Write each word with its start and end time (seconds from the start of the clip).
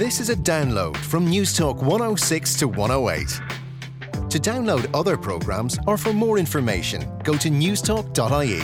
This 0.00 0.18
is 0.18 0.30
a 0.30 0.34
download 0.34 0.96
from 0.96 1.26
Newstalk 1.26 1.82
106 1.82 2.56
to 2.60 2.68
108. 2.68 4.30
To 4.30 4.38
download 4.38 4.88
other 4.94 5.14
programmes 5.18 5.78
or 5.86 5.98
for 5.98 6.14
more 6.14 6.38
information, 6.38 7.06
go 7.22 7.36
to 7.36 7.50
newstalk.ie. 7.50 8.62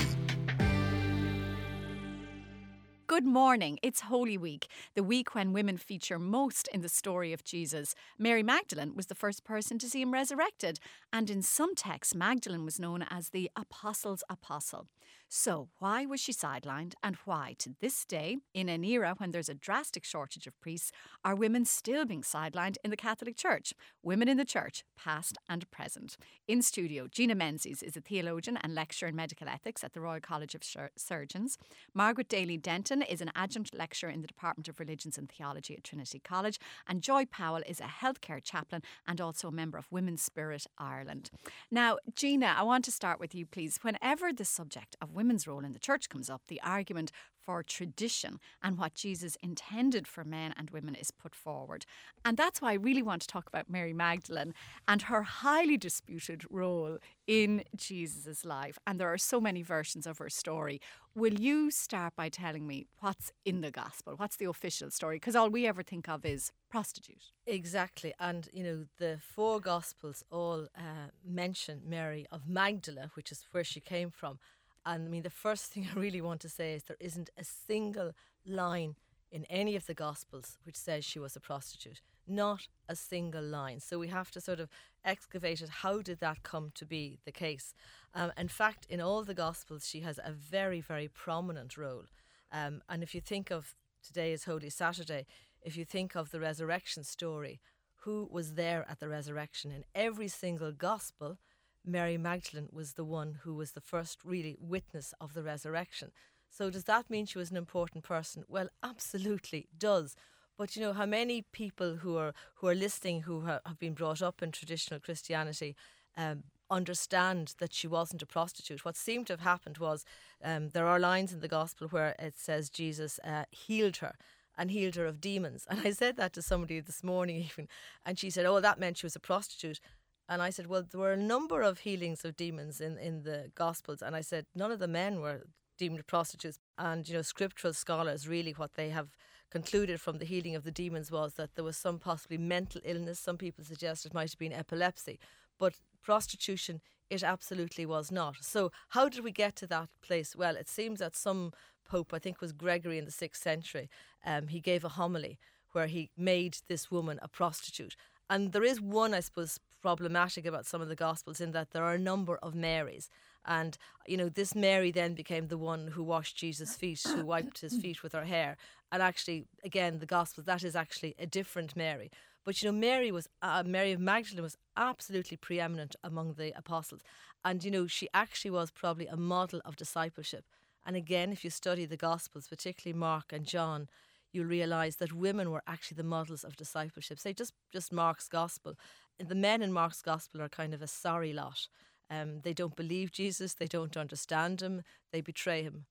Good 3.07 3.27
morning. 3.27 3.79
It's 3.83 4.01
Holy 4.01 4.38
Week, 4.38 4.67
the 4.95 5.03
week 5.03 5.35
when 5.35 5.53
women 5.53 5.77
feature 5.77 6.19
most 6.19 6.68
in 6.68 6.80
the 6.80 6.89
story 6.89 7.35
of 7.35 7.45
Jesus. 7.45 7.95
Mary 8.18 8.43
Magdalene 8.43 8.95
was 8.96 9.09
the 9.09 9.14
first 9.14 9.45
person 9.45 9.79
to 9.80 9.91
see 9.91 10.00
him 10.00 10.14
resurrected, 10.14 10.80
and 11.12 11.29
in 11.29 11.43
some 11.43 11.75
texts, 11.75 12.14
Magdalene 12.14 12.64
was 12.64 12.80
known 12.80 13.05
as 13.11 13.29
the 13.29 13.50
Apostles' 13.55 14.25
Apostle. 14.30 14.89
So, 15.29 15.68
why 15.80 16.06
was 16.06 16.20
she 16.20 16.32
sidelined, 16.32 16.95
and 17.02 17.16
why, 17.24 17.56
to 17.58 17.75
this 17.80 18.04
day, 18.04 18.38
in 18.54 18.68
an 18.68 18.84
era 18.84 19.14
when 19.18 19.32
there's 19.32 19.48
a 19.48 19.54
drastic 19.54 20.04
shortage 20.04 20.46
of 20.46 20.58
priests, 20.61 20.93
are 21.25 21.34
women 21.34 21.64
still 21.64 22.04
being 22.04 22.22
sidelined 22.22 22.76
in 22.84 22.90
the 22.90 22.96
Catholic 22.96 23.36
Church? 23.36 23.75
Women 24.04 24.29
in 24.29 24.36
the 24.36 24.44
Church, 24.44 24.84
past 24.96 25.36
and 25.48 25.68
present. 25.72 26.17
In 26.46 26.62
studio, 26.62 27.08
Gina 27.11 27.34
Menzies 27.34 27.82
is 27.82 27.96
a 27.96 28.00
theologian 28.00 28.57
and 28.62 28.72
lecturer 28.72 29.08
in 29.08 29.17
medical 29.17 29.48
ethics 29.48 29.82
at 29.82 29.94
the 29.94 30.00
Royal 30.00 30.20
College 30.20 30.54
of 30.54 30.62
Surgeons. 30.96 31.58
Margaret 31.93 32.28
Daly 32.28 32.56
Denton 32.56 33.03
is 33.03 33.20
an 33.20 33.33
adjunct 33.34 33.75
lecturer 33.75 34.11
in 34.11 34.20
the 34.20 34.28
Department 34.28 34.69
of 34.69 34.78
Religions 34.78 35.19
and 35.19 35.28
Theology 35.28 35.75
at 35.77 35.83
Trinity 35.83 36.20
College, 36.20 36.61
and 36.86 37.03
Joy 37.03 37.25
Powell 37.25 37.62
is 37.67 37.81
a 37.81 37.84
healthcare 37.84 38.42
chaplain 38.42 38.83
and 39.08 39.20
also 39.20 39.48
a 39.48 39.53
member 39.53 39.77
of 39.77 39.91
Women's 39.91 40.22
Spirit 40.22 40.69
Ireland. 40.78 41.31
Now, 41.69 41.98
Gina, 42.14 42.55
I 42.56 42.62
want 42.62 42.84
to 42.84 42.92
start 42.92 43.19
with 43.19 43.34
you, 43.34 43.45
please. 43.45 43.81
Whenever 43.83 44.33
the 44.33 44.45
subject 44.45 44.95
of 45.00 45.16
women's 45.16 45.47
role 45.48 45.64
in 45.64 45.72
the 45.72 45.78
church 45.78 46.08
comes 46.08 46.30
up, 46.30 46.42
the 46.47 46.61
argument 46.62 47.11
for 47.47 47.62
tradition 47.62 48.41
and 48.62 48.77
what 48.77 48.94
Jesus 48.94 49.36
intended 49.41 50.08
for 50.08 50.25
men 50.25 50.52
and 50.56 50.70
women 50.70 50.97
is 50.97 51.12
put 51.12 51.34
forward. 51.34 51.86
And 52.25 52.36
that's 52.36 52.61
why 52.61 52.72
I 52.72 52.75
really 52.75 53.02
want 53.02 53.22
to 53.22 53.28
talk 53.28 53.47
about 53.48 53.70
Mary 53.70 53.92
Magdalene 53.92 54.53
and 54.89 55.03
her 55.03 55.23
highly 55.23 55.77
disputed 55.77 56.42
role 56.50 56.98
in 57.27 57.62
Jesus' 57.77 58.45
life. 58.45 58.78
And 58.84 58.98
there 58.98 59.12
are 59.12 59.19
so 59.19 59.41
many 59.41 59.62
versions 59.62 60.06
of 60.08 60.19
her 60.19 60.28
story. 60.28 60.81
Will 61.14 61.34
you 61.34 61.70
start 61.70 62.14
by 62.17 62.28
telling 62.28 62.67
me 62.67 62.89
what's 62.98 63.33
in 63.45 63.61
the 63.61 63.70
gospel? 63.70 64.14
What's 64.17 64.36
the 64.36 64.47
official 64.47 64.91
story? 64.91 65.17
Because 65.17 65.36
all 65.36 65.48
we 65.48 65.67
ever 65.69 65.84
think 65.84 66.08
of 66.08 66.27
is 66.27 66.51
prostitute. 66.69 67.30
Exactly. 67.47 68.12
And, 68.19 68.48
you 68.53 68.64
know, 68.64 68.86
the 68.98 69.19
four 69.23 69.61
gospels 69.61 70.25
all 70.33 70.67
uh, 70.77 71.11
mention 71.25 71.83
Mary 71.86 72.27
of 72.33 72.48
Magdala, 72.48 73.12
which 73.14 73.30
is 73.30 73.47
where 73.53 73.64
she 73.64 73.80
came 73.80 74.11
from. 74.11 74.41
And 74.87 75.06
I 75.06 75.11
mean, 75.11 75.23
the 75.23 75.31
first 75.31 75.67
thing 75.73 75.87
I 75.95 75.98
really 75.98 76.23
want 76.23 76.41
to 76.42 76.48
say 76.48 76.75
is 76.75 76.84
there 76.84 76.97
isn't 77.01 77.31
a 77.37 77.45
single 77.45 78.12
line 78.47 78.95
in 79.31 79.45
any 79.51 79.77
of 79.77 79.87
the 79.87 79.95
Gospels 79.95 80.56
which 80.62 80.77
says 80.77 81.05
she 81.05 81.19
was 81.19 81.37
a 81.37 81.41
prostitute. 81.41 82.01
Not 82.29 82.69
a 82.89 82.97
single 82.97 83.42
line. 83.42 83.81
So 83.81 83.98
we 83.98 84.09
have 84.09 84.31
to 84.33 84.41
sort 84.41 84.61
of 84.61 84.70
excavate 85.05 85.61
it. 85.61 85.69
How 85.69 86.01
did 86.01 86.20
that 86.20 86.42
come 86.42 86.73
to 86.75 86.87
be 86.87 87.19
the 87.25 87.33
case? 87.33 87.75
Um, 88.14 88.33
in 88.37 88.48
fact, 88.48 88.87
in 88.89 89.01
all 89.01 89.23
the 89.25 89.34
Gospels, 89.34 89.89
she 89.89 90.01
has 90.01 90.19
a 90.25 90.33
very, 90.33 90.81
very 90.81 91.09
prominent 91.09 91.77
role. 91.77 92.05
Um, 92.53 92.83
and 92.89 93.03
if 93.03 93.14
you 93.14 93.20
think 93.20 93.51
of 93.51 93.75
today 94.05 94.33
is 94.33 94.45
Holy 94.45 94.70
Saturday, 94.70 95.27
if 95.62 95.77
you 95.77 95.84
think 95.84 96.14
of 96.14 96.31
the 96.31 96.41
resurrection 96.41 97.05
story, 97.05 97.61
who 98.01 98.29
was 98.31 98.55
there 98.55 98.87
at 98.89 99.01
the 99.01 99.09
resurrection? 99.09 99.73
In 99.73 99.84
every 99.95 100.29
single 100.29 100.70
Gospel, 100.70 101.39
Mary 101.87 102.19
Magdalene 102.19 102.69
was 102.73 102.95
the 102.95 103.05
one 103.05 103.39
who 103.42 103.55
was 103.55 103.73
the 103.73 103.81
first 103.81 104.19
really 104.25 104.56
witness 104.61 105.15
of 105.20 105.34
the 105.34 105.42
resurrection. 105.42 106.11
So 106.51 106.70
does 106.70 106.84
that 106.84 107.09
mean 107.09 107.27
she 107.27 107.39
was 107.39 107.51
an 107.51 107.56
important 107.56 108.05
person? 108.05 108.45
Well, 108.48 108.69
absolutely 108.83 109.69
does. 109.79 110.17
But 110.59 110.75
you 110.75 110.83
know 110.83 110.95
how 110.95 111.07
many 111.07 111.42
people 111.53 111.97
who 111.97 112.17
are 112.17 112.33
who 112.57 112.69
are 112.69 112.75
listening 112.75 113.23
who 113.23 113.42
have 113.42 113.79
been 113.79 113.92
brought 113.92 114.23
up 114.23 114.42
in 114.42 114.53
traditional 114.53 115.01
Christianity 115.01 115.77
um, 116.17 116.45
understand 116.70 117.55
that 117.59 117.75
she 117.75 117.87
wasn't 117.87 118.23
a 118.23 118.27
prostitute. 118.27 118.85
What 118.85 118.97
seemed 118.97 119.27
to 119.27 119.35
have 119.35 119.41
happened 119.41 119.79
was 119.79 120.05
um, 120.42 120.70
there 120.70 120.86
are 120.86 120.98
lines 120.98 121.33
in 121.33 121.41
the 121.41 121.48
gospel 121.48 121.89
where 121.89 122.14
it 122.18 122.39
says 122.39 122.70
Jesus 122.70 123.20
uh, 123.23 123.45
healed 123.51 123.98
her 123.98 124.14
and 124.57 124.70
healed 124.70 124.95
her 124.97 125.07
of 125.07 125.20
demons. 125.20 125.67
And 125.70 125.80
I 125.86 125.91
said 125.91 126.17
that 126.17 126.33
to 126.33 126.42
somebody 126.42 126.80
this 126.80 127.05
morning 127.05 127.36
even, 127.36 127.68
and 128.04 128.18
she 128.18 128.30
said, 128.30 128.47
"Oh, 128.47 128.60
that 128.60 128.80
meant 128.80 128.98
she 128.98 129.06
was 129.06 129.16
a 129.16 129.20
prostitute." 129.20 129.80
And 130.28 130.42
I 130.42 130.50
said, 130.50 130.66
well, 130.66 130.84
there 130.88 131.00
were 131.00 131.12
a 131.12 131.16
number 131.16 131.62
of 131.62 131.81
healings 131.81 132.25
of 132.25 132.37
demons 132.37 132.81
in, 132.81 132.98
in 132.98 133.22
the 133.22 133.50
Gospels. 133.54 134.03
And 134.03 134.16
I 134.16 134.20
said, 134.20 134.47
none 134.54 134.72
of 134.72 134.81
the 134.81 134.88
men 134.88 135.20
were 135.20 135.47
deemed 135.78 136.06
prostitutes. 136.06 136.59
And, 136.78 137.09
you 137.09 137.14
know, 137.14 137.22
scriptural 137.22 137.72
scholars 137.72 138.26
really 138.26 138.53
what 138.53 138.75
they 138.75 138.91
have 138.91 139.10
concluded 139.50 140.00
from 140.00 140.19
the 140.19 140.25
healing 140.25 140.56
of 140.56 140.65
the 140.65 140.72
demons 140.72 141.10
was 141.10 141.34
that 141.34 141.54
there 141.54 141.65
was 141.65 141.76
some 141.76 141.98
possibly 141.98 142.38
mental 142.38 142.81
illness. 142.84 143.20
Some 143.20 143.38
people 143.38 143.65
suggest 143.65 144.04
it 144.04 144.15
might 144.15 144.31
have 144.31 144.38
been 144.38 144.53
epilepsy. 144.53 145.19
But 145.59 145.75
prostitution, 146.03 146.81
it 147.09 147.22
absolutely 147.22 147.86
was 147.86 148.10
not. 148.10 148.36
So, 148.41 148.72
how 148.91 149.09
did 149.09 149.22
we 149.22 149.32
get 149.32 149.54
to 149.56 149.66
that 149.69 149.88
place? 150.03 150.34
Well, 150.34 150.56
it 150.56 150.69
seems 150.69 150.98
that 150.98 151.15
some 151.15 151.53
pope, 151.88 152.12
I 152.12 152.19
think 152.19 152.41
was 152.41 152.53
Gregory 152.53 152.98
in 152.98 153.04
the 153.04 153.10
sixth 153.10 153.42
century, 153.42 153.88
um, 154.25 154.48
he 154.48 154.60
gave 154.60 154.84
a 154.84 154.91
homily 154.91 155.38
where 155.72 155.86
he 155.86 156.10
made 156.16 156.59
this 156.69 156.91
woman 156.91 157.19
a 157.22 157.28
prostitute. 157.28 157.97
And 158.28 158.53
there 158.53 158.64
is 158.64 158.81
one, 158.81 159.14
I 159.14 159.20
suppose, 159.20 159.60
problematic 159.81 160.47
about 160.47 160.66
some 160.66 160.81
of 160.81 160.88
the 160.88 160.97
Gospels 160.97 161.41
in 161.41 161.53
that 161.53 161.70
there 161.70 161.84
are 161.84 161.94
a 161.94 161.98
number 161.98 162.38
of 162.42 162.54
Marys. 162.54 163.09
And, 163.44 163.78
you 164.06 164.16
know, 164.16 164.28
this 164.28 164.54
Mary 164.54 164.91
then 164.91 165.14
became 165.14 165.47
the 165.47 165.59
one 165.59 165.88
who 165.88 166.03
washed 166.03 166.36
Jesus' 166.36 166.75
feet, 166.75 167.03
who 167.06 167.25
wiped 167.25 167.60
his 167.60 167.76
feet 167.76 168.03
with 168.03 168.12
her 168.12 168.25
hair. 168.25 168.56
And 168.91 169.00
actually, 169.00 169.47
again, 169.62 170.00
the 170.00 170.06
Gospel, 170.06 170.42
that 170.44 170.65
is 170.65 170.75
actually 170.75 171.15
a 171.19 171.26
different 171.26 171.76
Mary. 171.76 172.10
But, 172.44 172.60
you 172.60 172.70
know, 172.70 172.76
Mary 172.76 173.12
was, 173.12 173.28
uh, 173.42 173.62
Mary 173.65 173.92
of 173.92 174.00
Magdalene 174.00 174.42
was 174.42 174.56
absolutely 174.76 175.36
preeminent 175.36 175.94
among 176.03 176.34
the 176.34 176.56
apostles. 176.59 177.03
And, 177.44 177.62
you 177.62 177.70
know, 177.70 177.86
she 177.86 178.09
actually 178.12 178.50
was 178.50 178.70
probably 178.72 179.06
a 179.06 179.16
model 179.16 179.60
of 179.65 179.76
discipleship. 179.76 180.44
And 180.84 180.97
again, 180.97 181.32
if 181.32 181.44
you 181.44 181.50
study 181.50 181.84
the 181.84 181.97
Gospels, 181.97 182.48
particularly 182.48 182.98
Mark 182.98 183.32
and 183.32 183.47
John, 183.47 183.88
you'll 184.36 184.47
realise 184.47 184.97
that 184.97 185.12
women 185.12 185.50
were 185.50 185.62
actually 185.66 185.97
the 185.97 186.04
models 186.04 186.44
of 186.44 186.56
discipleship. 186.56 187.19
Say 187.19 187.32
just 187.32 187.54
just 187.72 187.92
Mark's 187.92 188.28
gospel. 188.28 188.74
The 189.19 189.34
men 189.34 189.62
in 189.62 189.72
Mark's 189.72 190.02
gospel 190.02 190.42
are 190.42 190.48
kind 190.48 190.74
of 190.74 190.82
a 190.82 190.86
sorry 190.86 191.32
lot. 191.32 191.69
Um, 192.10 192.41
they 192.42 192.52
don't 192.52 192.76
believe 192.76 193.10
Jesus, 193.10 193.54
they 193.54 193.66
don't 193.66 193.97
understand 193.97 194.60
him, 194.60 194.82
they 195.12 195.20
betray 195.20 195.62
him. 195.62 195.86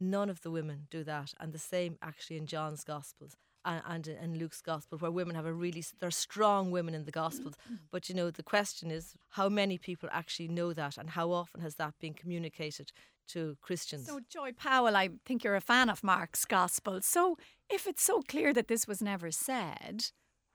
None 0.00 0.28
of 0.28 0.42
the 0.42 0.50
women 0.50 0.88
do 0.90 1.04
that, 1.04 1.32
and 1.40 1.52
the 1.52 1.58
same 1.58 1.96
actually 2.02 2.36
in 2.36 2.46
John's 2.46 2.84
gospels 2.84 3.36
and, 3.64 3.82
and 3.86 4.08
in 4.08 4.38
Luke's 4.38 4.60
gospel, 4.60 4.98
where 4.98 5.10
women 5.10 5.34
have 5.36 5.46
a 5.46 5.52
really 5.52 5.84
they're 6.00 6.10
strong 6.10 6.70
women 6.70 6.94
in 6.94 7.04
the 7.04 7.10
gospels. 7.10 7.54
But 7.90 8.08
you 8.08 8.14
know, 8.14 8.30
the 8.30 8.42
question 8.42 8.90
is 8.90 9.14
how 9.30 9.48
many 9.48 9.78
people 9.78 10.08
actually 10.12 10.48
know 10.48 10.72
that, 10.72 10.98
and 10.98 11.10
how 11.10 11.30
often 11.30 11.60
has 11.60 11.76
that 11.76 11.94
been 12.00 12.14
communicated 12.14 12.92
to 13.28 13.56
Christians? 13.62 14.06
So, 14.06 14.20
Joy 14.28 14.52
Powell, 14.52 14.96
I 14.96 15.10
think 15.24 15.44
you're 15.44 15.56
a 15.56 15.60
fan 15.60 15.88
of 15.88 16.02
Mark's 16.04 16.44
gospel. 16.44 17.00
So, 17.02 17.38
if 17.70 17.86
it's 17.86 18.02
so 18.02 18.22
clear 18.22 18.52
that 18.52 18.68
this 18.68 18.86
was 18.86 19.02
never 19.02 19.30
said, 19.30 20.06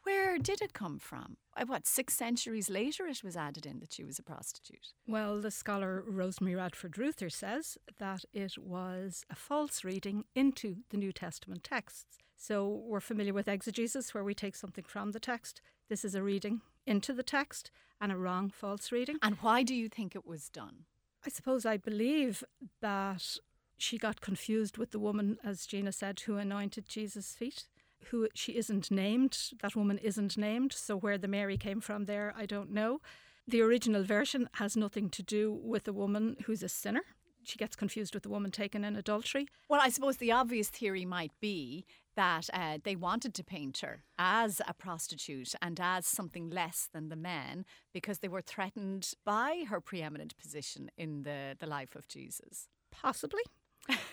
where 0.04 0.38
did 0.38 0.62
it 0.62 0.74
come 0.74 0.98
from? 0.98 1.38
Uh, 1.56 1.66
what, 1.66 1.86
six 1.86 2.16
centuries 2.16 2.70
later 2.70 3.06
it 3.06 3.24
was 3.24 3.36
added 3.36 3.66
in 3.66 3.80
that 3.80 3.94
she 3.94 4.04
was 4.04 4.18
a 4.18 4.24
prostitute? 4.24 4.94
Well, 5.08 5.42
the 5.42 5.52
scholar 5.52 6.04
Rosemary 6.08 6.56
Radford 6.56 6.94
Ruether 6.94 7.32
says 7.32 7.78
that 7.98 8.24
it 8.34 8.58
was 8.58 9.24
a 9.30 9.36
false 9.36 9.84
reading 9.84 10.24
into 10.36 10.78
the 10.90 10.98
New 10.98 11.12
Testament 11.12 11.64
texts. 11.64 12.18
So 12.36 12.84
we're 12.86 13.02
familiar 13.02 13.34
with 13.34 13.50
exegesis, 13.50 14.14
where 14.14 14.24
we 14.24 14.34
take 14.34 14.56
something 14.56 14.86
from 14.88 15.12
the 15.12 15.20
text. 15.20 15.62
This 15.90 16.06
is 16.06 16.16
a 16.16 16.24
reading 16.24 16.62
into 16.88 17.14
the 17.14 17.24
text 17.24 17.70
and 18.00 18.12
a 18.12 18.18
wrong, 18.18 18.50
false 18.50 18.92
reading. 18.92 19.18
And 19.22 19.36
why 19.42 19.64
do 19.64 19.76
you 19.76 19.90
think 19.90 20.16
it 20.16 20.26
was 20.26 20.48
done? 20.50 20.86
I 21.26 21.30
suppose 21.30 21.66
I 21.66 21.76
believe 21.76 22.44
that 22.82 23.36
she 23.82 23.98
got 23.98 24.22
confused 24.22 24.78
with 24.78 24.92
the 24.92 25.00
woman, 25.00 25.38
as 25.44 25.66
Gina 25.66 25.92
said, 25.92 26.20
who 26.22 26.38
anointed 26.38 26.88
Jesus' 26.88 27.34
feet. 27.34 27.66
Who 28.12 28.30
she 28.34 28.58
isn't 28.58 28.92
named, 28.92 29.38
that 29.62 29.76
woman 29.76 29.98
isn't 29.98 30.38
named. 30.38 30.72
So 30.72 30.98
where 30.98 31.18
the 31.18 31.28
Mary 31.28 31.58
came 31.58 31.82
from 31.82 32.06
there, 32.06 32.34
I 32.38 32.46
don't 32.46 32.72
know. 32.72 33.02
The 33.48 33.62
original 33.62 34.04
version 34.04 34.48
has 34.54 34.78
nothing 34.78 35.10
to 35.10 35.24
do 35.24 35.52
with 35.52 35.88
a 35.88 35.94
woman 35.94 36.38
who's 36.46 36.64
a 36.64 36.70
sinner. 36.70 37.02
She 37.44 37.58
gets 37.58 37.76
confused 37.76 38.14
with 38.14 38.24
the 38.24 38.30
woman 38.30 38.52
taken 38.52 38.84
in 38.84 38.96
adultery. 38.96 39.48
Well, 39.68 39.82
I 39.82 39.90
suppose 39.90 40.18
the 40.18 40.32
obvious 40.32 40.70
theory 40.70 41.04
might 41.06 41.32
be 41.40 41.86
that 42.16 42.50
uh, 42.54 42.80
they 42.84 42.96
wanted 42.96 43.34
to 43.34 43.44
paint 43.44 43.80
her 43.80 44.04
as 44.18 44.62
a 44.68 44.74
prostitute 44.74 45.56
and 45.62 45.80
as 45.80 46.06
something 46.06 46.50
less 46.50 46.90
than 46.94 47.10
the 47.10 47.16
men 47.16 47.66
because 47.94 48.20
they 48.20 48.28
were 48.28 48.42
threatened 48.42 49.14
by 49.26 49.64
her 49.70 49.80
preeminent 49.80 50.38
position 50.38 50.92
in 50.98 51.24
the, 51.24 51.56
the 51.60 51.66
life 51.66 51.96
of 51.96 52.08
Jesus. 52.08 52.68
Possibly. 52.92 53.42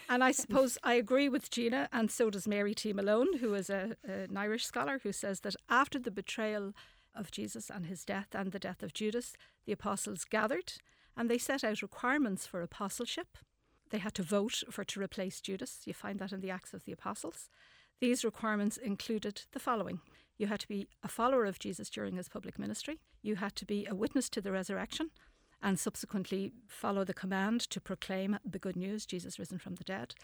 And 0.08 0.22
I 0.22 0.32
suppose 0.32 0.78
I 0.82 0.94
agree 0.94 1.28
with 1.28 1.50
Gina, 1.50 1.88
and 1.92 2.10
so 2.10 2.30
does 2.30 2.48
Mary 2.48 2.74
T. 2.74 2.92
Malone, 2.92 3.38
who 3.38 3.54
is 3.54 3.70
a, 3.70 3.96
an 4.04 4.36
Irish 4.36 4.64
scholar, 4.64 5.00
who 5.02 5.12
says 5.12 5.40
that 5.40 5.56
after 5.68 5.98
the 5.98 6.10
betrayal 6.10 6.72
of 7.14 7.30
Jesus 7.30 7.70
and 7.70 7.86
his 7.86 8.04
death 8.04 8.28
and 8.32 8.52
the 8.52 8.58
death 8.58 8.82
of 8.82 8.92
Judas, 8.92 9.34
the 9.64 9.72
apostles 9.72 10.24
gathered 10.24 10.74
and 11.16 11.30
they 11.30 11.38
set 11.38 11.64
out 11.64 11.82
requirements 11.82 12.46
for 12.46 12.60
apostleship. 12.60 13.38
They 13.90 13.98
had 13.98 14.14
to 14.14 14.22
vote 14.22 14.62
for 14.70 14.84
to 14.84 15.00
replace 15.00 15.40
Judas. 15.40 15.80
You 15.86 15.94
find 15.94 16.18
that 16.18 16.32
in 16.32 16.40
the 16.40 16.50
Acts 16.50 16.74
of 16.74 16.84
the 16.84 16.92
Apostles. 16.92 17.48
These 18.00 18.24
requirements 18.24 18.76
included 18.76 19.42
the 19.52 19.60
following 19.60 20.00
you 20.38 20.48
had 20.48 20.60
to 20.60 20.68
be 20.68 20.86
a 21.02 21.08
follower 21.08 21.46
of 21.46 21.58
Jesus 21.58 21.88
during 21.88 22.16
his 22.16 22.28
public 22.28 22.58
ministry, 22.58 23.00
you 23.22 23.36
had 23.36 23.56
to 23.56 23.64
be 23.64 23.86
a 23.86 23.94
witness 23.94 24.28
to 24.28 24.42
the 24.42 24.52
resurrection, 24.52 25.10
and 25.62 25.78
subsequently 25.78 26.52
follow 26.68 27.04
the 27.04 27.14
command 27.14 27.60
to 27.60 27.80
proclaim 27.80 28.38
the 28.44 28.58
good 28.58 28.76
news 28.76 29.06
Jesus 29.06 29.38
risen 29.38 29.58
from 29.58 29.74
the 29.76 29.84
dead. 29.84 30.14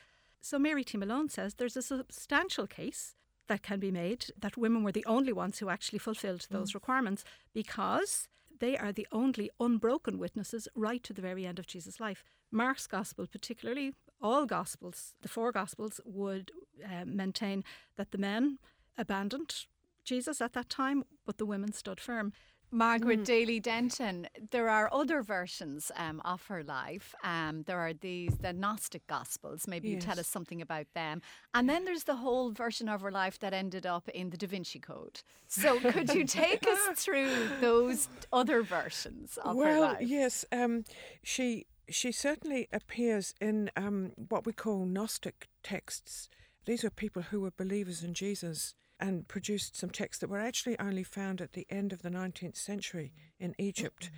So 0.40 0.58
Mary 0.58 0.84
T. 0.84 0.98
Malone 0.98 1.28
says 1.28 1.54
there's 1.54 1.76
a 1.76 1.82
substantial 1.82 2.66
case 2.66 3.14
that 3.48 3.62
can 3.62 3.80
be 3.80 3.90
made 3.90 4.26
that 4.38 4.56
women 4.56 4.82
were 4.82 4.92
the 4.92 5.06
only 5.06 5.32
ones 5.32 5.58
who 5.58 5.68
actually 5.68 5.98
fulfilled 5.98 6.46
those 6.50 6.72
mm. 6.72 6.74
requirements 6.74 7.24
because 7.52 8.28
they 8.60 8.76
are 8.76 8.92
the 8.92 9.08
only 9.10 9.50
unbroken 9.58 10.18
witnesses 10.18 10.68
right 10.74 11.02
to 11.02 11.12
the 11.12 11.22
very 11.22 11.46
end 11.46 11.58
of 11.58 11.66
Jesus' 11.66 12.00
life. 12.00 12.22
Mark's 12.50 12.86
gospel, 12.86 13.26
particularly, 13.26 13.94
all 14.20 14.46
gospels, 14.46 15.14
the 15.22 15.28
four 15.28 15.50
gospels, 15.50 16.00
would 16.04 16.52
uh, 16.84 17.04
maintain 17.04 17.64
that 17.96 18.12
the 18.12 18.18
men 18.18 18.58
abandoned 18.96 19.66
Jesus 20.04 20.40
at 20.40 20.52
that 20.52 20.68
time, 20.68 21.04
but 21.26 21.38
the 21.38 21.46
women 21.46 21.72
stood 21.72 22.00
firm. 22.00 22.32
Margaret 22.74 23.20
mm. 23.20 23.24
Daly 23.26 23.60
Denton, 23.60 24.26
there 24.50 24.70
are 24.70 24.88
other 24.92 25.22
versions 25.22 25.92
um, 25.94 26.22
of 26.24 26.46
her 26.46 26.64
life. 26.64 27.14
Um, 27.22 27.64
there 27.66 27.78
are 27.78 27.92
these, 27.92 28.38
the 28.38 28.54
Gnostic 28.54 29.06
Gospels. 29.06 29.68
Maybe 29.68 29.90
yes. 29.90 29.96
you 29.96 30.00
tell 30.00 30.18
us 30.18 30.26
something 30.26 30.62
about 30.62 30.86
them. 30.94 31.20
And 31.52 31.68
then 31.68 31.84
there's 31.84 32.04
the 32.04 32.16
whole 32.16 32.50
version 32.50 32.88
of 32.88 33.02
her 33.02 33.10
life 33.10 33.38
that 33.40 33.52
ended 33.52 33.84
up 33.84 34.08
in 34.08 34.30
the 34.30 34.38
Da 34.38 34.46
Vinci 34.46 34.78
Code. 34.78 35.20
So 35.48 35.78
could 35.80 36.14
you 36.14 36.24
take 36.24 36.66
us 36.66 36.80
through 36.96 37.50
those 37.60 38.08
other 38.32 38.62
versions 38.62 39.38
of 39.44 39.54
well, 39.54 39.66
her 39.66 39.80
life? 39.80 39.96
Well, 40.00 40.08
yes. 40.08 40.46
Um, 40.50 40.84
she, 41.22 41.66
she 41.90 42.10
certainly 42.10 42.68
appears 42.72 43.34
in 43.38 43.70
um, 43.76 44.12
what 44.16 44.46
we 44.46 44.54
call 44.54 44.86
Gnostic 44.86 45.48
texts. 45.62 46.30
These 46.64 46.84
were 46.84 46.90
people 46.90 47.22
who 47.22 47.42
were 47.42 47.50
believers 47.50 48.02
in 48.02 48.14
Jesus 48.14 48.74
and 49.02 49.26
produced 49.26 49.76
some 49.76 49.90
texts 49.90 50.20
that 50.20 50.30
were 50.30 50.38
actually 50.38 50.78
only 50.78 51.02
found 51.02 51.40
at 51.40 51.54
the 51.54 51.66
end 51.68 51.92
of 51.92 52.02
the 52.02 52.08
19th 52.08 52.56
century 52.56 53.12
in 53.40 53.52
Egypt. 53.58 54.10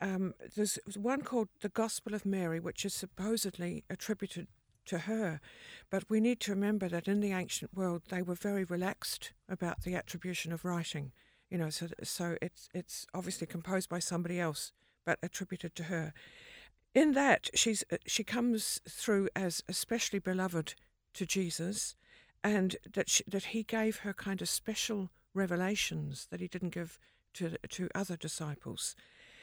Um, 0.00 0.32
there's 0.54 0.78
one 0.96 1.22
called 1.22 1.48
The 1.60 1.68
Gospel 1.68 2.14
of 2.14 2.24
Mary, 2.24 2.60
which 2.60 2.84
is 2.84 2.94
supposedly 2.94 3.82
attributed 3.90 4.46
to 4.86 5.00
her, 5.00 5.40
but 5.90 6.08
we 6.08 6.20
need 6.20 6.38
to 6.40 6.52
remember 6.52 6.88
that 6.88 7.08
in 7.08 7.18
the 7.18 7.32
ancient 7.32 7.74
world 7.74 8.02
they 8.08 8.22
were 8.22 8.36
very 8.36 8.62
relaxed 8.62 9.32
about 9.48 9.82
the 9.82 9.96
attribution 9.96 10.52
of 10.52 10.64
writing. 10.64 11.10
You 11.50 11.58
know, 11.58 11.70
so 11.70 11.88
so 12.04 12.36
it's 12.40 12.68
it's 12.72 13.06
obviously 13.12 13.46
composed 13.48 13.88
by 13.88 13.98
somebody 13.98 14.38
else, 14.38 14.72
but 15.04 15.18
attributed 15.20 15.74
to 15.74 15.84
her. 15.84 16.14
In 16.94 17.12
that, 17.14 17.50
she's 17.54 17.82
she 18.06 18.22
comes 18.22 18.80
through 18.88 19.28
as 19.34 19.64
especially 19.68 20.20
beloved 20.20 20.74
to 21.14 21.26
Jesus, 21.26 21.96
and 22.42 22.76
that 22.94 23.08
she, 23.08 23.24
that 23.26 23.46
he 23.46 23.62
gave 23.62 23.98
her 23.98 24.12
kind 24.12 24.40
of 24.42 24.48
special 24.48 25.10
revelations 25.34 26.26
that 26.30 26.40
he 26.40 26.48
didn't 26.48 26.70
give 26.70 26.98
to 27.34 27.56
to 27.68 27.88
other 27.94 28.16
disciples. 28.16 28.94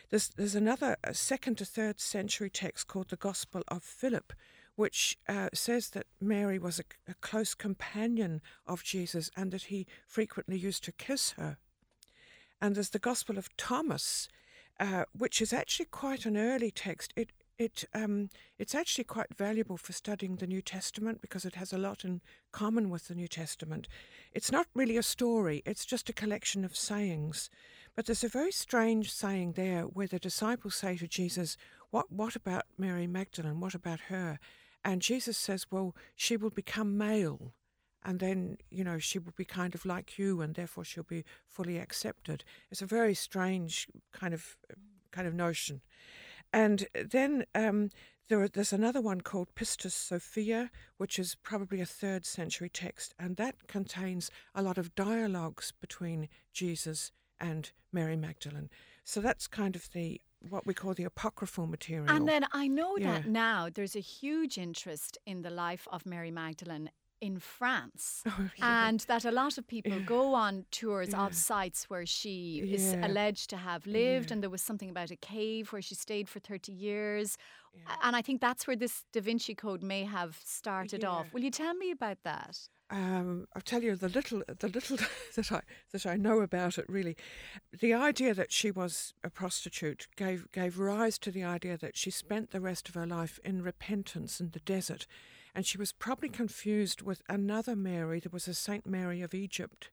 There's 0.09 0.29
there's 0.29 0.55
another 0.55 0.97
second 1.11 1.57
to 1.57 1.65
third 1.65 1.99
century 1.99 2.49
text 2.49 2.87
called 2.87 3.09
the 3.09 3.15
Gospel 3.15 3.63
of 3.67 3.83
Philip, 3.83 4.33
which 4.75 5.17
uh, 5.27 5.49
says 5.53 5.89
that 5.91 6.07
Mary 6.21 6.59
was 6.59 6.79
a, 6.79 6.83
a, 7.09 7.13
close 7.15 7.53
companion 7.53 8.41
of 8.67 8.83
Jesus 8.83 9.31
and 9.35 9.51
that 9.51 9.63
he 9.63 9.87
frequently 10.05 10.57
used 10.57 10.83
to 10.83 10.91
kiss 10.91 11.31
her. 11.31 11.57
And 12.61 12.75
there's 12.75 12.89
the 12.89 12.99
Gospel 12.99 13.37
of 13.37 13.55
Thomas, 13.57 14.27
uh, 14.79 15.05
which 15.17 15.41
is 15.41 15.53
actually 15.53 15.85
quite 15.85 16.25
an 16.25 16.37
early 16.37 16.71
text. 16.71 17.13
It 17.15 17.31
it 17.57 17.85
um, 17.93 18.29
it's 18.59 18.75
actually 18.75 19.03
quite 19.03 19.33
valuable 19.35 19.77
for 19.77 19.93
studying 19.93 20.35
the 20.35 20.47
New 20.47 20.61
Testament 20.61 21.21
because 21.21 21.45
it 21.45 21.55
has 21.55 21.71
a 21.71 21.77
lot 21.77 22.03
in 22.03 22.21
common 22.51 22.89
with 22.89 23.07
the 23.07 23.15
New 23.15 23.27
Testament. 23.27 23.87
It's 24.33 24.51
not 24.51 24.67
really 24.73 24.97
a 24.97 25.03
story; 25.03 25.61
it's 25.65 25.85
just 25.85 26.09
a 26.09 26.13
collection 26.13 26.65
of 26.65 26.75
sayings. 26.75 27.49
But 27.95 28.05
there's 28.05 28.23
a 28.23 28.29
very 28.29 28.51
strange 28.51 29.11
saying 29.11 29.53
there 29.53 29.83
where 29.83 30.07
the 30.07 30.19
disciples 30.19 30.75
say 30.75 30.97
to 30.97 31.07
Jesus, 31.07 31.57
"What 31.91 32.11
what 32.11 32.35
about 32.35 32.65
Mary 32.77 33.07
Magdalene? 33.07 33.59
What 33.59 33.75
about 33.75 34.01
her?" 34.01 34.39
And 34.83 35.01
Jesus 35.01 35.37
says, 35.37 35.67
"Well, 35.71 35.95
she 36.15 36.37
will 36.37 36.51
become 36.51 36.97
male." 36.97 37.53
and 38.07 38.19
then 38.19 38.57
you 38.69 38.83
know 38.83 38.99
she 38.99 39.17
will 39.17 39.33
be 39.35 39.43
kind 39.43 39.73
of 39.73 39.83
like 39.83 40.19
you 40.19 40.39
and 40.39 40.53
therefore 40.53 40.85
she'll 40.85 41.03
be 41.03 41.25
fully 41.47 41.79
accepted 41.79 42.43
it's 42.69 42.83
a 42.83 42.85
very 42.85 43.15
strange 43.15 43.87
kind 44.13 44.31
of 44.31 44.55
kind 45.11 45.27
of 45.27 45.33
notion 45.33 45.81
and 46.55 46.87
then 46.93 47.45
um, 47.53 47.89
there, 48.29 48.47
there's 48.47 48.71
another 48.71 49.01
one 49.01 49.19
called 49.19 49.53
Pistis 49.55 49.91
Sophia, 49.91 50.71
which 50.95 51.19
is 51.19 51.35
probably 51.43 51.81
a 51.81 51.85
third 51.85 52.25
century 52.25 52.69
text, 52.69 53.13
and 53.19 53.35
that 53.35 53.67
contains 53.67 54.31
a 54.55 54.61
lot 54.61 54.77
of 54.77 54.95
dialogues 54.95 55.73
between 55.81 56.29
Jesus 56.53 57.11
and 57.41 57.71
Mary 57.91 58.15
Magdalene. 58.15 58.69
So 59.03 59.19
that's 59.19 59.47
kind 59.47 59.75
of 59.75 59.91
the 59.91 60.21
what 60.47 60.65
we 60.65 60.73
call 60.73 60.93
the 60.93 61.03
apocryphal 61.03 61.67
material. 61.67 62.09
And 62.09 62.27
then 62.27 62.45
I 62.53 62.67
know 62.67 62.97
yeah. 62.97 63.13
that 63.13 63.27
now 63.27 63.67
there's 63.73 63.95
a 63.95 63.99
huge 63.99 64.57
interest 64.57 65.17
in 65.25 65.41
the 65.41 65.49
life 65.49 65.87
of 65.91 66.05
Mary 66.05 66.31
Magdalene 66.31 66.89
in 67.21 67.39
France, 67.39 68.23
oh, 68.27 68.49
yeah. 68.57 68.87
and 68.87 68.99
that 69.01 69.25
a 69.25 69.31
lot 69.31 69.57
of 69.57 69.67
people 69.67 69.93
yeah. 69.93 70.05
go 70.05 70.33
on 70.33 70.65
tours 70.71 71.09
yeah. 71.11 71.25
of 71.25 71.35
sites 71.35 71.89
where 71.89 72.05
she 72.05 72.59
is 72.65 72.93
alleged 72.93 73.49
to 73.51 73.57
have 73.57 73.85
lived, 73.85 74.31
and 74.31 74.41
there 74.41 74.49
was 74.49 74.61
something 74.61 74.89
about 74.89 75.11
a 75.11 75.15
cave 75.15 75.71
where 75.71 75.81
she 75.81 75.95
stayed 75.95 76.29
for 76.29 76.39
30 76.39 76.71
years. 76.71 77.37
And 78.01 78.15
I 78.15 78.21
think 78.21 78.39
that's 78.39 78.67
where 78.67 78.75
this 78.77 79.03
Da 79.11 79.21
Vinci 79.21 79.53
Code 79.53 79.83
may 79.83 80.05
have 80.05 80.39
started 80.43 81.03
off. 81.03 81.33
Will 81.33 81.43
you 81.43 81.51
tell 81.51 81.73
me 81.73 81.91
about 81.91 82.19
that? 82.23 82.57
Um, 82.89 83.47
I'll 83.55 83.61
tell 83.61 83.81
you 83.81 83.95
the 83.95 84.09
little, 84.09 84.43
the 84.47 84.67
little 84.67 84.97
that 85.35 85.51
I 85.51 85.61
that 85.91 86.05
I 86.05 86.15
know 86.17 86.41
about 86.41 86.77
it. 86.77 86.85
Really, 86.87 87.17
the 87.79 87.93
idea 87.93 88.33
that 88.33 88.51
she 88.51 88.69
was 88.69 89.13
a 89.23 89.29
prostitute 89.29 90.07
gave 90.15 90.51
gave 90.51 90.77
rise 90.77 91.17
to 91.19 91.31
the 91.31 91.43
idea 91.43 91.77
that 91.77 91.97
she 91.97 92.11
spent 92.11 92.51
the 92.51 92.61
rest 92.61 92.87
of 92.87 92.95
her 92.95 93.07
life 93.07 93.39
in 93.43 93.63
repentance 93.63 94.39
in 94.39 94.51
the 94.51 94.59
desert, 94.59 95.07
and 95.55 95.65
she 95.65 95.77
was 95.77 95.93
probably 95.93 96.27
confused 96.27 97.01
with 97.01 97.21
another 97.29 97.75
Mary. 97.75 98.19
There 98.19 98.29
was 98.31 98.47
a 98.47 98.53
Saint 98.53 98.85
Mary 98.85 99.21
of 99.21 99.33
Egypt, 99.33 99.89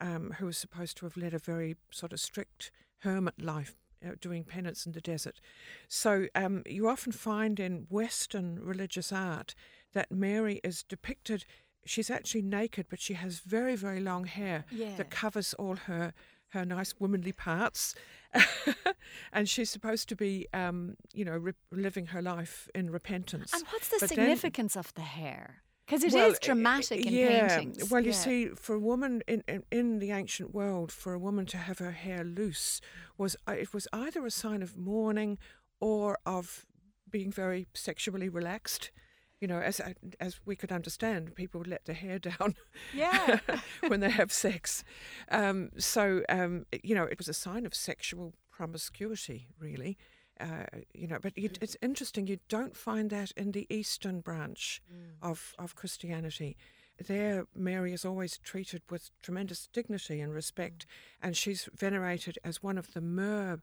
um, 0.00 0.34
who 0.38 0.46
was 0.46 0.58
supposed 0.58 0.96
to 0.98 1.06
have 1.06 1.16
led 1.16 1.32
a 1.32 1.38
very 1.38 1.76
sort 1.90 2.12
of 2.12 2.18
strict 2.18 2.72
hermit 2.98 3.40
life, 3.40 3.76
uh, 4.04 4.12
doing 4.20 4.42
penance 4.42 4.84
in 4.84 4.92
the 4.92 5.00
desert. 5.00 5.40
So 5.88 6.26
um, 6.34 6.64
you 6.66 6.88
often 6.88 7.12
find 7.12 7.60
in 7.60 7.86
Western 7.88 8.58
religious 8.60 9.12
art 9.12 9.54
that 9.94 10.10
Mary 10.10 10.60
is 10.64 10.82
depicted. 10.82 11.46
She's 11.84 12.10
actually 12.10 12.42
naked, 12.42 12.86
but 12.90 13.00
she 13.00 13.14
has 13.14 13.38
very, 13.38 13.76
very 13.76 14.00
long 14.00 14.24
hair 14.24 14.64
yeah. 14.72 14.96
that 14.96 15.10
covers 15.10 15.54
all 15.54 15.76
her 15.76 16.12
her 16.50 16.64
nice 16.64 16.94
womanly 16.98 17.32
parts, 17.32 17.94
and 19.32 19.48
she's 19.48 19.70
supposed 19.70 20.08
to 20.08 20.16
be, 20.16 20.46
um, 20.52 20.96
you 21.12 21.24
know, 21.24 21.36
re- 21.36 21.52
living 21.70 22.06
her 22.06 22.22
life 22.22 22.68
in 22.74 22.90
repentance. 22.90 23.52
And 23.52 23.64
what's 23.70 23.88
the 23.88 23.98
but 24.00 24.08
significance 24.08 24.74
then, 24.74 24.80
of 24.80 24.94
the 24.94 25.02
hair? 25.02 25.62
Because 25.86 26.02
it 26.02 26.12
well, 26.12 26.30
is 26.30 26.38
dramatic 26.40 27.06
in 27.06 27.12
yeah, 27.12 27.56
paintings. 27.56 27.90
Well, 27.90 28.02
you 28.02 28.10
yeah. 28.10 28.16
see, 28.16 28.48
for 28.48 28.74
a 28.74 28.80
woman 28.80 29.22
in, 29.28 29.44
in, 29.46 29.62
in 29.70 29.98
the 30.00 30.10
ancient 30.10 30.52
world, 30.52 30.90
for 30.90 31.12
a 31.12 31.18
woman 31.18 31.46
to 31.46 31.56
have 31.56 31.78
her 31.78 31.92
hair 31.92 32.24
loose 32.24 32.80
was 33.16 33.36
uh, 33.48 33.52
it 33.52 33.72
was 33.72 33.86
either 33.92 34.26
a 34.26 34.30
sign 34.30 34.62
of 34.62 34.76
mourning 34.76 35.38
or 35.80 36.18
of 36.26 36.66
being 37.08 37.30
very 37.30 37.66
sexually 37.72 38.28
relaxed 38.28 38.90
you 39.40 39.48
know, 39.48 39.58
as 39.58 39.80
as 40.20 40.40
we 40.46 40.56
could 40.56 40.72
understand, 40.72 41.34
people 41.34 41.58
would 41.58 41.68
let 41.68 41.84
their 41.84 41.94
hair 41.94 42.18
down, 42.30 42.54
yeah, 42.94 43.40
when 43.88 44.00
they 44.00 44.10
have 44.10 44.32
sex. 44.32 44.84
Um, 45.30 45.70
so 45.78 46.22
um, 46.28 46.66
you 46.82 46.94
know, 46.94 47.04
it 47.04 47.18
was 47.18 47.28
a 47.28 47.34
sign 47.34 47.66
of 47.66 47.74
sexual 47.74 48.34
promiscuity, 48.50 49.48
really. 49.58 49.98
Uh, 50.38 50.64
you 50.92 51.06
know, 51.06 51.18
but 51.20 51.32
it's 51.36 51.76
interesting. 51.80 52.26
You 52.26 52.38
don't 52.48 52.76
find 52.76 53.08
that 53.08 53.30
in 53.38 53.52
the 53.52 53.66
Eastern 53.70 54.20
branch 54.20 54.82
mm. 54.92 55.12
of 55.22 55.54
of 55.58 55.74
Christianity. 55.74 56.56
There, 56.98 57.46
Mary 57.54 57.92
is 57.92 58.06
always 58.06 58.38
treated 58.38 58.80
with 58.90 59.10
tremendous 59.22 59.68
dignity 59.70 60.20
and 60.20 60.32
respect, 60.32 60.86
mm. 60.86 61.26
and 61.26 61.36
she's 61.36 61.68
venerated 61.74 62.38
as 62.44 62.62
one 62.62 62.78
of 62.78 62.92
the 62.92 63.00
myrrh 63.00 63.60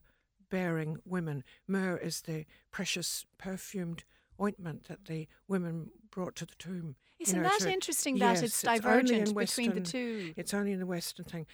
bearing 0.49 0.97
women. 1.03 1.43
Myrrh 1.67 1.97
is 1.97 2.21
the 2.21 2.45
precious 2.71 3.25
perfumed 3.39 4.03
ointment 4.43 4.85
that 4.85 5.05
the 5.05 5.27
women 5.47 5.89
brought 6.11 6.35
to 6.37 6.45
the 6.45 6.55
tomb. 6.55 6.95
Isn't 7.19 7.37
you 7.37 7.43
know, 7.43 7.49
that 7.59 7.67
interesting 7.67 8.17
yes, 8.17 8.39
that 8.39 8.45
it's 8.45 8.61
divergent 8.61 9.21
it's 9.21 9.31
between 9.31 9.73
the 9.73 9.81
two? 9.81 10.33
It's 10.35 10.53
only 10.53 10.73
in 10.73 10.79
the 10.79 10.85
Western 10.85 11.25
thing. 11.25 11.45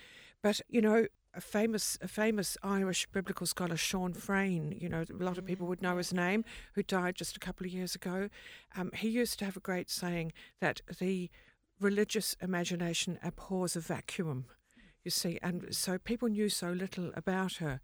But, 0.41 0.61
you 0.69 0.81
know, 0.81 1.05
a 1.33 1.41
famous 1.41 1.97
a 2.01 2.07
famous 2.07 2.57
Irish 2.63 3.05
biblical 3.11 3.45
scholar, 3.45 3.77
Sean 3.77 4.13
Freyne, 4.13 4.75
you 4.79 4.89
know, 4.89 5.05
a 5.07 5.23
lot 5.23 5.37
of 5.37 5.45
people 5.45 5.67
would 5.67 5.81
know 5.81 5.97
his 5.97 6.13
name, 6.13 6.43
who 6.73 6.81
died 6.81 7.15
just 7.15 7.37
a 7.37 7.39
couple 7.39 7.67
of 7.67 7.71
years 7.71 7.93
ago. 7.93 8.29
Um, 8.75 8.91
he 8.95 9.09
used 9.09 9.37
to 9.39 9.45
have 9.45 9.57
a 9.57 9.61
great 9.61 9.89
saying 9.89 10.33
that 10.59 10.81
the 10.99 11.29
religious 11.79 12.35
imagination 12.41 13.19
abhors 13.23 13.75
a 13.75 13.79
vacuum, 13.79 14.45
you 15.03 15.11
see, 15.11 15.39
and 15.43 15.67
so 15.75 15.97
people 15.97 16.29
knew 16.29 16.49
so 16.49 16.71
little 16.71 17.11
about 17.15 17.53
her 17.55 17.79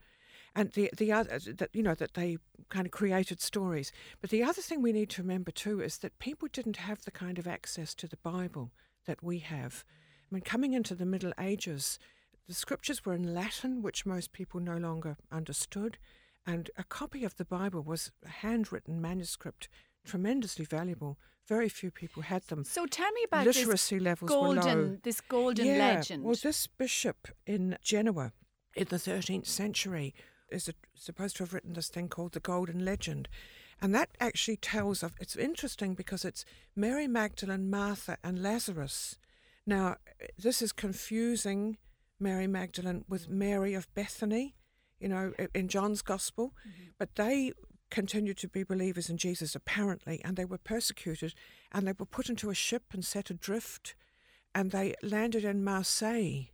and 0.55 0.71
the 0.71 0.89
the 0.95 1.11
other 1.11 1.37
that 1.39 1.69
you 1.73 1.83
know 1.83 1.95
that 1.95 2.13
they 2.13 2.37
kind 2.69 2.85
of 2.85 2.91
created 2.91 3.41
stories. 3.41 3.91
But 4.21 4.29
the 4.29 4.43
other 4.43 4.61
thing 4.61 4.81
we 4.81 4.93
need 4.93 5.09
to 5.11 5.21
remember 5.21 5.51
too 5.51 5.81
is 5.81 5.97
that 5.99 6.17
people 6.19 6.47
didn't 6.51 6.77
have 6.77 7.03
the 7.03 7.11
kind 7.11 7.37
of 7.37 7.47
access 7.47 7.93
to 7.95 8.07
the 8.07 8.17
Bible 8.17 8.71
that 9.05 9.21
we 9.21 9.39
have. 9.39 9.83
I 10.31 10.33
mean, 10.33 10.41
coming 10.41 10.73
into 10.73 10.95
the 10.95 11.05
Middle 11.05 11.33
Ages, 11.39 11.99
the 12.47 12.53
scriptures 12.53 13.05
were 13.05 13.13
in 13.13 13.33
Latin, 13.33 13.81
which 13.81 14.05
most 14.05 14.31
people 14.31 14.59
no 14.59 14.77
longer 14.77 15.17
understood, 15.31 15.97
and 16.47 16.71
a 16.77 16.83
copy 16.83 17.23
of 17.23 17.35
the 17.35 17.45
Bible 17.45 17.81
was 17.81 18.11
a 18.25 18.29
handwritten 18.29 19.01
manuscript, 19.01 19.67
tremendously 20.05 20.65
valuable. 20.65 21.19
Very 21.47 21.69
few 21.69 21.91
people 21.91 22.23
had 22.23 22.43
them. 22.47 22.63
So 22.63 22.87
tell 22.87 23.11
me 23.11 23.21
about 23.25 23.45
literacy 23.45 23.97
this 23.97 24.03
levels 24.03 24.29
golden, 24.29 24.99
this 25.03 25.21
golden 25.21 25.67
yeah, 25.67 25.77
legend. 25.77 26.23
Well, 26.23 26.35
this 26.41 26.65
bishop 26.65 27.27
in 27.45 27.77
Genoa 27.83 28.31
in 28.75 28.87
the 28.89 28.97
13th 28.97 29.45
century 29.45 30.15
is 30.49 30.67
a, 30.67 30.73
supposed 30.95 31.37
to 31.37 31.43
have 31.43 31.53
written 31.53 31.73
this 31.73 31.89
thing 31.89 32.09
called 32.09 32.33
the 32.33 32.39
Golden 32.39 32.83
Legend. 32.83 33.27
And 33.81 33.93
that 33.93 34.09
actually 34.19 34.57
tells 34.57 35.03
of 35.03 35.13
it's 35.19 35.35
interesting 35.35 35.95
because 35.95 36.23
it's 36.23 36.45
Mary 36.75 37.07
Magdalene, 37.07 37.69
Martha, 37.69 38.17
and 38.23 38.41
Lazarus. 38.41 39.17
Now, 39.65 39.97
this 40.37 40.61
is 40.61 40.71
confusing 40.71 41.77
Mary 42.19 42.47
Magdalene 42.47 43.03
with 43.09 43.29
Mary 43.29 43.73
of 43.73 43.93
Bethany, 43.93 44.55
you 44.99 45.09
know, 45.09 45.33
in 45.53 45.67
John's 45.67 46.01
Gospel. 46.01 46.53
Mm-hmm. 46.67 46.83
But 46.97 47.15
they 47.15 47.51
continued 47.89 48.37
to 48.37 48.47
be 48.47 48.63
believers 48.63 49.09
in 49.09 49.17
Jesus, 49.17 49.55
apparently, 49.55 50.21
and 50.23 50.37
they 50.37 50.45
were 50.45 50.57
persecuted 50.57 51.33
and 51.71 51.87
they 51.87 51.93
were 51.97 52.05
put 52.05 52.29
into 52.29 52.49
a 52.49 52.55
ship 52.55 52.83
and 52.93 53.03
set 53.03 53.29
adrift. 53.29 53.95
And 54.53 54.71
they 54.71 54.95
landed 55.03 55.43
in 55.43 55.65
Marseille, 55.65 56.45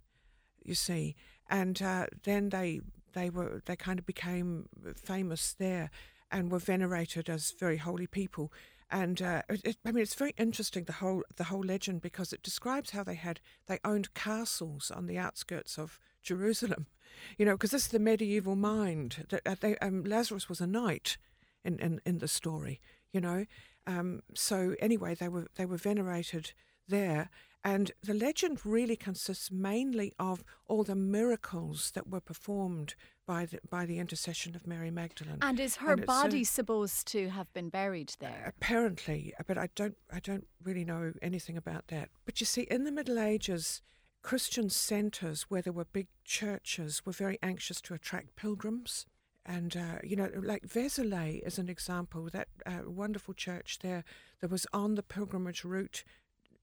you 0.63 0.73
see, 0.73 1.15
and 1.47 1.79
uh, 1.81 2.07
then 2.23 2.49
they 2.49 2.81
they 3.13 3.29
were 3.29 3.61
they 3.65 3.75
kind 3.75 3.99
of 3.99 4.05
became 4.05 4.67
famous 4.95 5.53
there 5.53 5.89
and 6.31 6.51
were 6.51 6.59
venerated 6.59 7.29
as 7.29 7.51
very 7.51 7.77
holy 7.77 8.07
people. 8.07 8.51
And 8.89 9.21
uh, 9.21 9.43
it, 9.49 9.77
I 9.85 9.91
mean, 9.91 10.01
it's 10.01 10.15
very 10.15 10.33
interesting 10.37 10.83
the 10.83 10.93
whole 10.93 11.23
the 11.35 11.45
whole 11.45 11.63
legend 11.63 12.01
because 12.01 12.33
it 12.33 12.43
describes 12.43 12.91
how 12.91 13.03
they 13.03 13.15
had 13.15 13.39
they 13.67 13.79
owned 13.85 14.13
castles 14.13 14.91
on 14.91 15.07
the 15.07 15.17
outskirts 15.17 15.77
of 15.77 15.99
Jerusalem, 16.21 16.87
you 17.37 17.45
know, 17.45 17.53
because 17.53 17.71
this 17.71 17.85
is 17.85 17.91
the 17.91 17.99
medieval 17.99 18.55
mind. 18.55 19.25
That 19.29 19.41
uh, 19.45 19.55
they, 19.59 19.77
um, 19.77 20.03
Lazarus 20.03 20.49
was 20.49 20.61
a 20.61 20.67
knight 20.67 21.17
in, 21.63 21.79
in, 21.79 22.01
in 22.05 22.19
the 22.19 22.27
story, 22.27 22.81
you 23.11 23.21
know. 23.21 23.45
Um, 23.87 24.21
so 24.33 24.75
anyway, 24.79 25.15
they 25.15 25.29
were 25.29 25.47
they 25.55 25.65
were 25.65 25.77
venerated 25.77 26.53
there, 26.87 27.29
and 27.63 27.91
the 28.03 28.13
legend 28.13 28.65
really 28.65 28.95
consists 28.95 29.51
mainly 29.51 30.13
of 30.19 30.43
all 30.67 30.83
the 30.83 30.95
miracles 30.95 31.91
that 31.91 32.09
were 32.09 32.19
performed 32.19 32.95
by 33.27 33.45
the, 33.45 33.59
by 33.69 33.85
the 33.85 33.99
intercession 33.99 34.55
of 34.55 34.67
Mary 34.67 34.91
Magdalene. 34.91 35.37
And 35.41 35.59
is 35.59 35.77
her 35.77 35.93
and 35.93 36.05
body 36.05 36.41
uh, 36.41 36.45
supposed 36.45 37.07
to 37.07 37.29
have 37.29 37.51
been 37.53 37.69
buried 37.69 38.13
there? 38.19 38.53
Apparently, 38.57 39.33
but 39.47 39.57
I 39.57 39.69
don't 39.75 39.97
I 40.11 40.19
don't 40.19 40.47
really 40.63 40.85
know 40.85 41.13
anything 41.21 41.57
about 41.57 41.87
that. 41.87 42.09
But 42.25 42.39
you 42.39 42.45
see, 42.45 42.63
in 42.63 42.83
the 42.83 42.91
Middle 42.91 43.19
Ages, 43.19 43.81
Christian 44.21 44.69
centres 44.69 45.43
where 45.43 45.61
there 45.61 45.73
were 45.73 45.85
big 45.85 46.07
churches 46.23 47.05
were 47.05 47.11
very 47.11 47.39
anxious 47.41 47.81
to 47.81 47.93
attract 47.93 48.35
pilgrims. 48.35 49.05
And, 49.45 49.75
uh, 49.75 49.99
you 50.03 50.15
know, 50.15 50.29
like 50.35 50.67
Vézelay 50.67 51.45
is 51.45 51.57
an 51.57 51.67
example, 51.67 52.29
that 52.31 52.47
uh, 52.65 52.89
wonderful 52.89 53.33
church 53.33 53.79
there 53.81 54.03
that 54.39 54.51
was 54.51 54.67
on 54.71 54.95
the 54.95 55.03
pilgrimage 55.03 55.63
route 55.63 56.03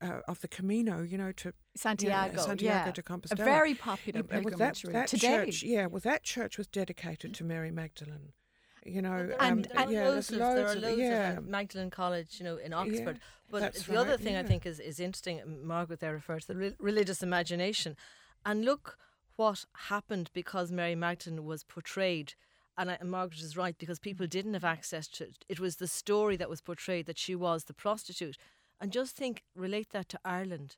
uh, 0.00 0.20
of 0.28 0.40
the 0.42 0.48
Camino, 0.48 1.02
you 1.02 1.18
know, 1.18 1.32
to 1.32 1.52
Santiago, 1.74 2.36
yeah, 2.36 2.40
Santiago 2.40 2.86
yeah. 2.86 2.92
to 2.92 3.02
Compostela. 3.02 3.40
A 3.40 3.44
very 3.44 3.74
popular 3.74 4.20
yeah, 4.20 4.40
pilgrimage 4.40 4.82
that, 4.82 4.92
that 4.92 5.08
today. 5.08 5.46
Church, 5.46 5.62
yeah, 5.64 5.86
well, 5.86 6.00
that 6.00 6.22
church 6.22 6.56
was 6.56 6.68
dedicated 6.68 7.34
to 7.34 7.44
Mary 7.44 7.72
Magdalene. 7.72 8.32
You 8.84 9.02
know, 9.02 9.28
and, 9.40 9.66
um, 9.66 9.82
and 9.82 9.90
yeah, 9.90 10.08
loads 10.08 10.28
there's 10.28 10.40
of, 10.40 10.54
there 10.54 10.66
are 10.66 10.72
of, 10.72 10.82
loads 10.82 11.00
yeah. 11.00 11.32
of 11.32 11.38
uh, 11.38 11.40
Magdalen 11.42 11.90
College, 11.90 12.36
you 12.38 12.44
know, 12.44 12.56
in 12.56 12.72
Oxford. 12.72 13.18
Yeah, 13.20 13.50
but 13.50 13.74
the 13.74 13.92
right, 13.92 13.98
other 13.98 14.16
thing 14.16 14.34
yeah. 14.34 14.40
I 14.40 14.44
think 14.44 14.64
is, 14.64 14.78
is 14.78 15.00
interesting, 15.00 15.42
Margaret 15.64 16.00
there 16.00 16.14
refers 16.14 16.46
to 16.46 16.54
the 16.54 16.58
re- 16.58 16.76
religious 16.78 17.22
imagination, 17.22 17.96
and 18.46 18.64
look 18.64 18.96
what 19.36 19.64
happened 19.88 20.30
because 20.32 20.70
Mary 20.70 20.94
Magdalene 20.94 21.44
was 21.44 21.64
portrayed. 21.64 22.34
And, 22.78 22.92
I, 22.92 22.96
and 23.00 23.10
Margaret 23.10 23.42
is 23.42 23.56
right 23.56 23.76
because 23.76 23.98
people 23.98 24.26
didn't 24.26 24.54
have 24.54 24.64
access 24.64 25.08
to 25.08 25.24
it. 25.24 25.44
It 25.48 25.60
was 25.60 25.76
the 25.76 25.88
story 25.88 26.36
that 26.36 26.48
was 26.48 26.62
portrayed 26.62 27.06
that 27.06 27.18
she 27.18 27.34
was 27.34 27.64
the 27.64 27.74
prostitute. 27.74 28.38
And 28.80 28.92
just 28.92 29.16
think, 29.16 29.42
relate 29.56 29.90
that 29.90 30.08
to 30.10 30.20
Ireland 30.24 30.76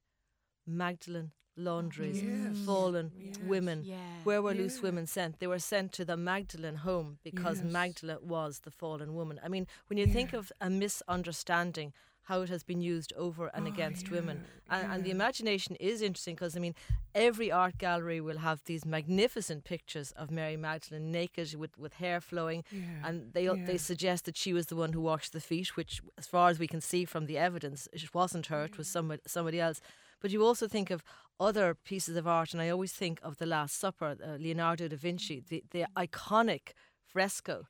Magdalene 0.66 1.32
laundries, 1.56 2.22
yes. 2.22 2.56
fallen 2.64 3.12
yes. 3.18 3.36
women. 3.44 3.82
Yeah. 3.84 3.96
Where 4.24 4.40
were 4.40 4.52
yeah. 4.52 4.62
loose 4.62 4.82
women 4.82 5.06
sent? 5.06 5.40
They 5.40 5.46
were 5.46 5.58
sent 5.58 5.92
to 5.92 6.04
the 6.04 6.16
Magdalene 6.16 6.76
home 6.76 7.18
because 7.22 7.60
yes. 7.62 7.72
Magdalene 7.72 8.18
was 8.22 8.60
the 8.60 8.70
fallen 8.70 9.14
woman. 9.14 9.38
I 9.44 9.48
mean, 9.48 9.66
when 9.88 9.98
you 9.98 10.06
yeah. 10.06 10.12
think 10.12 10.32
of 10.32 10.50
a 10.60 10.70
misunderstanding, 10.70 11.92
how 12.30 12.42
it 12.42 12.48
has 12.48 12.62
been 12.62 12.80
used 12.80 13.12
over 13.16 13.50
and 13.54 13.66
oh, 13.66 13.72
against 13.72 14.06
yeah, 14.06 14.14
women. 14.14 14.44
And, 14.70 14.82
yeah. 14.82 14.94
and, 14.94 15.04
the 15.04 15.10
imagination 15.10 15.74
is 15.80 16.00
interesting 16.00 16.36
because, 16.36 16.56
I 16.56 16.60
mean, 16.60 16.76
every 17.12 17.50
art 17.50 17.76
gallery 17.76 18.20
will 18.20 18.38
have 18.38 18.62
these 18.66 18.86
magnificent 18.86 19.64
pictures 19.64 20.12
of 20.12 20.30
Mary 20.30 20.56
Magdalene 20.56 21.10
naked 21.10 21.56
with, 21.56 21.76
with 21.76 21.94
hair 21.94 22.20
flowing. 22.20 22.62
Yeah, 22.70 22.82
and 23.04 23.32
they, 23.32 23.48
they 23.66 23.78
suggest 23.78 24.26
that 24.26 24.36
she 24.36 24.52
was 24.52 24.66
the 24.66 24.76
one 24.76 24.92
who 24.92 25.00
washed 25.00 25.32
the 25.32 25.40
feet, 25.40 25.76
which, 25.76 26.00
as 26.16 26.28
far 26.28 26.50
as 26.50 26.60
we 26.60 26.68
can 26.68 26.80
see 26.80 27.04
from 27.04 27.26
the 27.26 27.36
evidence, 27.36 27.88
it 27.92 28.14
wasn't 28.14 28.46
her, 28.46 28.64
it 28.64 28.78
was 28.78 28.86
somebody, 28.86 29.22
somebody 29.26 29.60
else. 29.60 29.80
But 30.20 30.30
you 30.30 30.44
also 30.44 30.68
think 30.68 30.92
of 30.92 31.02
other 31.40 31.74
pieces 31.74 32.16
of 32.16 32.28
art, 32.28 32.52
and 32.52 32.62
I 32.62 32.68
always 32.68 32.92
think 32.92 33.18
of 33.24 33.38
The 33.38 33.46
Last 33.46 33.76
Supper, 33.76 34.16
uh, 34.24 34.36
Leonardo 34.38 34.86
da 34.86 34.96
Vinci, 34.96 35.42
the, 35.48 35.64
the 35.72 35.86
iconic 35.96 36.74
fresco 37.12 37.66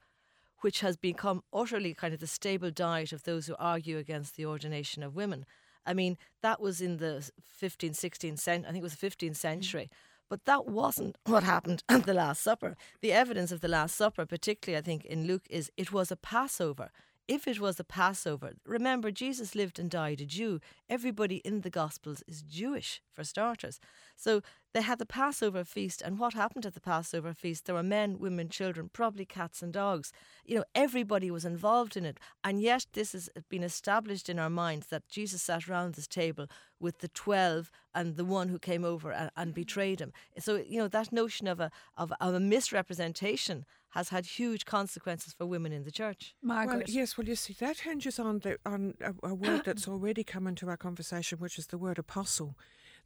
which 0.60 0.80
has 0.80 0.96
become 0.96 1.42
utterly 1.52 1.94
kind 1.94 2.14
of 2.14 2.20
the 2.20 2.26
stable 2.26 2.70
diet 2.70 3.12
of 3.12 3.24
those 3.24 3.46
who 3.46 3.56
argue 3.58 3.98
against 3.98 4.36
the 4.36 4.46
ordination 4.46 5.02
of 5.02 5.16
women. 5.16 5.44
I 5.86 5.94
mean, 5.94 6.18
that 6.42 6.60
was 6.60 6.80
in 6.80 6.98
the 6.98 7.30
15th, 7.60 7.98
16th 7.98 8.38
century, 8.38 8.68
I 8.68 8.72
think 8.72 8.82
it 8.82 8.84
was 8.84 8.96
the 8.96 9.10
15th 9.10 9.36
century. 9.36 9.90
But 10.28 10.44
that 10.44 10.66
wasn't 10.66 11.16
what 11.26 11.42
happened 11.42 11.82
at 11.88 12.04
the 12.04 12.14
Last 12.14 12.42
Supper. 12.42 12.76
The 13.00 13.12
evidence 13.12 13.50
of 13.52 13.60
the 13.60 13.68
Last 13.68 13.96
Supper, 13.96 14.26
particularly 14.26 14.78
I 14.78 14.82
think 14.82 15.04
in 15.04 15.26
Luke, 15.26 15.46
is 15.50 15.70
it 15.76 15.92
was 15.92 16.10
a 16.10 16.16
Passover 16.16 16.90
if 17.30 17.46
it 17.46 17.60
was 17.60 17.78
a 17.78 17.84
Passover, 17.84 18.54
remember 18.66 19.12
Jesus 19.12 19.54
lived 19.54 19.78
and 19.78 19.88
died 19.88 20.20
a 20.20 20.26
Jew. 20.26 20.60
Everybody 20.88 21.37
in 21.37 21.60
the 21.60 21.70
Gospels 21.70 22.25
is 22.26 22.42
Jewish, 22.42 23.00
for 23.12 23.22
starters. 23.22 23.78
So 24.16 24.42
they 24.75 24.82
had 24.82 24.99
the 24.99 25.06
Passover 25.06 25.62
feast, 25.62 26.02
and 26.02 26.18
what 26.18 26.34
happened 26.34 26.66
at 26.66 26.75
the 26.75 26.80
Passover 26.80 27.32
feast? 27.32 27.66
There 27.66 27.76
were 27.76 27.84
men, 27.84 28.18
women, 28.18 28.49
children, 28.49 28.90
probably 28.92 29.25
cats 29.25 29.62
and 29.62 29.72
dogs. 29.72 30.12
You 30.44 30.56
know, 30.56 30.64
everybody 30.75 31.30
was 31.30 31.44
involved 31.44 31.96
in 31.96 32.04
it. 32.04 32.18
And 32.42 32.60
yet, 32.60 32.87
this 32.94 33.12
has 33.12 33.30
been 33.49 33.62
established 33.62 34.28
in 34.28 34.40
our 34.40 34.50
minds 34.50 34.88
that 34.88 35.08
Jesus 35.08 35.40
sat 35.40 35.68
around 35.68 35.94
this 35.94 36.08
table 36.08 36.49
with 36.80 36.99
the 36.99 37.08
12 37.08 37.70
and 37.94 38.16
the 38.16 38.25
one 38.25 38.49
who 38.49 38.58
came 38.58 38.84
over 38.84 39.12
and, 39.12 39.30
and 39.37 39.54
betrayed 39.54 40.00
him. 40.00 40.12
So, 40.38 40.56
you 40.56 40.78
know, 40.78 40.88
that 40.88 41.12
notion 41.12 41.46
of 41.46 41.60
a, 41.60 41.70
of, 41.96 42.12
of 42.20 42.34
a 42.34 42.40
misrepresentation 42.40 43.66
has 43.90 44.11
had 44.11 44.25
huge 44.25 44.64
consequences 44.64 45.32
for 45.32 45.47
women 45.47 45.73
in 45.73 45.85
the 45.85 45.90
church. 45.90 46.35
Margaret. 46.42 46.76
Well, 46.76 46.85
yes, 46.88 47.18
well, 47.18 47.26
you 47.26 47.37
see, 47.37 47.54
that 47.54 47.80
hinges 47.80 48.18
on 48.18 48.38
the, 48.40 48.59
on 48.64 48.94
a, 49.00 49.28
a 49.28 49.35
word 49.35 49.62
that's 49.64 49.88
already 49.88 50.25
come 50.25 50.47
into 50.47 50.68
our 50.68 50.76
conversation, 50.76 51.38
which 51.38 51.59
is 51.59 51.66
the 51.68 51.78
word 51.78 51.99
apostle. 51.99 52.56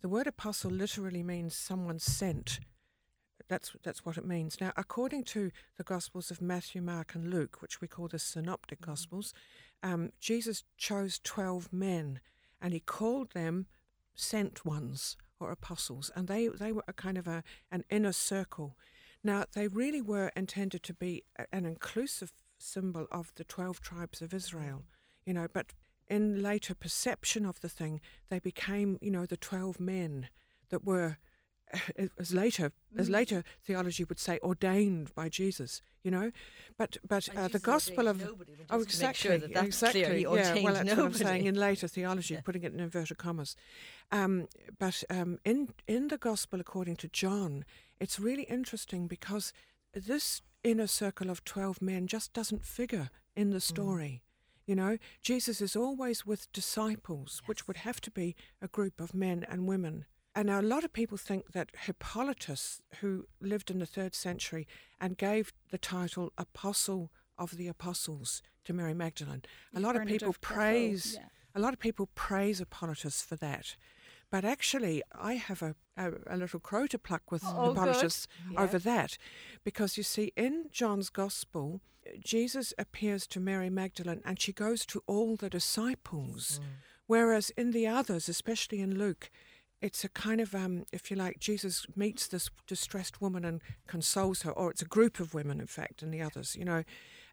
The 0.03 0.09
word 0.09 0.27
apostle 0.27 0.71
literally 0.71 1.23
means 1.23 1.57
someone 1.57 1.99
sent. 1.99 2.61
That's 3.49 3.73
that's 3.83 4.05
what 4.05 4.17
it 4.17 4.27
means. 4.27 4.59
Now, 4.61 4.73
according 4.77 5.25
to 5.25 5.51
the 5.77 5.85
Gospels 5.85 6.31
of 6.31 6.41
Matthew, 6.41 6.81
Mark, 6.81 7.15
and 7.15 7.29
Luke, 7.31 7.61
which 7.61 7.81
we 7.81 7.89
call 7.89 8.09
the 8.09 8.19
Synoptic 8.19 8.81
Mm-hmm. 8.81 8.91
Gospels, 8.91 9.35
um, 9.83 10.13
Jesus 10.19 10.65
chose 10.79 11.19
twelve 11.23 11.73
men, 11.73 12.21
and 12.61 12.73
he 12.73 12.81
called 12.81 13.33
them 13.33 13.67
sent 14.15 14.65
ones 14.65 15.17
or 15.41 15.51
apostles, 15.51 16.11
and 16.17 16.29
they 16.29 16.49
they 16.49 16.73
were 16.73 16.85
a 16.89 16.93
kind 16.93 17.19
of 17.19 17.27
a 17.27 17.43
an 17.71 17.85
inner 17.91 18.13
circle. 18.13 18.77
Now, 19.27 19.47
they 19.55 19.69
really 19.69 20.03
were 20.03 20.31
intended 20.37 20.83
to 20.83 20.93
be 20.93 21.25
an 21.51 21.65
inclusive 21.65 22.31
symbol 22.59 23.07
of 23.11 23.33
the 23.37 23.45
12 23.45 23.81
tribes 23.81 24.21
of 24.21 24.35
Israel, 24.35 24.85
you 25.25 25.33
know, 25.33 25.49
but 25.51 25.73
in 26.09 26.43
later 26.43 26.75
perception 26.75 27.47
of 27.47 27.61
the 27.61 27.71
thing, 27.71 28.03
they 28.29 28.39
became, 28.39 28.99
you 29.01 29.11
know, 29.11 29.25
the 29.25 29.39
12 29.39 29.81
men 29.81 30.29
that 30.69 30.85
were, 30.85 31.17
as 32.19 32.33
later, 32.33 32.73
as 32.97 33.11
later 33.11 33.43
theology 33.63 34.05
would 34.05 34.19
say, 34.19 34.39
ordained 34.43 35.15
by 35.15 35.29
Jesus, 35.29 35.83
you 36.03 36.11
know. 36.11 36.31
But 36.79 36.99
but 37.07 37.29
uh, 37.37 37.49
the 37.49 37.59
gospel 37.59 38.09
of 38.09 38.23
oh 38.71 38.81
exactly 38.81 39.31
sure 39.31 39.39
that 39.39 39.65
exactly 39.65 40.23
yeah 40.23 40.29
well 40.29 40.37
that's 40.37 40.59
nobody. 40.61 40.95
what 40.95 40.99
I'm 40.99 41.15
saying 41.15 41.47
in 41.47 41.55
later 41.55 41.89
theology, 41.89 42.39
putting 42.45 42.63
it 42.63 42.73
in 42.73 42.81
inverted 42.81 43.19
commas. 43.19 43.57
Um, 44.13 44.49
but 44.79 45.03
um, 45.11 45.39
in 45.45 45.71
in 45.87 46.09
the 46.09 46.19
gospel 46.19 46.61
according 46.61 46.97
to 46.97 47.09
John, 47.09 47.65
it's 48.01 48.21
really 48.21 48.45
interesting 48.45 49.07
because 49.07 49.53
this 49.93 50.43
inner 50.63 50.87
circle 50.87 51.31
of 51.31 51.45
12 51.45 51.81
men 51.83 52.07
just 52.07 52.33
doesn't 52.33 52.65
figure 52.65 53.11
in 53.37 53.51
the 53.51 53.61
story. 53.61 54.23
Mm. 54.23 54.29
You 54.67 54.75
know, 54.77 54.99
Jesus 55.21 55.61
is 55.61 55.77
always 55.77 56.25
with 56.25 56.51
disciples, 56.53 57.41
yes. 57.43 57.49
which 57.49 57.69
would 57.69 57.77
have 57.79 58.01
to 58.01 58.11
be 58.11 58.35
a 58.63 58.69
group 58.69 58.99
of 58.99 59.15
men 59.15 59.45
and 59.49 59.69
women. 59.69 60.07
And 60.35 60.49
now 60.49 60.61
a 60.61 60.63
lot 60.63 60.85
of 60.85 60.93
people 60.93 61.17
think 61.17 61.53
that 61.53 61.71
Hippolytus, 61.87 62.81
who 63.01 63.27
lived 63.41 63.71
in 63.71 63.79
the 63.79 63.87
third 63.87 64.15
century 64.15 64.67
and 65.01 65.17
gave 65.17 65.53
the 65.71 65.79
title 65.79 66.33
Apostle 66.37 67.11
of 67.39 67.57
the 67.57 67.69
Apostles 67.69 68.43
to 68.65 68.73
Mary 68.73 68.95
Magdalene, 68.95 69.43
a 69.75 69.81
lot 69.81 69.95
of 69.97 70.05
people 70.07 70.35
praise. 70.41 71.15
Yeah. 71.21 71.27
A 71.55 71.61
lot 71.61 71.73
of 71.73 71.79
people 71.79 72.09
praise 72.17 72.59
Hippolytus 72.59 73.23
for 73.23 73.37
that. 73.37 73.77
But 74.29 74.45
actually, 74.45 75.03
I 75.13 75.35
have 75.35 75.63
a, 75.63 75.77
a, 75.97 76.11
a 76.27 76.37
little 76.37 76.59
crow 76.59 76.89
to 76.89 76.99
pluck 76.99 77.31
with 77.31 77.45
Oh, 77.47 77.73
publishers 77.75 78.27
Yeah. 78.51 78.61
over 78.63 78.79
that. 78.81 79.17
Because 79.63 79.97
you 79.97 80.03
see, 80.03 80.33
in 80.37 80.65
John's 80.73 81.11
Gospel, 81.11 81.81
Jesus 82.19 82.75
appears 82.77 83.29
to 83.29 83.39
Mary 83.39 83.71
Magdalene 83.71 84.21
and 84.25 84.41
she 84.41 84.53
goes 84.53 84.85
to 84.87 85.03
all 85.07 85.37
the 85.37 85.49
disciples. 85.49 86.59
Whereas 87.07 87.51
in 87.51 87.71
the 87.71 87.87
others, 87.87 88.29
especially 88.29 88.81
in 88.81 88.99
Luke, 88.99 89.31
it's 89.85 90.03
a 90.03 90.09
kind 90.09 90.41
of, 90.41 90.55
um, 90.55 90.87
if 90.93 91.11
you 91.11 91.17
like, 91.17 91.39
Jesus 91.39 91.87
meets 91.95 92.27
this 92.27 92.49
distressed 92.67 93.21
woman 93.21 93.45
and 93.45 93.61
consoles 93.87 94.41
her, 94.41 94.51
or 94.51 94.71
it's 94.71 94.81
a 94.81 94.87
group 94.87 95.21
of 95.21 95.35
women, 95.35 95.61
in 95.61 95.67
fact, 95.67 96.03
and 96.03 96.13
the 96.13 96.23
others, 96.23 96.57
you 96.57 96.65
know. 96.65 96.85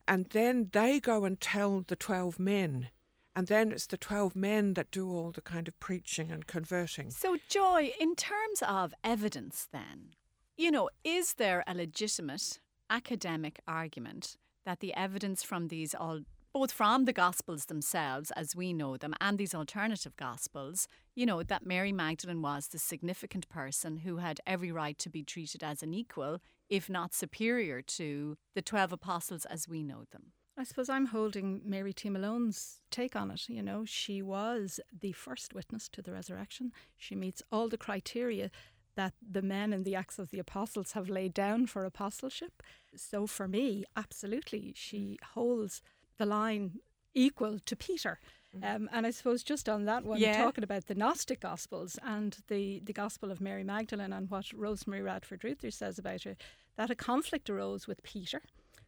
And 0.05 0.25
then 0.31 0.69
they 0.73 0.99
go 0.99 1.23
and 1.23 1.39
tell 1.39 1.85
the 1.87 1.95
12 1.95 2.39
men. 2.39 2.89
And 3.37 3.47
then 3.47 3.71
it's 3.71 3.87
the 3.87 3.95
12 3.95 4.35
men 4.35 4.73
that 4.73 4.91
do 4.91 5.09
all 5.09 5.31
the 5.31 5.39
kind 5.39 5.69
of 5.69 5.79
preaching 5.79 6.29
and 6.29 6.45
converting. 6.45 7.09
So, 7.11 7.37
Joy, 7.47 7.93
in 7.97 8.15
terms 8.15 8.61
of 8.67 8.93
evidence, 9.01 9.69
then, 9.71 10.09
you 10.57 10.71
know, 10.71 10.89
is 11.05 11.35
there 11.35 11.63
a 11.65 11.73
legitimate 11.73 12.59
academic 12.89 13.61
argument 13.65 14.35
that 14.65 14.81
the 14.81 14.93
evidence 14.93 15.41
from 15.41 15.69
these 15.69 15.95
all 15.95 16.19
both 16.53 16.71
from 16.71 17.05
the 17.05 17.13
Gospels 17.13 17.65
themselves, 17.65 18.31
as 18.31 18.55
we 18.55 18.73
know 18.73 18.97
them, 18.97 19.13
and 19.21 19.37
these 19.37 19.55
alternative 19.55 20.15
Gospels, 20.17 20.87
you 21.15 21.25
know, 21.25 21.43
that 21.43 21.65
Mary 21.65 21.91
Magdalene 21.91 22.41
was 22.41 22.67
the 22.67 22.79
significant 22.79 23.47
person 23.49 23.97
who 23.97 24.17
had 24.17 24.41
every 24.45 24.71
right 24.71 24.97
to 24.99 25.09
be 25.09 25.23
treated 25.23 25.63
as 25.63 25.81
an 25.81 25.93
equal, 25.93 26.41
if 26.69 26.89
not 26.89 27.13
superior 27.13 27.81
to 27.81 28.37
the 28.53 28.61
12 28.61 28.93
apostles 28.93 29.45
as 29.45 29.67
we 29.67 29.83
know 29.83 30.03
them. 30.11 30.33
I 30.57 30.63
suppose 30.63 30.89
I'm 30.89 31.07
holding 31.07 31.61
Mary 31.63 31.93
T. 31.93 32.09
Malone's 32.09 32.81
take 32.91 33.15
on 33.15 33.31
it. 33.31 33.47
You 33.47 33.63
know, 33.63 33.85
she 33.85 34.21
was 34.21 34.79
the 34.91 35.13
first 35.13 35.55
witness 35.55 35.87
to 35.89 36.01
the 36.01 36.11
resurrection. 36.11 36.71
She 36.97 37.15
meets 37.15 37.41
all 37.51 37.69
the 37.69 37.77
criteria 37.77 38.51
that 38.95 39.13
the 39.21 39.41
men 39.41 39.71
in 39.71 39.83
the 39.83 39.95
Acts 39.95 40.19
of 40.19 40.29
the 40.31 40.39
Apostles 40.39 40.91
have 40.91 41.09
laid 41.09 41.33
down 41.33 41.65
for 41.65 41.85
apostleship. 41.85 42.61
So 42.95 43.25
for 43.25 43.47
me, 43.47 43.85
absolutely, 43.95 44.73
she 44.75 45.17
holds 45.33 45.81
the 46.21 46.25
line 46.27 46.79
equal 47.15 47.57
to 47.65 47.75
Peter. 47.75 48.19
Um, 48.61 48.87
and 48.91 49.07
I 49.07 49.11
suppose 49.11 49.43
just 49.43 49.67
on 49.67 49.85
that 49.85 50.03
one, 50.05 50.19
Yeah. 50.19 50.43
talking 50.43 50.63
about 50.63 50.85
the 50.85 50.93
Gnostic 50.93 51.39
Gospels 51.39 51.97
and 52.03 52.37
the, 52.47 52.79
the 52.83 52.93
Gospel 52.93 53.31
of 53.31 53.41
Mary 53.41 53.63
Magdalene 53.63 54.13
and 54.13 54.29
what 54.29 54.53
Rosemary 54.53 55.01
Radford 55.01 55.41
Ruether 55.41 55.73
says 55.73 55.97
about 55.97 56.23
her, 56.23 56.35
that 56.75 56.91
a 56.91 56.95
conflict 56.95 57.49
arose 57.49 57.87
with 57.87 58.03
Peter, 58.03 58.41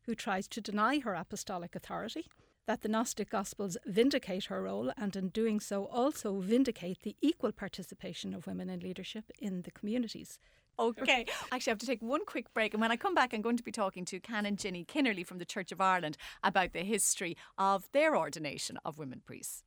who 0.05 0.13
tries 0.15 0.47
to 0.49 0.61
deny 0.61 0.99
her 0.99 1.15
apostolic 1.15 1.75
authority, 1.75 2.27
that 2.67 2.81
the 2.81 2.89
Gnostic 2.89 3.29
Gospels 3.29 3.77
vindicate 3.85 4.45
her 4.45 4.61
role 4.61 4.91
and 4.95 5.15
in 5.15 5.29
doing 5.29 5.59
so 5.59 5.85
also 5.85 6.39
vindicate 6.39 7.01
the 7.01 7.15
equal 7.21 7.51
participation 7.51 8.33
of 8.33 8.45
women 8.45 8.69
in 8.69 8.79
leadership 8.79 9.31
in 9.39 9.63
the 9.63 9.71
communities. 9.71 10.37
Okay. 10.79 11.25
Actually, 11.51 11.71
I 11.71 11.73
have 11.73 11.79
to 11.79 11.85
take 11.85 12.01
one 12.01 12.25
quick 12.25 12.53
break. 12.53 12.73
And 12.73 12.81
when 12.81 12.91
I 12.91 12.95
come 12.95 13.13
back, 13.13 13.33
I'm 13.33 13.41
going 13.41 13.57
to 13.57 13.63
be 13.63 13.71
talking 13.71 14.05
to 14.05 14.19
Canon 14.19 14.55
Ginnie 14.55 14.85
Kennerley 14.85 15.25
from 15.25 15.37
the 15.37 15.45
Church 15.45 15.71
of 15.71 15.81
Ireland 15.81 16.17
about 16.43 16.73
the 16.73 16.83
history 16.83 17.37
of 17.57 17.89
their 17.91 18.15
ordination 18.17 18.77
of 18.85 18.97
women 18.97 19.21
priests. 19.25 19.63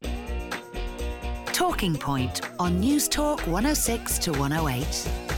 Talking 1.52 1.96
Point 1.96 2.42
on 2.60 2.80
News 2.80 3.08
Talk 3.08 3.40
106 3.46 4.18
to 4.18 4.32
108. 4.32 5.35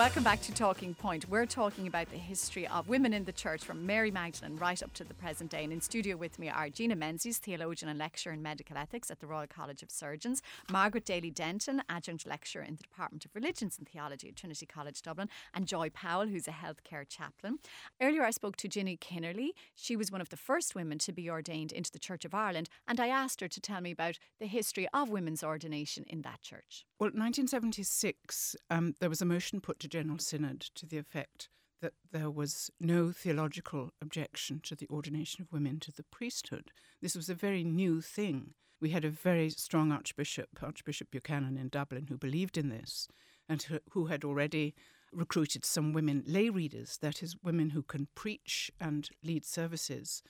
Welcome 0.00 0.22
back 0.22 0.40
to 0.44 0.54
Talking 0.54 0.94
Point. 0.94 1.28
We're 1.28 1.44
talking 1.44 1.86
about 1.86 2.10
the 2.10 2.16
history 2.16 2.66
of 2.66 2.88
women 2.88 3.12
in 3.12 3.24
the 3.24 3.32
church 3.32 3.62
from 3.62 3.84
Mary 3.84 4.10
Magdalene 4.10 4.56
right 4.56 4.82
up 4.82 4.94
to 4.94 5.04
the 5.04 5.12
present 5.12 5.50
day. 5.50 5.62
And 5.62 5.74
in 5.74 5.82
studio 5.82 6.16
with 6.16 6.38
me 6.38 6.48
are 6.48 6.70
Gina 6.70 6.96
Menzies, 6.96 7.36
theologian 7.36 7.90
and 7.90 7.98
lecturer 7.98 8.32
in 8.32 8.40
medical 8.40 8.78
ethics 8.78 9.10
at 9.10 9.20
the 9.20 9.26
Royal 9.26 9.46
College 9.46 9.82
of 9.82 9.90
Surgeons, 9.90 10.40
Margaret 10.70 11.04
Daly 11.04 11.28
Denton, 11.30 11.82
adjunct 11.90 12.26
lecturer 12.26 12.62
in 12.62 12.76
the 12.76 12.82
Department 12.82 13.26
of 13.26 13.34
Religions 13.34 13.76
and 13.76 13.86
Theology 13.86 14.28
at 14.28 14.36
Trinity 14.36 14.64
College 14.64 15.02
Dublin, 15.02 15.28
and 15.52 15.66
Joy 15.66 15.90
Powell, 15.90 16.28
who's 16.28 16.48
a 16.48 16.52
healthcare 16.52 17.06
chaplain. 17.06 17.58
Earlier, 18.00 18.24
I 18.24 18.30
spoke 18.30 18.56
to 18.56 18.68
Ginnie 18.68 18.96
Kennerley. 18.96 19.50
She 19.74 19.96
was 19.96 20.10
one 20.10 20.22
of 20.22 20.30
the 20.30 20.36
first 20.38 20.74
women 20.74 20.96
to 21.00 21.12
be 21.12 21.28
ordained 21.28 21.72
into 21.72 21.92
the 21.92 21.98
Church 21.98 22.24
of 22.24 22.34
Ireland, 22.34 22.70
and 22.88 22.98
I 23.00 23.08
asked 23.08 23.42
her 23.42 23.48
to 23.48 23.60
tell 23.60 23.82
me 23.82 23.90
about 23.90 24.18
the 24.38 24.46
history 24.46 24.88
of 24.94 25.10
women's 25.10 25.44
ordination 25.44 26.04
in 26.08 26.22
that 26.22 26.40
church. 26.40 26.86
Well, 26.98 27.08
1976, 27.08 28.56
um, 28.70 28.94
there 28.98 29.10
was 29.10 29.20
a 29.20 29.26
motion 29.26 29.60
put 29.60 29.78
to 29.80 29.89
General 29.90 30.18
Synod 30.18 30.60
to 30.60 30.86
the 30.86 30.98
effect 30.98 31.48
that 31.82 31.94
there 32.12 32.30
was 32.30 32.70
no 32.78 33.10
theological 33.10 33.92
objection 34.00 34.60
to 34.64 34.74
the 34.74 34.88
ordination 34.88 35.42
of 35.42 35.52
women 35.52 35.80
to 35.80 35.92
the 35.92 36.02
priesthood. 36.04 36.72
This 37.00 37.14
was 37.14 37.28
a 37.28 37.34
very 37.34 37.64
new 37.64 38.00
thing. 38.00 38.54
We 38.80 38.90
had 38.90 39.04
a 39.04 39.10
very 39.10 39.50
strong 39.50 39.92
Archbishop, 39.92 40.62
Archbishop 40.62 41.10
Buchanan 41.10 41.56
in 41.56 41.68
Dublin, 41.68 42.06
who 42.08 42.16
believed 42.16 42.56
in 42.56 42.68
this 42.68 43.08
and 43.48 43.62
who- 43.62 44.06
had 44.06 44.24
already 44.24 44.74
recruited 45.12 45.64
some 45.64 45.92
women 45.92 46.22
lay 46.26 46.50
readers, 46.50 46.98
that 46.98 47.22
is, 47.22 47.36
women 47.42 47.70
who 47.70 47.82
can 47.82 48.06
preach 48.14 48.70
and 48.78 49.10
lead 49.22 49.44
services 49.44 50.22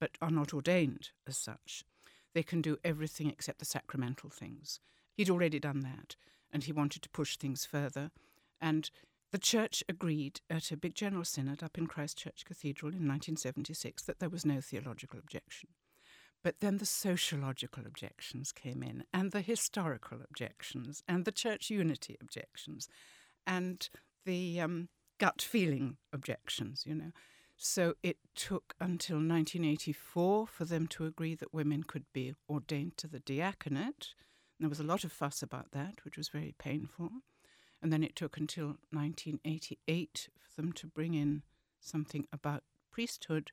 but 0.00 0.16
are 0.20 0.30
not 0.30 0.54
ordained 0.54 1.10
as 1.26 1.36
such. 1.36 1.84
They 2.32 2.42
can 2.42 2.62
do 2.62 2.78
everything 2.82 3.28
except 3.28 3.58
the 3.58 3.64
sacramental 3.64 4.30
things. 4.30 4.80
He'd 5.16 5.30
already 5.30 5.60
done 5.60 5.80
that, 5.80 6.16
and 6.50 6.64
he 6.64 6.72
wanted 6.72 7.02
to 7.02 7.10
push 7.10 7.36
things 7.36 7.66
further. 7.66 8.10
And 8.62 8.88
the 9.32 9.38
church 9.38 9.82
agreed 9.88 10.40
at 10.48 10.70
a 10.70 10.76
big 10.76 10.94
general 10.94 11.24
synod 11.24 11.62
up 11.62 11.76
in 11.76 11.88
Christchurch 11.88 12.44
Cathedral 12.44 12.90
in 12.90 13.08
1976 13.08 14.04
that 14.04 14.20
there 14.20 14.30
was 14.30 14.46
no 14.46 14.60
theological 14.60 15.18
objection. 15.18 15.70
But 16.44 16.60
then 16.60 16.78
the 16.78 16.86
sociological 16.86 17.84
objections 17.86 18.52
came 18.52 18.82
in, 18.82 19.04
and 19.12 19.30
the 19.30 19.42
historical 19.42 20.18
objections, 20.22 21.02
and 21.06 21.24
the 21.24 21.32
church 21.32 21.70
unity 21.70 22.16
objections, 22.20 22.88
and 23.46 23.88
the 24.24 24.60
um, 24.60 24.88
gut 25.18 25.40
feeling 25.40 25.98
objections, 26.12 26.84
you 26.86 26.94
know. 26.94 27.12
So 27.56 27.94
it 28.02 28.16
took 28.34 28.74
until 28.80 29.16
1984 29.16 30.46
for 30.48 30.64
them 30.64 30.88
to 30.88 31.06
agree 31.06 31.36
that 31.36 31.54
women 31.54 31.84
could 31.84 32.06
be 32.12 32.34
ordained 32.48 32.96
to 32.98 33.06
the 33.06 33.20
diaconate. 33.20 34.14
And 34.58 34.64
there 34.64 34.68
was 34.68 34.80
a 34.80 34.84
lot 34.84 35.04
of 35.04 35.12
fuss 35.12 35.42
about 35.42 35.70
that, 35.70 36.04
which 36.04 36.16
was 36.16 36.28
very 36.28 36.54
painful. 36.58 37.10
And 37.82 37.92
then 37.92 38.04
it 38.04 38.14
took 38.14 38.36
until 38.36 38.76
1988 38.90 40.28
for 40.38 40.60
them 40.60 40.72
to 40.74 40.86
bring 40.86 41.14
in 41.14 41.42
something 41.80 42.26
about 42.32 42.62
priesthood, 42.90 43.50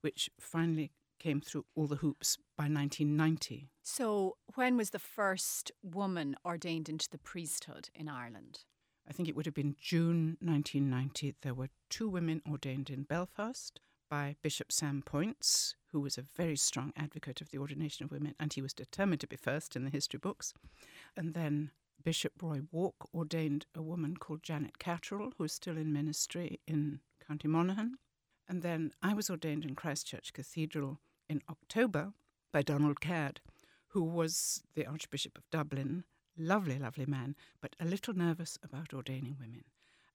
which 0.00 0.30
finally 0.38 0.92
came 1.18 1.40
through 1.40 1.64
all 1.74 1.86
the 1.86 1.96
hoops 1.96 2.36
by 2.56 2.64
1990. 2.64 3.70
So, 3.82 4.36
when 4.54 4.76
was 4.76 4.90
the 4.90 4.98
first 4.98 5.72
woman 5.82 6.36
ordained 6.44 6.88
into 6.88 7.08
the 7.10 7.18
priesthood 7.18 7.88
in 7.94 8.08
Ireland? 8.08 8.60
I 9.08 9.12
think 9.12 9.28
it 9.28 9.36
would 9.36 9.46
have 9.46 9.54
been 9.54 9.76
June 9.80 10.36
1990. 10.40 11.34
There 11.42 11.54
were 11.54 11.68
two 11.90 12.08
women 12.08 12.42
ordained 12.48 12.90
in 12.90 13.02
Belfast 13.02 13.80
by 14.08 14.36
Bishop 14.42 14.70
Sam 14.70 15.02
Poyntz, 15.04 15.74
who 15.92 16.00
was 16.00 16.16
a 16.16 16.22
very 16.22 16.56
strong 16.56 16.92
advocate 16.96 17.40
of 17.40 17.50
the 17.50 17.58
ordination 17.58 18.04
of 18.04 18.12
women, 18.12 18.34
and 18.38 18.52
he 18.52 18.62
was 18.62 18.72
determined 18.72 19.20
to 19.20 19.26
be 19.26 19.36
first 19.36 19.76
in 19.76 19.84
the 19.84 19.90
history 19.90 20.18
books. 20.18 20.54
And 21.16 21.34
then 21.34 21.70
Bishop 22.04 22.34
Roy 22.42 22.60
Warke 22.70 23.14
ordained 23.14 23.64
a 23.74 23.80
woman 23.80 24.18
called 24.18 24.42
Janet 24.42 24.78
Catterall, 24.78 25.32
who 25.38 25.44
is 25.44 25.54
still 25.54 25.78
in 25.78 25.90
ministry 25.90 26.60
in 26.66 27.00
County 27.26 27.48
Monaghan. 27.48 27.96
And 28.46 28.60
then 28.60 28.92
I 29.02 29.14
was 29.14 29.30
ordained 29.30 29.64
in 29.64 29.74
Christchurch 29.74 30.34
Cathedral 30.34 31.00
in 31.30 31.40
October 31.48 32.12
by 32.52 32.60
Donald 32.60 33.00
Caird, 33.00 33.40
who 33.88 34.02
was 34.02 34.62
the 34.74 34.84
Archbishop 34.84 35.38
of 35.38 35.48
Dublin. 35.50 36.04
Lovely, 36.36 36.78
lovely 36.78 37.06
man, 37.06 37.36
but 37.62 37.74
a 37.80 37.86
little 37.86 38.12
nervous 38.12 38.58
about 38.62 38.92
ordaining 38.92 39.36
women 39.40 39.64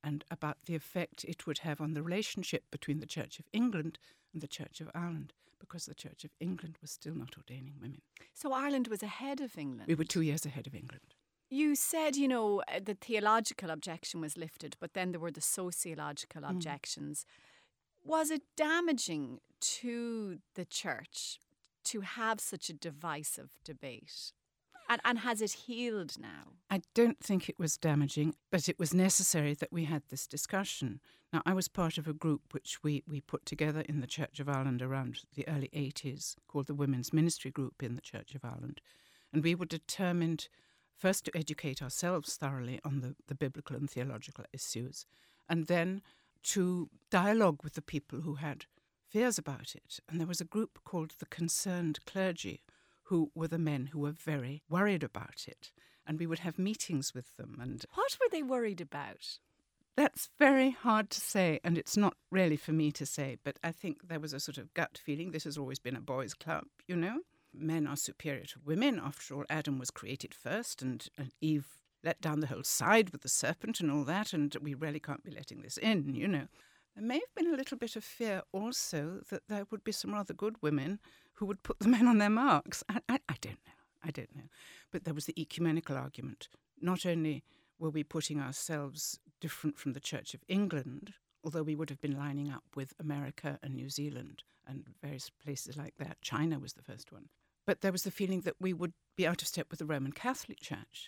and 0.04 0.24
about 0.30 0.58
the 0.66 0.76
effect 0.76 1.26
it 1.26 1.48
would 1.48 1.60
have 1.60 1.82
on 1.82 1.94
the 1.94 2.04
relationship 2.04 2.66
between 2.70 3.00
the 3.00 3.08
Church 3.08 3.40
of 3.40 3.48
England 3.52 3.98
and 4.32 4.44
the 4.44 4.48
Church 4.48 4.80
of 4.80 4.92
Ireland, 4.94 5.34
because 5.60 5.86
the 5.86 5.96
Church 5.96 6.24
of 6.24 6.32
England 6.40 6.78
was 6.82 6.92
still 6.92 7.16
not 7.16 7.36
ordaining 7.36 7.76
women. 7.82 8.02
So, 8.34 8.54
Ireland 8.54 8.90
was 8.90 9.02
ahead 9.02 9.42
of 9.42 9.58
England. 9.58 9.88
We 9.88 9.96
were 9.96 10.04
two 10.04 10.22
years 10.22 10.46
ahead 10.46 10.68
of 10.68 10.76
England. 10.76 11.16
You 11.50 11.76
said, 11.76 12.16
you 12.16 12.28
know, 12.28 12.62
uh, 12.68 12.80
the 12.84 12.94
theological 12.94 13.72
objection 13.72 14.22
was 14.22 14.38
lifted, 14.38 14.76
but 14.80 14.94
then 14.94 15.12
there 15.12 15.20
were 15.20 15.32
the 15.32 15.42
sociological 15.42 16.44
Mm. 16.44 16.50
objections. 16.52 17.26
Was 18.04 18.30
it 18.30 18.44
damaging 18.56 19.40
to 19.60 20.40
the 20.56 20.66
church 20.66 21.40
to 21.86 22.02
have 22.02 22.40
such 22.40 22.70
a 22.70 22.74
divisive 22.74 23.58
debate? 23.64 24.32
And, 24.88 25.02
and 25.04 25.20
has 25.20 25.42
it 25.42 25.52
healed 25.52 26.20
now? 26.20 26.54
I 26.70 26.82
don't 26.96 27.20
think 27.20 27.48
it 27.48 27.60
was 27.60 27.78
damaging, 27.78 28.36
but 28.52 28.68
it 28.68 28.80
was 28.80 28.94
necessary 28.94 29.54
that 29.56 29.72
we 29.72 29.86
had 29.86 30.04
this 30.10 30.26
discussion. 30.26 31.00
Now, 31.32 31.42
I 31.46 31.54
was 31.54 31.68
part 31.68 31.98
of 32.00 32.08
a 32.08 32.14
group 32.14 32.54
which 32.54 32.82
we, 32.84 33.04
we 33.08 33.22
put 33.22 33.46
together 33.46 33.82
in 33.82 34.02
the 34.02 34.08
Church 34.08 34.40
of 34.40 34.50
Ireland 34.50 34.82
around 34.82 35.22
the 35.36 35.48
early 35.48 35.70
80s 35.76 36.36
called 36.48 36.66
the 36.68 36.74
Women's 36.74 37.14
Ministry 37.14 37.52
Group 37.52 37.84
in 37.84 37.96
the 37.96 38.02
Church 38.02 38.34
of 38.34 38.44
Ireland. 38.44 38.82
And 39.32 39.44
we 39.44 39.54
were 39.54 39.66
determined 39.66 40.48
first 41.00 41.26
to 41.26 41.38
educate 41.38 41.82
ourselves 41.82 42.36
thoroughly 42.36 42.80
on 42.84 43.00
the, 43.00 43.16
the 43.28 43.36
biblical 43.36 43.76
and 43.76 43.90
theological 43.90 44.46
issues, 44.54 45.06
and 45.48 45.68
then 45.68 46.02
to 46.44 46.90
dialogue 47.10 47.64
with 47.64 47.74
the 47.74 47.82
people 47.82 48.22
who 48.22 48.36
had 48.36 48.66
fears 49.08 49.38
about 49.38 49.76
it. 49.76 50.00
And 50.08 50.20
there 50.20 50.28
was 50.28 50.42
a 50.42 50.46
group 50.46 50.80
called 50.84 51.14
the 51.20 51.26
Concerned 51.26 52.00
Clergy 52.06 52.62
who 53.04 53.32
were 53.34 53.48
the 53.48 53.58
men 53.58 53.88
who 53.88 54.00
were 54.00 54.12
very 54.12 54.62
worried 54.70 55.04
about 55.04 55.46
it. 55.48 55.72
And 56.06 56.20
we 56.20 56.28
would 56.28 56.40
have 56.40 56.60
meetings 56.60 57.14
with 57.14 57.36
them. 57.38 57.58
And 57.60 57.86
What 57.96 58.18
were 58.20 58.30
they 58.32 58.44
worried 58.44 58.82
about? 58.82 59.40
that's 60.00 60.30
very 60.40 60.70
hard 60.70 61.10
to 61.10 61.20
say, 61.20 61.60
and 61.62 61.78
it's 61.78 61.98
not 61.98 62.16
really 62.32 62.56
for 62.56 62.72
me 62.72 62.90
to 62.90 63.06
say, 63.06 63.38
but 63.44 63.60
I 63.62 63.74
think 63.74 64.08
there 64.08 64.20
was 64.20 64.32
a 64.32 64.40
sort 64.40 64.58
of 64.58 64.74
gut 64.74 64.98
feeling. 64.98 65.32
This 65.32 65.44
has 65.44 65.58
always 65.58 65.78
been 65.78 65.96
a 65.98 66.00
boys' 66.00 66.34
club, 66.34 66.64
you 66.88 66.96
know? 66.96 67.20
Men 67.54 67.88
are 67.88 67.98
superior 67.98 68.46
to 68.46 68.60
women. 68.64 69.00
After 69.00 69.36
all, 69.36 69.46
Adam 69.50 69.80
was 69.80 69.92
created 69.92 70.34
first, 70.34 70.82
and, 70.82 71.08
and 71.18 71.32
Eve 71.42 71.68
let 72.04 72.22
down 72.22 72.40
the 72.40 72.48
whole 72.48 72.64
side 72.64 73.10
with 73.10 73.22
the 73.22 73.30
serpent 73.30 73.80
and 73.80 73.92
all 73.92 74.04
that, 74.06 74.34
and 74.34 74.56
we 74.62 74.74
really 74.74 75.00
can't 75.00 75.24
be 75.24 75.32
letting 75.32 75.62
this 75.62 75.78
in, 75.78 76.16
you 76.16 76.28
know. 76.28 76.48
There 76.96 77.06
may 77.06 77.16
have 77.16 77.36
been 77.36 77.54
a 77.54 77.58
little 77.58 77.78
bit 77.78 77.96
of 77.96 78.04
fear 78.04 78.42
also 78.52 79.22
that 79.30 79.48
there 79.48 79.66
would 79.72 79.84
be 79.84 79.92
some 79.92 80.14
rather 80.14 80.34
good 80.34 80.56
women 80.62 81.00
who 81.34 81.46
would 81.46 81.64
put 81.64 81.80
the 81.80 81.88
men 81.88 82.08
on 82.08 82.18
their 82.18 82.30
marks. 82.30 82.84
I, 82.90 83.00
I, 83.08 83.20
I 83.30 83.36
don't 83.42 83.60
know. 83.66 83.74
I 84.04 84.12
don't 84.12 84.36
know. 84.36 84.50
But 84.92 85.04
there 85.04 85.14
was 85.14 85.26
the 85.26 85.40
ecumenical 85.40 85.98
argument. 85.98 86.50
Not 86.82 87.06
only 87.06 87.44
were 87.78 87.90
we 87.90 88.04
putting 88.04 88.40
ourselves 88.40 89.20
different 89.40 89.78
from 89.78 89.94
the 89.94 90.00
Church 90.00 90.34
of 90.34 90.44
England, 90.48 91.14
although 91.44 91.64
we 91.64 91.76
would 91.76 91.90
have 91.90 92.02
been 92.02 92.18
lining 92.18 92.50
up 92.50 92.64
with 92.76 92.94
America 93.00 93.60
and 93.64 93.76
New 93.76 93.90
Zealand 93.90 94.44
and 94.68 94.86
various 95.02 95.30
places 95.30 95.78
like 95.78 95.96
that. 95.98 96.22
China 96.22 96.60
was 96.60 96.74
the 96.74 96.84
first 96.84 97.12
one. 97.12 97.30
But 97.70 97.82
there 97.82 97.92
was 97.92 98.02
the 98.02 98.10
feeling 98.10 98.42
that 98.42 98.56
we 98.60 98.74
would 98.74 98.94
be 99.16 99.28
out 99.28 99.44
of 99.44 99.48
step 99.48 99.68
with 99.70 99.78
the 99.78 99.86
Roman 99.86 100.12
Catholic 100.12 100.60
Church. 100.60 101.08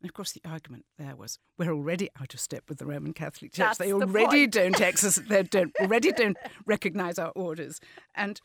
And 0.00 0.08
of 0.08 0.14
course, 0.14 0.30
the 0.30 0.48
argument 0.48 0.84
there 0.98 1.16
was 1.16 1.40
we're 1.58 1.72
already 1.72 2.10
out 2.20 2.32
of 2.32 2.38
step 2.38 2.62
with 2.68 2.78
the 2.78 2.86
Roman 2.86 3.12
Catholic 3.12 3.50
Church. 3.50 3.66
That's 3.66 3.78
they 3.78 3.92
already 3.92 4.42
point. 4.42 4.52
don't 4.52 4.80
exercise, 4.80 5.24
they 5.28 5.42
don't 5.42 5.74
already 5.80 6.12
don't 6.12 6.36
recognise 6.64 7.18
our 7.18 7.32
orders. 7.34 7.80
And 8.14 8.40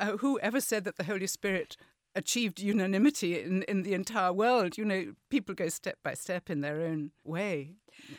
uh, 0.00 0.16
whoever 0.16 0.60
said 0.60 0.82
that 0.82 0.96
the 0.96 1.04
Holy 1.04 1.28
Spirit 1.28 1.76
achieved 2.16 2.58
unanimity 2.58 3.40
in, 3.40 3.62
in 3.68 3.84
the 3.84 3.94
entire 3.94 4.32
world? 4.32 4.76
You 4.76 4.84
know, 4.84 5.12
people 5.30 5.54
go 5.54 5.68
step 5.68 5.98
by 6.02 6.14
step 6.14 6.50
in 6.50 6.62
their 6.62 6.80
own 6.80 7.12
way. 7.22 7.76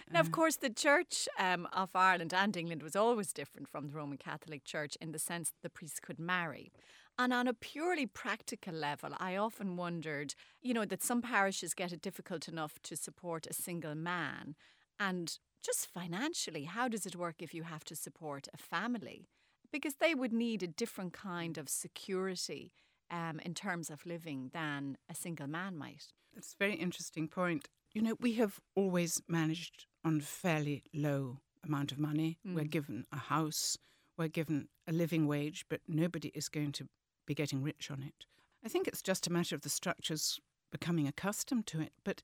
Now, 0.09 0.21
of 0.21 0.31
course, 0.31 0.55
the 0.55 0.69
Church 0.69 1.27
um, 1.37 1.67
of 1.73 1.89
Ireland 1.93 2.33
and 2.33 2.55
England 2.55 2.81
was 2.81 2.95
always 2.95 3.33
different 3.33 3.67
from 3.67 3.87
the 3.87 3.93
Roman 3.93 4.17
Catholic 4.17 4.63
Church 4.63 4.97
in 5.01 5.11
the 5.11 5.19
sense 5.19 5.49
that 5.49 5.63
the 5.63 5.69
priests 5.69 5.99
could 5.99 6.17
marry. 6.17 6.71
And 7.17 7.31
on 7.31 7.47
a 7.47 7.53
purely 7.53 8.05
practical 8.05 8.73
level, 8.73 9.11
I 9.17 9.37
often 9.37 9.77
wondered, 9.77 10.35
you 10.61 10.73
know, 10.73 10.85
that 10.85 11.01
some 11.01 11.21
parishes 11.21 11.73
get 11.73 11.93
it 11.93 12.01
difficult 12.01 12.47
enough 12.47 12.79
to 12.83 12.97
support 12.97 13.47
a 13.47 13.53
single 13.53 13.95
man. 13.95 14.55
And 14.99 15.37
just 15.63 15.87
financially, 15.87 16.65
how 16.65 16.87
does 16.87 17.05
it 17.05 17.15
work 17.15 17.35
if 17.39 17.53
you 17.53 17.63
have 17.63 17.85
to 17.85 17.95
support 17.95 18.47
a 18.53 18.57
family? 18.57 19.29
Because 19.71 19.95
they 19.95 20.13
would 20.13 20.33
need 20.33 20.61
a 20.61 20.67
different 20.67 21.13
kind 21.13 21.57
of 21.57 21.69
security 21.69 22.71
um, 23.09 23.39
in 23.43 23.53
terms 23.53 23.89
of 23.89 24.05
living 24.05 24.51
than 24.53 24.97
a 25.09 25.15
single 25.15 25.47
man 25.47 25.77
might. 25.77 26.07
It's 26.35 26.53
a 26.53 26.63
very 26.63 26.75
interesting 26.75 27.27
point. 27.27 27.69
You 27.93 28.01
know, 28.01 28.15
we 28.19 28.33
have 28.33 28.59
always 28.75 29.21
managed 29.27 29.85
on 30.03 30.19
fairly 30.19 30.83
low 30.93 31.39
amount 31.63 31.91
of 31.91 31.97
money. 31.97 32.39
We're 32.43 32.65
given 32.65 33.05
a 33.11 33.17
house, 33.17 33.77
we're 34.17 34.27
given 34.27 34.67
a 34.87 34.91
living 34.91 35.27
wage, 35.27 35.65
but 35.69 35.79
nobody 35.87 36.29
is 36.35 36.49
going 36.49 36.73
to 36.73 36.87
be 37.25 37.35
getting 37.35 37.63
rich 37.63 37.89
on 37.91 38.03
it. 38.03 38.25
I 38.63 38.69
think 38.69 38.87
it's 38.87 39.01
just 39.01 39.27
a 39.27 39.31
matter 39.31 39.55
of 39.55 39.61
the 39.61 39.69
structures 39.69 40.39
becoming 40.71 41.07
accustomed 41.07 41.67
to 41.67 41.81
it, 41.81 41.93
but 42.03 42.21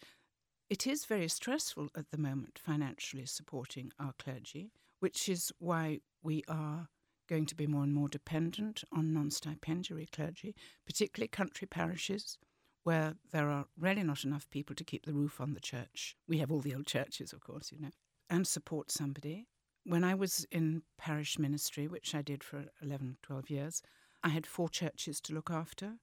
it 0.70 0.88
is 0.88 1.06
very 1.06 1.28
stressful 1.28 1.90
at 1.96 2.12
the 2.12 2.18
moment 2.18 2.60
financially 2.64 3.26
supporting 3.26 3.92
our 4.00 4.14
clergy, 4.18 4.72
which 5.00 5.28
is 5.28 5.52
why 5.60 6.00
we 6.24 6.44
are 6.48 6.88
going 7.28 7.46
to 7.46 7.56
be 7.56 7.68
more 7.68 7.84
and 7.84 7.94
more 7.94 8.10
dependent 8.10 8.84
on 8.92 9.14
non 9.14 9.30
stipendiary 9.30 10.08
clergy, 10.12 10.56
particularly 10.86 11.28
country 11.28 11.68
parishes 11.68 12.38
where 12.84 13.16
there 13.32 13.50
are 13.50 13.66
really 13.80 14.04
not 14.04 14.24
enough 14.24 14.50
people 14.50 14.76
to 14.76 14.84
keep 14.84 15.06
the 15.06 15.14
roof 15.14 15.40
on 15.40 15.54
the 15.54 15.60
church. 15.60 16.16
We 16.28 16.40
have 16.40 16.52
all 16.52 16.62
the 16.62 16.76
old 16.76 16.88
churches, 16.88 17.32
of 17.32 17.42
course, 17.42 17.72
you 17.72 17.80
know, 17.80 17.92
and 18.30 18.48
support 18.48 18.92
somebody. 18.92 19.48
When 19.84 20.04
I 20.04 20.16
was 20.16 20.46
in 20.52 20.84
parish 20.98 21.38
ministry, 21.38 21.88
which 21.88 22.14
I 22.16 22.22
did 22.22 22.44
for 22.44 22.66
11, 22.82 23.18
12 23.22 23.50
years, 23.50 23.82
I 24.24 24.30
had 24.30 24.46
four 24.46 24.70
churches 24.70 25.20
to 25.22 25.34
look 25.34 25.50
after. 25.50 25.94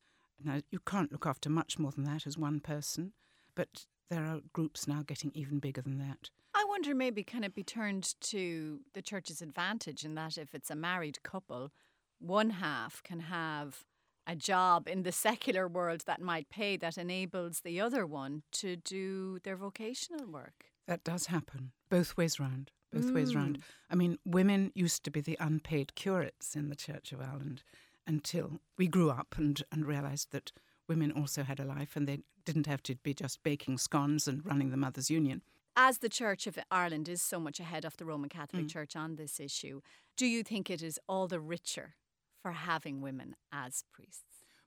Now, 0.43 0.61
you 0.71 0.81
can't 0.81 1.13
look 1.13 1.27
after 1.27 1.51
much 1.51 1.79
more 1.79 1.91
than 1.91 2.05
that 2.05 2.27
as 2.27 2.39
one 2.39 2.61
person, 2.61 3.13
but 3.55 3.87
there 4.09 4.25
are 4.25 4.41
groups 4.53 4.87
now 4.87 5.03
getting 5.03 5.33
even 5.35 5.59
bigger 5.59 5.83
than 5.83 5.99
that. 5.99 6.31
I 6.55 6.65
wonder 6.69 6.95
maybe 6.95 7.23
can 7.23 7.45
it 7.45 7.55
be 7.55 7.63
turned 7.63 8.15
to 8.23 8.81
the 8.95 9.03
church's 9.03 9.43
advantage 9.43 10.05
in 10.05 10.15
that 10.15 10.39
if 10.39 10.55
it's 10.55 10.71
a 10.71 10.77
married 10.77 11.23
couple, 11.23 11.73
one 12.19 12.51
half 12.51 13.03
can 13.03 13.21
have 13.21 13.85
a 14.27 14.35
job 14.35 14.89
in 14.89 15.03
the 15.03 15.13
secular 15.27 15.69
world 15.69 16.03
that 16.07 16.21
might 16.21 16.51
pay 16.51 16.77
that 16.77 16.99
enables 16.99 17.61
the 17.61 17.81
other 17.81 18.07
one 18.07 18.43
to 18.53 18.77
do 18.77 19.39
their 19.45 19.57
vocational 19.57 20.27
work. 20.27 20.67
That 20.87 21.05
does 21.05 21.27
happen, 21.27 21.73
both 21.91 22.17
ways 22.17 22.41
round. 22.41 22.71
Both 22.91 23.11
ways 23.11 23.35
round. 23.35 23.59
Mm. 23.59 23.63
I 23.91 23.95
mean, 23.97 24.19
women 24.25 24.73
used 24.75 25.05
to 25.05 25.11
be 25.11 25.21
the 25.21 25.37
unpaid 25.39 25.95
curates 25.95 26.57
in 26.57 26.71
the 26.71 26.77
Church 26.77 27.13
of 27.13 27.21
Ireland 27.21 27.63
until 28.09 28.61
we 28.77 28.89
grew 28.89 29.11
up 29.11 29.35
and, 29.37 29.63
and 29.71 29.87
realised 29.87 30.33
that 30.33 30.51
women 30.89 31.13
also 31.13 31.45
had 31.45 31.61
a 31.61 31.65
life 31.65 31.95
and 31.95 32.09
they 32.09 32.21
didn't 32.45 32.67
have 32.67 32.83
to 32.83 32.97
be 32.97 33.15
just 33.15 33.43
baking 33.43 33.79
scones 33.79 34.27
and 34.27 34.45
running 34.45 34.71
the 34.71 34.77
Mothers' 34.77 35.11
Union. 35.11 35.43
As 35.77 35.99
the 35.99 36.09
Church 36.09 36.47
of 36.47 36.59
Ireland 36.71 37.09
is 37.09 37.23
so 37.23 37.39
much 37.39 37.61
ahead 37.61 37.85
of 37.85 37.97
the 37.99 38.05
Roman 38.05 38.31
Catholic 38.31 38.65
mm. 38.65 38.71
Church 38.71 38.97
on 38.97 39.15
this 39.15 39.39
issue, 39.39 39.83
do 40.17 40.27
you 40.27 40.43
think 40.43 40.71
it 40.71 40.83
is 40.83 40.99
all 41.09 41.29
the 41.29 41.39
richer 41.39 41.95
for 42.43 42.53
having 42.53 43.01
women 43.01 43.37
as 43.53 43.85
priests? 43.93 44.25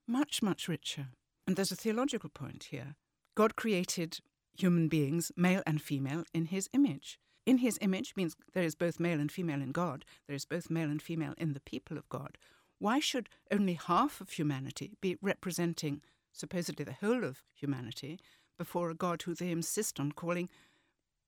Much, 0.07 0.41
much 0.41 0.67
richer. 0.67 1.07
And 1.45 1.55
there's 1.55 1.71
a 1.71 1.75
theological 1.75 2.29
point 2.29 2.67
here. 2.69 2.95
God 3.35 3.55
created 3.55 4.19
human 4.53 4.87
beings, 4.87 5.31
male 5.35 5.63
and 5.65 5.81
female, 5.81 6.23
in 6.33 6.45
his 6.45 6.69
image. 6.73 7.17
In 7.45 7.57
his 7.57 7.79
image 7.81 8.13
means 8.15 8.35
there 8.53 8.63
is 8.63 8.75
both 8.75 8.99
male 8.99 9.19
and 9.19 9.31
female 9.31 9.61
in 9.61 9.71
God, 9.71 10.05
there 10.27 10.35
is 10.35 10.45
both 10.45 10.69
male 10.69 10.89
and 10.89 11.01
female 11.01 11.33
in 11.37 11.53
the 11.53 11.59
people 11.59 11.97
of 11.97 12.07
God. 12.09 12.37
Why 12.81 12.99
should 12.99 13.29
only 13.51 13.75
half 13.75 14.21
of 14.21 14.31
humanity 14.31 14.97
be 15.01 15.15
representing 15.21 16.01
supposedly 16.31 16.83
the 16.83 16.93
whole 16.93 17.23
of 17.23 17.43
humanity 17.53 18.19
before 18.57 18.89
a 18.89 18.95
God 18.95 19.21
who 19.21 19.35
they 19.35 19.51
insist 19.51 19.99
on 19.99 20.13
calling 20.13 20.49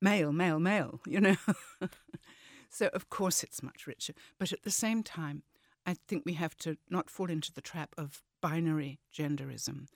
male, 0.02 0.34
male, 0.34 0.60
male, 0.60 1.00
you 1.06 1.22
know? 1.22 1.36
so, 2.72 2.88
of 2.88 3.12
course, 3.12 3.44
it's 3.44 3.62
much 3.62 3.86
richer. 3.86 4.13
But 4.39 4.52
at 4.52 4.63
the 4.63 4.72
same 4.72 5.04
time, 5.04 5.44
I 5.86 5.94
think 6.08 6.24
we 6.26 6.34
have 6.34 6.58
to 6.58 6.78
not 6.89 7.08
fall 7.08 7.30
into 7.30 7.54
the 7.54 7.62
trap 7.62 7.94
of 8.00 8.24
binary 8.42 8.98
genderism. 9.16 9.89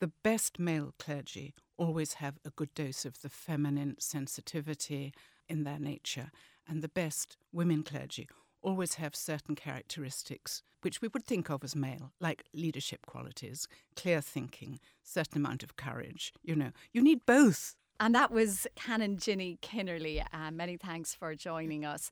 The 0.00 0.12
best 0.22 0.58
male 0.58 0.92
clergy 0.98 1.54
always 1.78 2.14
have 2.14 2.38
a 2.44 2.50
good 2.50 2.74
dose 2.74 3.06
of 3.06 3.22
the 3.22 3.30
feminine 3.30 3.96
sensitivity 3.98 5.14
in 5.48 5.64
their 5.64 5.78
nature, 5.78 6.30
and 6.68 6.82
the 6.82 6.88
best 6.88 7.38
women 7.50 7.82
clergy 7.82 8.28
always 8.62 8.94
have 8.94 9.14
certain 9.14 9.54
characteristics 9.54 10.62
which 10.82 11.00
we 11.02 11.08
would 11.08 11.24
think 11.24 11.50
of 11.50 11.64
as 11.64 11.74
male, 11.74 12.12
like 12.20 12.44
leadership 12.54 13.06
qualities, 13.06 13.66
clear 13.96 14.20
thinking, 14.20 14.78
certain 15.02 15.38
amount 15.38 15.62
of 15.62 15.76
courage. 15.76 16.32
You 16.42 16.54
know, 16.54 16.70
you 16.92 17.02
need 17.02 17.26
both. 17.26 17.74
And 18.00 18.14
that 18.14 18.30
was 18.30 18.66
Canon 18.76 19.18
Ginnie 19.18 19.58
Kennerley. 19.60 20.24
Uh, 20.32 20.50
many 20.52 20.76
thanks 20.76 21.14
for 21.14 21.34
joining 21.34 21.84
us. 21.84 22.10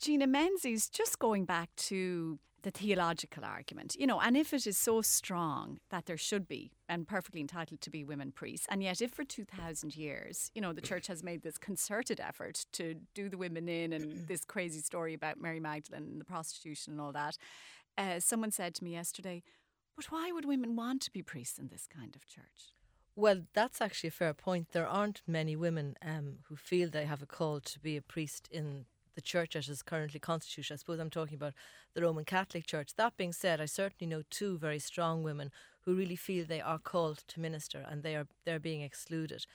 Gina 0.00 0.26
Menzies, 0.26 0.88
just 0.88 1.18
going 1.18 1.44
back 1.44 1.68
to 1.76 2.38
the 2.66 2.72
theological 2.72 3.44
argument, 3.44 3.94
you 3.96 4.08
know, 4.08 4.20
and 4.20 4.36
if 4.36 4.52
it 4.52 4.66
is 4.66 4.76
so 4.76 5.00
strong 5.00 5.78
that 5.90 6.06
there 6.06 6.16
should 6.16 6.48
be 6.48 6.72
and 6.88 7.06
perfectly 7.06 7.40
entitled 7.40 7.80
to 7.80 7.90
be 7.90 8.02
women 8.02 8.32
priests, 8.32 8.66
and 8.68 8.82
yet 8.82 9.00
if 9.00 9.12
for 9.12 9.22
2,000 9.22 9.94
years, 9.94 10.50
you 10.52 10.60
know, 10.60 10.72
the 10.72 10.80
church 10.80 11.06
has 11.06 11.22
made 11.22 11.42
this 11.42 11.58
concerted 11.58 12.18
effort 12.18 12.66
to 12.72 12.96
do 13.14 13.28
the 13.28 13.38
women 13.38 13.68
in 13.68 13.92
and 13.92 14.10
this 14.26 14.44
crazy 14.44 14.80
story 14.80 15.14
about 15.14 15.40
Mary 15.40 15.60
Magdalene 15.60 16.08
and 16.10 16.20
the 16.20 16.24
prostitution 16.24 16.92
and 16.92 17.00
all 17.00 17.12
that, 17.12 17.38
uh, 17.96 18.18
someone 18.18 18.50
said 18.50 18.74
to 18.74 18.82
me 18.82 18.90
yesterday, 18.90 19.44
but 19.94 20.06
why 20.06 20.32
would 20.32 20.44
women 20.44 20.74
want 20.74 21.02
to 21.02 21.12
be 21.12 21.22
priests 21.22 21.60
in 21.60 21.68
this 21.68 21.86
kind 21.86 22.16
of 22.16 22.26
church? 22.26 22.74
Well, 23.14 23.42
that's 23.54 23.80
actually 23.80 24.08
a 24.08 24.10
fair 24.10 24.34
point. 24.34 24.72
There 24.72 24.88
aren't 24.88 25.22
many 25.24 25.54
women 25.54 25.94
um, 26.04 26.38
who 26.48 26.56
feel 26.56 26.90
they 26.90 27.04
have 27.04 27.22
a 27.22 27.26
call 27.26 27.60
to 27.60 27.78
be 27.78 27.96
a 27.96 28.02
priest 28.02 28.48
in 28.50 28.86
the 29.16 29.22
church 29.22 29.56
as 29.56 29.68
is 29.68 29.82
currently 29.82 30.20
constituted. 30.20 30.74
I 30.74 30.76
suppose 30.76 31.00
I'm 31.00 31.10
talking 31.10 31.34
about 31.34 31.54
the 31.94 32.02
Roman 32.02 32.24
Catholic 32.24 32.66
Church. 32.66 32.90
That 32.96 33.16
being 33.16 33.32
said, 33.32 33.60
I 33.60 33.66
certainly 33.66 34.08
know 34.08 34.22
two 34.30 34.58
very 34.58 34.78
strong 34.78 35.24
women 35.24 35.50
who 35.80 35.96
really 35.96 36.16
feel 36.16 36.44
they 36.44 36.60
are 36.60 36.78
called 36.78 37.24
to 37.28 37.40
minister 37.40 37.84
and 37.88 38.02
they 38.02 38.14
are 38.14 38.28
they're 38.44 38.60
being 38.60 38.82
excluded. 38.82 39.46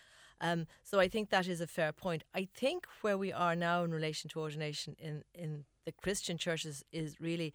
Um, 0.41 0.65
so 0.84 1.00
I 1.00 1.08
think 1.08 1.30
that 1.30 1.47
is 1.47 1.62
a 1.62 1.67
fair 1.67 1.93
point. 1.93 2.24
I 2.34 2.47
think 2.54 2.88
where 3.02 3.17
we 3.17 3.32
are 3.32 3.56
now 3.56 3.84
in 3.84 3.91
relation 3.91 4.30
to 4.32 4.41
ordination 4.41 4.95
in, 5.00 5.24
in 5.36 5.65
the 5.86 5.91
Christian 5.91 6.38
churches 6.38 6.84
is 6.91 7.21
really 7.21 7.54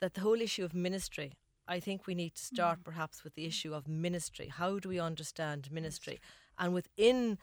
that 0.00 0.14
the 0.14 0.20
whole 0.20 0.40
issue 0.40 0.64
of 0.64 0.74
ministry. 0.74 1.32
I 1.66 1.80
think 1.80 2.06
we 2.06 2.14
need 2.14 2.34
to 2.34 2.42
start 2.42 2.80
perhaps 2.84 3.24
with 3.24 3.36
the 3.36 3.46
issue 3.46 3.72
of 3.72 3.88
ministry. 3.88 4.48
How 4.48 4.78
do 4.78 4.88
we 4.88 4.98
understand 4.98 5.70
ministry? 5.70 6.20
And 6.58 6.74
within 6.74 7.38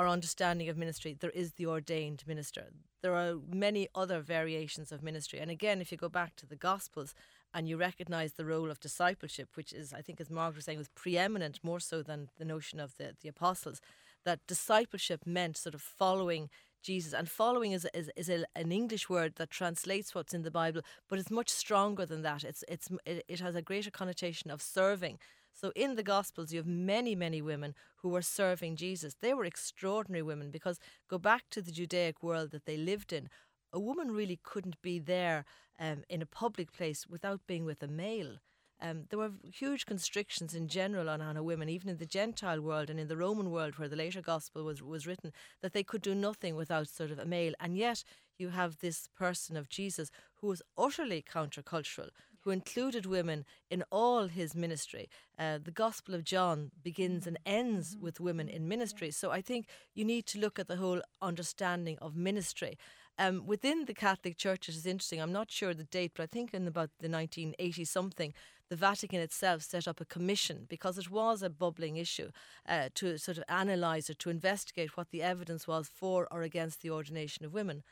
our 0.00 0.08
understanding 0.08 0.68
of 0.70 0.78
ministry, 0.78 1.14
there 1.18 1.30
is 1.30 1.52
the 1.52 1.66
ordained 1.66 2.22
minister. 2.26 2.64
There 3.02 3.14
are 3.14 3.34
many 3.66 3.86
other 3.94 4.20
variations 4.20 4.92
of 4.92 5.02
ministry. 5.02 5.38
And 5.40 5.50
again, 5.50 5.80
if 5.80 5.92
you 5.92 5.98
go 5.98 6.08
back 6.08 6.36
to 6.36 6.46
the 6.46 6.56
Gospels, 6.56 7.14
and 7.52 7.68
you 7.68 7.76
recognize 7.76 8.32
the 8.32 8.44
role 8.44 8.70
of 8.70 8.78
discipleship, 8.80 9.48
which 9.54 9.72
is, 9.72 9.92
I 9.92 10.02
think, 10.02 10.20
as 10.20 10.30
Margaret 10.30 10.58
was 10.58 10.64
saying, 10.64 10.78
was 10.78 10.88
preeminent 10.88 11.58
more 11.62 11.80
so 11.80 12.02
than 12.02 12.30
the 12.38 12.44
notion 12.44 12.78
of 12.78 12.96
the, 12.96 13.14
the 13.20 13.28
apostles, 13.28 13.80
that 14.24 14.46
discipleship 14.46 15.26
meant 15.26 15.56
sort 15.56 15.74
of 15.74 15.82
following 15.82 16.48
Jesus. 16.82 17.12
And 17.12 17.28
following 17.28 17.72
is, 17.72 17.86
is, 17.92 18.10
is 18.16 18.30
a, 18.30 18.44
an 18.54 18.70
English 18.70 19.08
word 19.08 19.34
that 19.36 19.50
translates 19.50 20.14
what's 20.14 20.32
in 20.32 20.42
the 20.42 20.50
Bible, 20.50 20.82
but 21.08 21.18
it's 21.18 21.30
much 21.30 21.48
stronger 21.48 22.06
than 22.06 22.22
that. 22.22 22.44
It's, 22.44 22.62
it's, 22.68 22.88
it, 23.04 23.24
it 23.28 23.40
has 23.40 23.56
a 23.56 23.62
greater 23.62 23.90
connotation 23.90 24.50
of 24.50 24.62
serving. 24.62 25.18
So 25.60 25.72
in 25.76 25.96
the 25.96 26.02
Gospels, 26.02 26.52
you 26.52 26.58
have 26.58 26.66
many, 26.66 27.14
many 27.14 27.42
women 27.42 27.74
who 27.96 28.08
were 28.08 28.22
serving 28.22 28.76
Jesus. 28.76 29.16
They 29.20 29.34
were 29.34 29.44
extraordinary 29.44 30.22
women 30.22 30.50
because 30.50 30.78
go 31.08 31.18
back 31.18 31.42
to 31.50 31.60
the 31.60 31.70
Judaic 31.70 32.22
world 32.22 32.50
that 32.52 32.64
they 32.64 32.78
lived 32.78 33.12
in. 33.12 33.28
A 33.70 33.78
woman 33.78 34.10
really 34.10 34.40
couldn't 34.42 34.80
be 34.80 34.98
there 34.98 35.44
um, 35.78 36.02
in 36.08 36.22
a 36.22 36.26
public 36.26 36.72
place 36.72 37.06
without 37.06 37.40
being 37.46 37.66
with 37.66 37.82
a 37.82 37.88
male. 37.88 38.38
Um, 38.80 39.04
there 39.10 39.18
were 39.18 39.32
huge 39.52 39.84
constrictions 39.84 40.54
in 40.54 40.66
general 40.66 41.10
on, 41.10 41.20
on 41.20 41.36
a 41.36 41.42
woman, 41.42 41.68
even 41.68 41.90
in 41.90 41.98
the 41.98 42.06
Gentile 42.06 42.62
world 42.62 42.88
and 42.88 42.98
in 42.98 43.08
the 43.08 43.16
Roman 43.16 43.50
world, 43.50 43.78
where 43.78 43.88
the 43.88 43.96
later 43.96 44.22
gospel 44.22 44.64
was, 44.64 44.82
was 44.82 45.06
written, 45.06 45.30
that 45.60 45.74
they 45.74 45.82
could 45.82 46.00
do 46.00 46.14
nothing 46.14 46.56
without 46.56 46.88
sort 46.88 47.10
of 47.10 47.18
a 47.18 47.26
male. 47.26 47.52
And 47.60 47.76
yet, 47.76 48.02
you 48.38 48.48
have 48.48 48.78
this 48.78 49.08
person 49.14 49.58
of 49.58 49.68
Jesus 49.68 50.10
who 50.36 50.46
was 50.46 50.62
utterly 50.78 51.22
countercultural, 51.22 52.08
who 52.40 52.50
included 52.50 53.06
women 53.06 53.44
in 53.70 53.84
all 53.90 54.28
his 54.28 54.54
ministry. 54.54 55.08
Uh, 55.38 55.58
the 55.62 55.70
Gospel 55.70 56.14
of 56.14 56.24
John 56.24 56.70
begins 56.82 57.26
and 57.26 57.38
ends 57.44 57.96
with 58.00 58.20
women 58.20 58.48
in 58.48 58.68
ministry. 58.68 59.10
So 59.10 59.30
I 59.30 59.40
think 59.40 59.66
you 59.94 60.04
need 60.04 60.26
to 60.26 60.38
look 60.38 60.58
at 60.58 60.68
the 60.68 60.76
whole 60.76 61.02
understanding 61.20 61.98
of 62.00 62.16
ministry. 62.16 62.78
Um, 63.18 63.46
within 63.46 63.84
the 63.84 63.92
Catholic 63.92 64.38
Church, 64.38 64.68
it 64.68 64.74
is 64.74 64.86
interesting. 64.86 65.20
I'm 65.20 65.32
not 65.32 65.50
sure 65.50 65.74
the 65.74 65.84
date, 65.84 66.12
but 66.16 66.22
I 66.22 66.26
think 66.26 66.54
in 66.54 66.66
about 66.66 66.90
the 67.00 67.08
1980 67.08 67.84
something, 67.84 68.32
the 68.70 68.76
Vatican 68.76 69.20
itself 69.20 69.62
set 69.62 69.86
up 69.86 70.00
a 70.00 70.06
commission 70.06 70.64
because 70.68 70.96
it 70.96 71.10
was 71.10 71.42
a 71.42 71.50
bubbling 71.50 71.96
issue 71.96 72.30
uh, 72.66 72.88
to 72.94 73.18
sort 73.18 73.36
of 73.36 73.44
analyse 73.48 74.08
it, 74.08 74.18
to 74.20 74.30
investigate 74.30 74.96
what 74.96 75.10
the 75.10 75.22
evidence 75.22 75.66
was 75.66 75.88
for 75.88 76.28
or 76.30 76.42
against 76.42 76.80
the 76.80 76.90
ordination 76.90 77.44
of 77.44 77.52
women. 77.52 77.82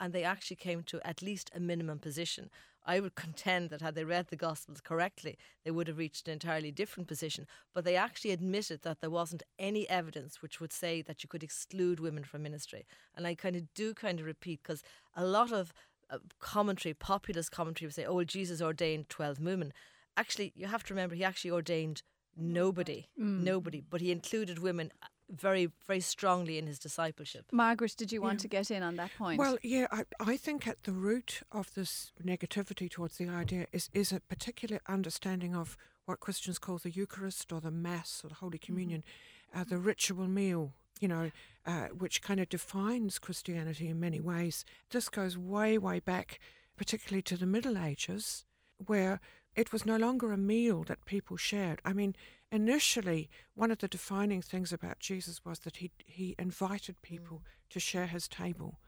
And 0.00 0.12
they 0.12 0.24
actually 0.24 0.56
came 0.56 0.82
to 0.84 1.06
at 1.06 1.22
least 1.22 1.50
a 1.54 1.60
minimum 1.60 1.98
position. 1.98 2.50
I 2.86 3.00
would 3.00 3.14
contend 3.14 3.70
that 3.70 3.82
had 3.82 3.94
they 3.94 4.04
read 4.04 4.28
the 4.28 4.36
Gospels 4.36 4.80
correctly, 4.80 5.36
they 5.64 5.70
would 5.70 5.88
have 5.88 5.98
reached 5.98 6.26
an 6.26 6.32
entirely 6.32 6.70
different 6.70 7.08
position. 7.08 7.46
But 7.74 7.84
they 7.84 7.96
actually 7.96 8.30
admitted 8.30 8.82
that 8.82 9.00
there 9.00 9.10
wasn't 9.10 9.42
any 9.58 9.88
evidence 9.90 10.40
which 10.40 10.60
would 10.60 10.72
say 10.72 11.02
that 11.02 11.22
you 11.22 11.28
could 11.28 11.42
exclude 11.42 12.00
women 12.00 12.24
from 12.24 12.42
ministry. 12.42 12.86
And 13.14 13.26
I 13.26 13.34
kind 13.34 13.56
of 13.56 13.72
do 13.74 13.92
kind 13.92 14.20
of 14.20 14.26
repeat 14.26 14.60
because 14.62 14.82
a 15.14 15.26
lot 15.26 15.52
of 15.52 15.72
uh, 16.08 16.18
commentary, 16.40 16.94
populist 16.94 17.50
commentary, 17.50 17.88
would 17.88 17.94
say, 17.94 18.06
oh, 18.06 18.14
well, 18.14 18.24
Jesus 18.24 18.62
ordained 18.62 19.10
12 19.10 19.40
women 19.40 19.72
actually, 20.18 20.52
you 20.56 20.66
have 20.66 20.82
to 20.84 20.92
remember, 20.92 21.14
he 21.14 21.24
actually 21.24 21.52
ordained 21.52 22.02
nobody, 22.36 23.08
mm. 23.18 23.42
nobody, 23.42 23.82
but 23.88 24.00
he 24.00 24.10
included 24.10 24.58
women 24.58 24.90
uh, 25.02 25.06
very, 25.30 25.70
very 25.86 26.00
strongly 26.00 26.58
in 26.58 26.66
his 26.66 26.78
discipleship. 26.78 27.46
Margaret, 27.52 27.94
did 27.96 28.12
you 28.12 28.22
want 28.22 28.40
yeah. 28.40 28.42
to 28.42 28.48
get 28.48 28.70
in 28.70 28.82
on 28.82 28.96
that 28.96 29.10
point? 29.18 29.38
Well, 29.38 29.58
yeah, 29.62 29.86
I, 29.90 30.04
I 30.20 30.36
think 30.36 30.66
at 30.66 30.84
the 30.84 30.92
root 30.92 31.42
of 31.52 31.74
this 31.74 32.12
negativity 32.24 32.90
towards 32.90 33.18
the 33.18 33.28
idea 33.28 33.66
is, 33.72 33.90
is 33.92 34.12
a 34.12 34.20
particular 34.20 34.80
understanding 34.88 35.54
of 35.54 35.76
what 36.06 36.20
Christians 36.20 36.58
call 36.58 36.78
the 36.78 36.90
Eucharist 36.90 37.52
or 37.52 37.60
the 37.60 37.70
Mass 37.70 38.22
or 38.24 38.28
the 38.28 38.36
Holy 38.36 38.58
mm-hmm. 38.58 38.66
Communion, 38.66 39.04
mm-hmm. 39.52 39.60
uh, 39.60 39.64
the 39.64 39.78
ritual 39.78 40.26
meal, 40.26 40.72
you 41.00 41.08
know, 41.08 41.30
uh, 41.66 41.88
which 41.88 42.22
kind 42.22 42.40
of 42.40 42.48
defines 42.48 43.18
Christianity 43.18 43.88
in 43.88 44.00
many 44.00 44.20
ways. 44.20 44.64
This 44.90 45.08
goes 45.08 45.36
way, 45.36 45.76
way 45.76 46.00
back, 46.00 46.40
particularly 46.76 47.22
to 47.22 47.36
the 47.36 47.46
Middle 47.46 47.76
Ages, 47.76 48.44
where 48.86 49.20
it 49.58 49.72
was 49.72 49.84
no 49.84 49.96
longer 49.96 50.30
a 50.30 50.36
meal 50.36 50.84
that 50.84 51.04
people 51.04 51.36
shared. 51.36 51.82
I 51.84 51.92
mean, 51.92 52.14
initially, 52.52 53.28
one 53.56 53.72
of 53.72 53.78
the 53.78 53.88
defining 53.88 54.40
things 54.40 54.72
about 54.72 55.00
Jesus 55.00 55.44
was 55.44 55.58
that 55.60 55.78
he, 55.78 55.90
he 56.06 56.36
invited 56.38 57.02
people 57.02 57.38
mm. 57.38 57.70
to 57.70 57.80
share 57.80 58.06
his 58.06 58.28
table. 58.28 58.78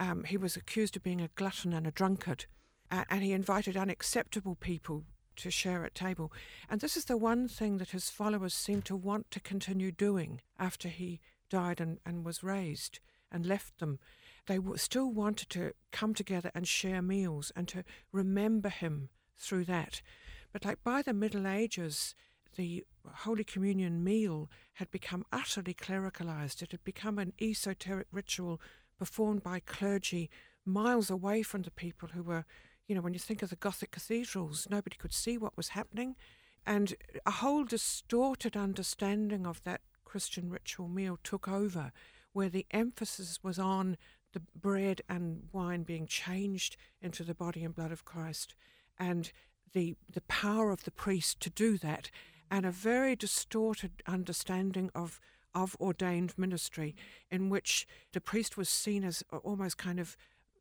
Um, 0.00 0.24
he 0.24 0.36
was 0.36 0.56
accused 0.56 0.96
of 0.96 1.04
being 1.04 1.20
a 1.20 1.30
glutton 1.36 1.72
and 1.72 1.86
a 1.86 1.92
drunkard, 1.92 2.46
uh, 2.90 3.04
and 3.08 3.22
he 3.22 3.32
invited 3.32 3.76
unacceptable 3.76 4.56
people 4.56 5.04
to 5.36 5.52
share 5.52 5.84
at 5.84 5.94
table. 5.94 6.32
And 6.68 6.80
this 6.80 6.96
is 6.96 7.04
the 7.04 7.16
one 7.16 7.46
thing 7.46 7.78
that 7.78 7.90
his 7.90 8.10
followers 8.10 8.54
seemed 8.54 8.86
to 8.86 8.96
want 8.96 9.30
to 9.30 9.38
continue 9.38 9.92
doing 9.92 10.40
after 10.58 10.88
he 10.88 11.20
died 11.48 11.80
and, 11.80 12.00
and 12.04 12.24
was 12.24 12.42
raised 12.42 12.98
and 13.30 13.46
left 13.46 13.78
them. 13.78 14.00
They 14.48 14.56
w- 14.56 14.78
still 14.78 15.12
wanted 15.12 15.48
to 15.50 15.74
come 15.92 16.12
together 16.12 16.50
and 16.56 16.66
share 16.66 17.02
meals 17.02 17.52
and 17.54 17.68
to 17.68 17.84
remember 18.10 18.68
him 18.68 19.10
through 19.38 19.64
that. 19.66 20.02
But 20.52 20.64
like 20.64 20.82
by 20.82 21.02
the 21.02 21.12
Middle 21.12 21.46
Ages, 21.46 22.14
the 22.56 22.84
Holy 23.06 23.44
Communion 23.44 24.02
meal 24.02 24.50
had 24.74 24.90
become 24.90 25.24
utterly 25.32 25.74
clericalized. 25.74 26.62
It 26.62 26.72
had 26.72 26.84
become 26.84 27.18
an 27.18 27.32
esoteric 27.40 28.08
ritual 28.10 28.60
performed 28.98 29.42
by 29.42 29.60
clergy 29.60 30.30
miles 30.64 31.10
away 31.10 31.42
from 31.42 31.62
the 31.62 31.70
people 31.70 32.10
who 32.14 32.22
were, 32.22 32.44
you 32.86 32.94
know, 32.94 33.00
when 33.00 33.12
you 33.14 33.18
think 33.18 33.42
of 33.42 33.50
the 33.50 33.56
Gothic 33.56 33.92
cathedrals, 33.92 34.66
nobody 34.70 34.96
could 34.96 35.12
see 35.12 35.38
what 35.38 35.56
was 35.56 35.68
happening. 35.68 36.16
And 36.66 36.94
a 37.24 37.30
whole 37.30 37.64
distorted 37.64 38.56
understanding 38.56 39.46
of 39.46 39.62
that 39.62 39.80
Christian 40.04 40.50
ritual 40.50 40.88
meal 40.88 41.18
took 41.22 41.48
over, 41.48 41.92
where 42.32 42.48
the 42.48 42.66
emphasis 42.70 43.38
was 43.42 43.58
on 43.58 43.96
the 44.32 44.42
bread 44.54 45.00
and 45.08 45.44
wine 45.52 45.82
being 45.82 46.06
changed 46.06 46.76
into 47.00 47.24
the 47.24 47.34
body 47.34 47.64
and 47.64 47.74
blood 47.74 47.92
of 47.92 48.04
Christ 48.04 48.54
and 48.98 49.32
the 49.72 49.96
the 50.12 50.20
power 50.22 50.70
of 50.70 50.84
the 50.84 50.90
priest 50.90 51.40
to 51.40 51.50
do 51.50 51.78
that, 51.78 52.10
and 52.50 52.64
a 52.64 52.70
very 52.70 53.14
distorted 53.16 54.02
understanding 54.06 54.90
of 54.94 55.20
of 55.54 55.76
ordained 55.80 56.34
ministry, 56.36 56.94
in 57.30 57.48
which 57.48 57.86
the 58.12 58.20
priest 58.20 58.56
was 58.56 58.68
seen 58.68 59.04
as 59.04 59.22
almost 59.42 59.78
kind 59.78 59.98
of 59.98 60.16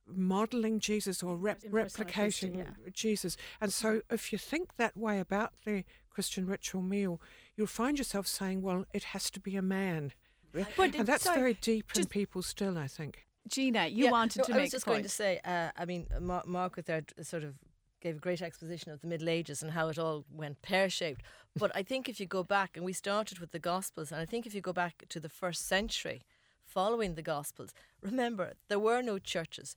modeling 0.08 0.80
Jesus 0.80 1.21
or 1.21 1.36
rep- 1.36 1.63
replicating 1.63 2.58
yeah. 2.58 2.89
Jesus. 2.93 3.36
And 3.60 3.73
so, 3.73 4.02
if 4.10 4.32
you 4.32 4.38
think 4.38 4.78
that 4.78 4.95
way 4.95 5.19
about 5.19 5.54
the 5.65 5.84
Christian 6.10 6.45
ritual 6.47 6.82
meal, 6.82 7.21
you'll 7.56 7.67
find 7.67 7.97
yourself 7.97 8.28
saying, 8.28 8.62
"Well, 8.62 8.86
it 8.93 9.04
has 9.06 9.30
to 9.32 9.39
be 9.39 9.56
a 9.56 9.62
man," 9.62 10.13
but 10.54 10.95
and 10.95 11.06
that's 11.06 11.26
very 11.26 11.54
deep 11.54 11.91
in 11.95 12.06
people 12.08 12.41
still. 12.41 12.78
I 12.78 12.88
think. 12.88 13.26
Gina, 13.47 13.88
you 13.88 14.06
yeah, 14.06 14.12
wanted 14.12 14.39
no, 14.39 14.43
to 14.45 14.52
I 14.52 14.56
make. 14.56 14.60
I 14.60 14.63
was 14.63 14.71
just 14.71 14.86
going 14.86 15.04
to 15.04 15.10
say. 15.10 15.39
Uh, 15.43 15.69
I 15.78 15.86
mean, 15.86 16.08
Mark, 16.19 16.76
with 16.76 16.86
there 16.86 17.04
sort 17.21 17.43
of 17.43 17.56
gave 18.01 18.17
a 18.17 18.19
great 18.19 18.41
exposition 18.41 18.91
of 18.91 19.01
the 19.01 19.07
Middle 19.07 19.29
Ages 19.29 19.62
and 19.62 19.71
how 19.71 19.89
it 19.89 19.97
all 19.97 20.25
went 20.31 20.62
pear 20.62 20.89
shaped. 20.89 21.21
But 21.55 21.71
I 21.75 21.83
think 21.83 22.07
if 22.07 22.19
you 22.19 22.25
go 22.25 22.43
back, 22.43 22.75
and 22.75 22.86
we 22.86 22.93
started 22.93 23.39
with 23.39 23.51
the 23.51 23.60
Gospels, 23.60 24.12
and 24.12 24.21
I 24.21 24.25
think 24.25 24.45
if 24.45 24.53
you 24.53 24.62
go 24.62 24.73
back 24.73 25.05
to 25.10 25.19
the 25.19 25.29
first 25.29 25.67
century 25.67 26.21
following 26.65 27.15
the 27.15 27.21
Gospels, 27.21 27.73
remember, 28.01 28.53
there 28.67 28.79
were 28.79 29.01
no 29.01 29.19
churches. 29.19 29.75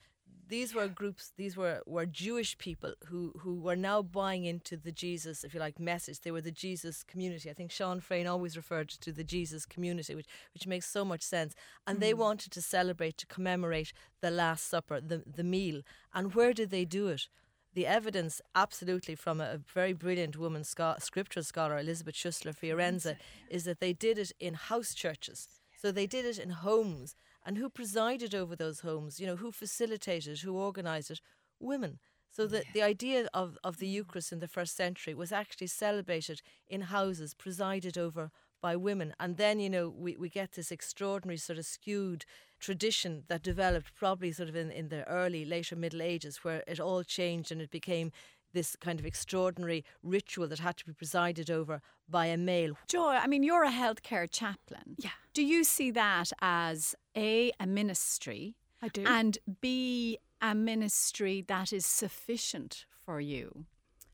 These 0.48 0.74
were 0.74 0.88
groups, 0.88 1.32
these 1.36 1.56
were, 1.56 1.80
were 1.86 2.06
Jewish 2.06 2.58
people 2.58 2.94
who, 3.06 3.32
who 3.38 3.60
were 3.60 3.76
now 3.76 4.02
buying 4.02 4.44
into 4.44 4.76
the 4.76 4.90
Jesus, 4.90 5.44
if 5.44 5.54
you 5.54 5.60
like, 5.60 5.78
message. 5.78 6.20
They 6.20 6.32
were 6.32 6.40
the 6.40 6.50
Jesus 6.50 7.04
community. 7.04 7.48
I 7.48 7.52
think 7.52 7.70
Sean 7.70 8.00
Freyne 8.00 8.26
always 8.26 8.56
referred 8.56 8.88
to 8.88 9.12
the 9.12 9.22
Jesus 9.22 9.64
community, 9.64 10.16
which, 10.16 10.26
which 10.52 10.66
makes 10.66 10.86
so 10.90 11.04
much 11.04 11.22
sense. 11.22 11.54
And 11.86 11.98
mm. 11.98 12.00
they 12.00 12.14
wanted 12.14 12.50
to 12.50 12.62
celebrate, 12.62 13.16
to 13.18 13.26
commemorate 13.26 13.92
the 14.20 14.32
Last 14.32 14.66
Supper, 14.66 15.00
the, 15.00 15.22
the 15.24 15.44
meal. 15.44 15.82
And 16.12 16.34
where 16.34 16.52
did 16.52 16.70
they 16.70 16.84
do 16.84 17.06
it? 17.06 17.28
The 17.74 17.86
evidence 17.86 18.40
absolutely 18.54 19.14
from 19.14 19.40
a, 19.40 19.60
very 19.72 19.92
brilliant 19.92 20.36
woman 20.36 20.64
scripture 20.64 21.42
scholar 21.42 21.78
Elisabeth 21.78 22.16
Schüssler 22.16 22.54
Fiorenza 22.54 23.16
is 23.48 23.64
that 23.64 23.80
they 23.80 23.92
did 23.92 24.18
it 24.18 24.32
in 24.40 24.54
house 24.54 24.92
churches. 24.92 25.48
So 25.80 25.92
they 25.92 26.06
did 26.06 26.24
it 26.24 26.38
in 26.38 26.50
homes. 26.50 27.14
And 27.46 27.56
who 27.56 27.70
presided 27.70 28.34
over 28.34 28.56
those 28.56 28.80
homes? 28.80 29.20
You 29.20 29.26
know 29.26 29.36
who 29.36 29.52
facilitated 29.52 30.40
who 30.40 30.54
organized 30.54 31.10
it? 31.10 31.20
Women. 31.60 31.98
So 32.30 32.46
the, 32.46 32.64
the 32.74 32.82
idea 32.82 33.28
of, 33.34 33.58
of 33.64 33.78
the 33.78 33.88
Eucharist 33.88 34.32
in 34.32 34.40
the 34.40 34.48
first 34.48 34.76
century 34.76 35.14
was 35.14 35.32
actually 35.32 35.66
celebrated 35.68 36.42
in 36.68 36.82
houses 36.82 37.34
presided 37.34 37.96
over 37.96 38.30
by 38.60 38.76
women. 38.76 39.14
And 39.18 39.36
then, 39.36 39.60
you 39.60 39.70
know, 39.70 39.88
we, 39.88 40.16
we 40.16 40.28
get 40.28 40.52
this 40.52 40.70
extraordinary 40.70 41.38
sort 41.38 41.58
of 41.58 41.66
skewed 41.66 42.24
tradition 42.58 43.24
that 43.28 43.42
developed 43.42 43.94
probably 43.94 44.32
sort 44.32 44.48
of 44.48 44.56
in, 44.56 44.70
in 44.70 44.88
the 44.88 45.06
early, 45.08 45.44
later 45.44 45.76
Middle 45.76 46.02
Ages, 46.02 46.44
where 46.44 46.62
it 46.66 46.78
all 46.80 47.02
changed 47.02 47.50
and 47.50 47.60
it 47.60 47.70
became 47.70 48.12
this 48.52 48.76
kind 48.76 48.98
of 48.98 49.06
extraordinary 49.06 49.84
ritual 50.02 50.48
that 50.48 50.58
had 50.58 50.76
to 50.76 50.84
be 50.84 50.92
presided 50.92 51.50
over 51.50 51.80
by 52.08 52.26
a 52.26 52.36
male. 52.36 52.76
Joy, 52.88 53.12
I 53.12 53.26
mean, 53.26 53.42
you're 53.42 53.64
a 53.64 53.70
healthcare 53.70 54.28
chaplain. 54.30 54.96
Yeah. 54.98 55.10
Do 55.32 55.44
you 55.44 55.62
see 55.64 55.90
that 55.92 56.32
as 56.42 56.94
A, 57.16 57.52
a 57.60 57.66
ministry? 57.66 58.56
I 58.82 58.88
do. 58.88 59.04
And 59.06 59.38
B, 59.60 60.18
a 60.40 60.54
ministry 60.54 61.44
that 61.48 61.72
is 61.72 61.86
sufficient 61.86 62.84
for 63.04 63.20
you 63.20 63.66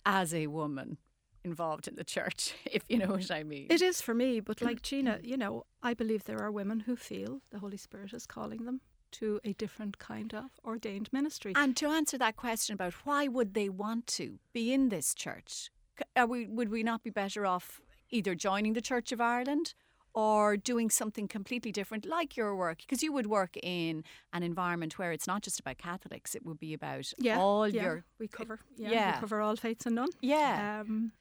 as 0.05 0.35
a 0.35 0.47
woman? 0.49 0.99
Involved 1.47 1.89
in 1.89 1.95
the 1.95 2.05
church, 2.05 2.55
if 2.67 2.83
you 2.89 2.99
know 2.99 3.13
what 3.19 3.31
I 3.31 3.43
mean. 3.43 3.69
It 3.71 3.81
is 3.81 4.03
for 4.03 4.15
me, 4.15 4.41
but 4.41 4.61
like 4.61 4.83
Gina, 4.89 5.21
you 5.23 5.37
know, 5.37 5.65
I 5.83 5.95
believe 5.95 6.25
there 6.25 6.43
are 6.43 6.51
women 6.51 6.81
who 6.81 6.97
feel 6.97 7.41
the 7.51 7.61
Holy 7.61 7.79
Spirit 7.79 8.13
is 8.13 8.27
calling 8.27 8.65
them 8.65 8.81
to 9.13 9.41
a 9.45 9.53
different 9.55 9.99
kind 9.99 10.35
of 10.35 10.51
ordained 10.65 11.09
ministry. 11.13 11.53
And 11.57 11.77
to 11.77 11.87
answer 11.89 12.19
that 12.19 12.37
question 12.37 12.75
about 12.75 12.93
why 13.05 13.29
would 13.29 13.55
they 13.55 13.69
want 13.69 14.07
to 14.19 14.39
be 14.53 14.73
in 14.73 14.89
this 14.91 15.15
church, 15.15 15.71
are 16.15 16.27
we, 16.27 16.47
would 16.47 16.69
we 16.69 16.83
not 16.83 17.03
be 17.03 17.11
better 17.11 17.47
off 17.47 17.81
either 18.11 18.35
joining 18.35 18.75
the 18.75 18.81
Church 18.81 19.13
of 19.13 19.21
Ireland 19.21 19.75
or 20.17 20.57
doing 20.57 20.89
something 20.89 21.29
completely 21.29 21.71
different, 21.71 22.07
like 22.07 22.37
your 22.37 22.57
work, 22.57 22.79
because 22.79 23.03
you 23.03 23.13
would 23.13 23.27
work 23.27 23.55
in 23.63 24.03
an 24.33 24.43
environment 24.43 24.99
where 24.99 25.13
it's 25.13 25.27
not 25.27 25.43
just 25.43 25.61
about 25.61 25.77
Catholics; 25.77 26.35
it 26.35 26.45
would 26.45 26.59
be 26.59 26.73
about 26.73 27.13
yeah, 27.19 27.39
all 27.39 27.69
yeah, 27.69 27.83
your. 27.83 28.05
We 28.19 28.27
cover, 28.27 28.59
yeah, 28.77 28.91
yeah. 28.91 29.15
we 29.15 29.21
cover 29.21 29.43
all 29.43 29.57
faiths 29.57 29.85
and 29.85 29.95
none. 29.95 30.09
Yeah. 30.23 30.81
Um, 30.81 31.13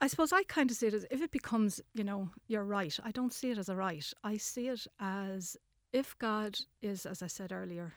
I 0.00 0.06
suppose 0.06 0.32
I 0.32 0.42
kind 0.44 0.70
of 0.70 0.76
see 0.76 0.86
it 0.86 0.94
as 0.94 1.06
if 1.10 1.20
it 1.20 1.30
becomes, 1.30 1.80
you 1.94 2.04
know, 2.04 2.30
you're 2.48 2.64
right. 2.64 2.96
I 3.04 3.10
don't 3.10 3.34
see 3.34 3.50
it 3.50 3.58
as 3.58 3.68
a 3.68 3.76
right. 3.76 4.10
I 4.24 4.38
see 4.38 4.68
it 4.68 4.86
as 4.98 5.56
if 5.92 6.18
God 6.18 6.58
is, 6.80 7.04
as 7.04 7.22
I 7.22 7.26
said 7.26 7.52
earlier, 7.52 7.92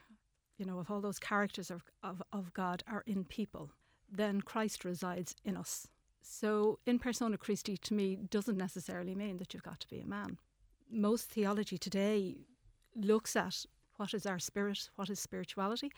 you 0.57 0.65
know, 0.65 0.79
if 0.81 0.91
all 0.91 1.01
those 1.01 1.19
characters 1.19 1.71
of, 1.71 1.83
of, 2.03 2.21
of 2.33 2.53
God 2.53 2.83
are 2.91 3.03
in 3.07 3.23
people, 3.23 3.71
then 4.11 4.41
Christ 4.41 4.83
resides 4.83 5.35
in 5.45 5.55
us. 5.55 5.87
So, 6.21 6.79
in 6.85 6.99
persona 6.99 7.37
Christi 7.37 7.77
to 7.77 7.93
me 7.93 8.15
doesn't 8.29 8.57
necessarily 8.57 9.13
mean 9.15 9.37
that 9.37 9.53
you've 9.53 9.63
got 9.63 9.79
to 9.81 9.89
be 9.89 9.99
a 9.99 10.05
man. 10.05 10.37
Most 10.89 11.29
theology 11.29 11.77
today 11.77 12.37
looks 12.95 13.35
at 13.35 13.65
what 13.97 14.13
is 14.13 14.25
our 14.25 14.39
spirit, 14.39 14.89
what 14.95 15.09
is 15.09 15.19
spirituality. 15.19 15.91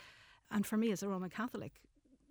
And 0.52 0.65
for 0.65 0.78
me, 0.78 0.91
as 0.91 1.04
a 1.04 1.08
Roman 1.08 1.30
Catholic, 1.30 1.74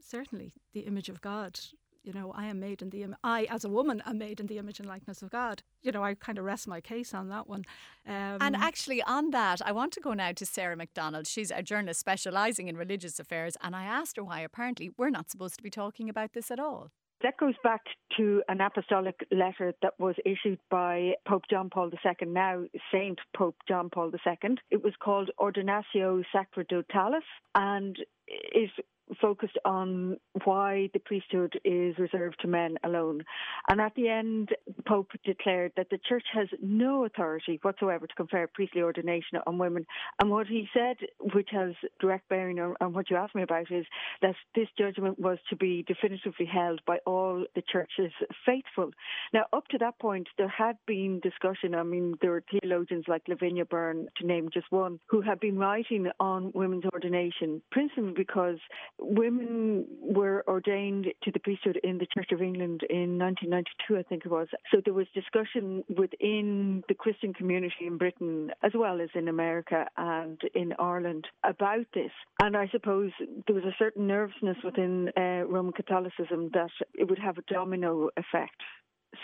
certainly 0.01 0.55
the 0.73 0.81
image 0.81 1.09
of 1.09 1.21
God. 1.21 1.59
You 2.05 2.13
know, 2.13 2.33
I 2.37 2.45
am 2.47 2.61
made 2.61 2.83
in 2.83 2.91
the 2.91 3.03
Im- 3.03 3.17
I, 3.25 3.45
as 3.45 3.65
a 3.65 3.71
woman, 3.71 4.03
am 4.05 4.19
made 4.19 4.39
in 4.39 4.47
the 4.47 4.59
image 4.59 4.79
and 4.79 4.87
likeness 4.87 5.23
of 5.23 5.31
God. 5.31 5.63
You 5.83 5.91
know, 5.91 6.05
I 6.05 6.15
kind 6.15 6.39
of 6.39 6.45
rest 6.45 6.69
my 6.69 6.83
case 6.83 7.15
on 7.15 7.31
that 7.31 7.49
one. 7.49 7.65
Um, 8.07 8.39
And 8.43 8.55
actually, 8.55 9.03
on 9.03 9.31
that, 9.31 9.63
I 9.65 9.73
want 9.73 9.93
to 9.95 10.01
go 10.01 10.13
now 10.13 10.33
to 10.33 10.45
Sarah 10.45 10.77
McDonald. 10.77 11.27
She's 11.27 11.51
a 11.51 11.63
journalist 11.63 12.01
specialising 12.01 12.69
in 12.69 12.77
religious 12.77 13.19
affairs, 13.19 13.57
and 13.63 13.75
I 13.75 13.85
asked 13.85 14.17
her 14.19 14.25
why 14.25 14.41
apparently 14.41 14.91
we're 14.99 15.09
not 15.09 15.31
supposed 15.31 15.57
to 15.57 15.63
be 15.63 15.71
talking 15.71 16.11
about 16.11 16.35
this 16.35 16.51
at 16.51 16.61
all. 16.61 16.91
That 17.23 17.39
goes 17.39 17.55
back 17.63 17.81
to 18.19 18.43
an 18.49 18.61
apostolic 18.61 19.27
letter 19.31 19.73
that 19.81 19.95
was 19.99 20.15
issued 20.27 20.59
by 20.69 21.15
Pope 21.27 21.45
John 21.49 21.71
Paul 21.71 21.91
II, 21.91 22.29
now 22.29 22.65
Saint 22.93 23.19
Pope 23.35 23.57
John 23.67 23.89
Paul 23.89 24.11
II. 24.15 24.57
It 24.71 24.85
was 24.85 24.93
called 25.03 25.31
Ordinatio 25.41 26.23
Sacerdotalis, 26.35 27.23
and 27.55 27.97
it 28.27 28.71
focused 29.21 29.59
on 29.65 30.17
why 30.45 30.89
the 30.93 30.99
priesthood 30.99 31.61
is 31.65 31.97
reserved 31.99 32.37
to 32.41 32.49
men 32.49 32.77
alone. 32.85 33.23
And 33.69 33.81
at 33.81 33.95
the 33.95 34.09
end, 34.09 34.51
Pope 34.87 35.11
declared 35.25 35.73
that 35.77 35.91
the 35.91 35.99
Church 36.09 36.25
has 36.33 36.49
no 36.63 37.05
authority 37.05 37.59
whatsoever 37.63 38.07
to 38.07 38.15
confer 38.15 38.47
priestly 38.47 38.83
ordination 38.83 39.39
on 39.47 39.59
women. 39.59 39.87
And 40.21 40.31
what 40.31 40.47
he 40.47 40.69
said, 40.73 40.97
which 41.35 41.49
has 41.53 41.73
direct 42.01 42.29
bearing 42.29 42.59
on, 42.61 42.75
on 42.81 42.93
what 42.93 43.11
you 43.11 43.17
asked 43.17 43.35
me 43.35 43.43
about, 43.43 43.71
is 43.71 43.87
that 44.23 44.35
this 44.55 44.69
judgment 44.79 45.19
was 45.19 45.39
to 45.51 45.57
be 45.57 45.85
definitively 45.87 46.47
held 46.47 46.81
by 46.87 46.99
all 47.07 47.45
the 47.55 47.63
Church's 47.71 48.13
faithful. 48.47 48.91
Now, 49.33 49.45
up 49.53 49.69
to 49.69 49.79
that 49.79 49.99
point, 49.99 50.29
there 50.39 50.49
had 50.49 50.77
been 50.87 51.21
discussion. 51.21 51.75
I 51.75 51.83
mean, 51.83 52.17
there 52.21 52.31
were 52.31 52.45
theologians 52.51 53.05
like 53.09 53.23
Lavinia 53.29 53.65
Byrne, 53.65 54.09
to 54.17 54.27
name 54.27 54.49
just 54.53 54.71
one, 54.71 54.99
who 55.09 55.21
had 55.21 55.41
been 55.41 55.59
writing 55.59 56.09
on 56.21 56.53
women's 56.55 56.85
ordination, 56.93 57.63
principally 57.71 58.14
because 58.15 58.59
women 58.99 59.87
were 60.01 60.45
ordained 60.49 61.07
to 61.23 61.31
the 61.31 61.41
priesthood 61.41 61.79
in 61.83 61.99
the 61.99 62.07
Church 62.07 62.31
of 62.33 62.41
England 62.41 62.83
in 62.89 63.19
1992, 63.19 63.99
I 63.99 64.03
think 64.03 64.25
it 64.25 64.31
was. 64.31 64.49
So 64.73 64.81
there 64.85 64.95
was 64.95 65.07
discussion 65.15 65.85
within 65.97 66.83
the 66.89 66.95
Christian 66.95 67.35
community 67.35 67.87
in 67.87 67.99
Britain, 67.99 68.51
as 68.63 68.73
well 68.75 69.01
as 69.01 69.09
in 69.15 69.29
America 69.29 69.87
and 69.97 70.41
in 70.55 70.73
Ireland, 70.79 71.27
about 71.43 71.87
this. 71.95 72.13
And 72.43 72.57
I 72.57 72.69
suppose 72.73 73.11
there 73.47 73.55
was 73.55 73.65
a 73.65 73.75
certain 73.79 74.07
nervousness 74.07 74.57
within 74.65 75.11
uh, 75.17 75.47
Roman 75.47 75.73
Catholicism 75.73 76.51
that 76.55 76.71
it 76.95 77.09
would 77.09 77.19
have 77.19 77.39
a 77.39 77.53
domino 77.53 78.11
effect. 78.17 78.61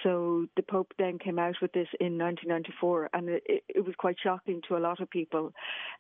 So 0.02 0.46
the 0.56 0.62
Pope 0.62 0.92
then 0.98 1.18
came 1.18 1.38
out 1.38 1.56
with 1.60 1.72
this 1.72 1.88
in 1.98 2.18
1994, 2.18 3.10
and 3.12 3.28
it, 3.28 3.42
it 3.68 3.84
was 3.84 3.94
quite 3.98 4.16
shocking 4.22 4.60
to 4.68 4.76
a 4.76 4.78
lot 4.78 5.00
of 5.00 5.10
people 5.10 5.52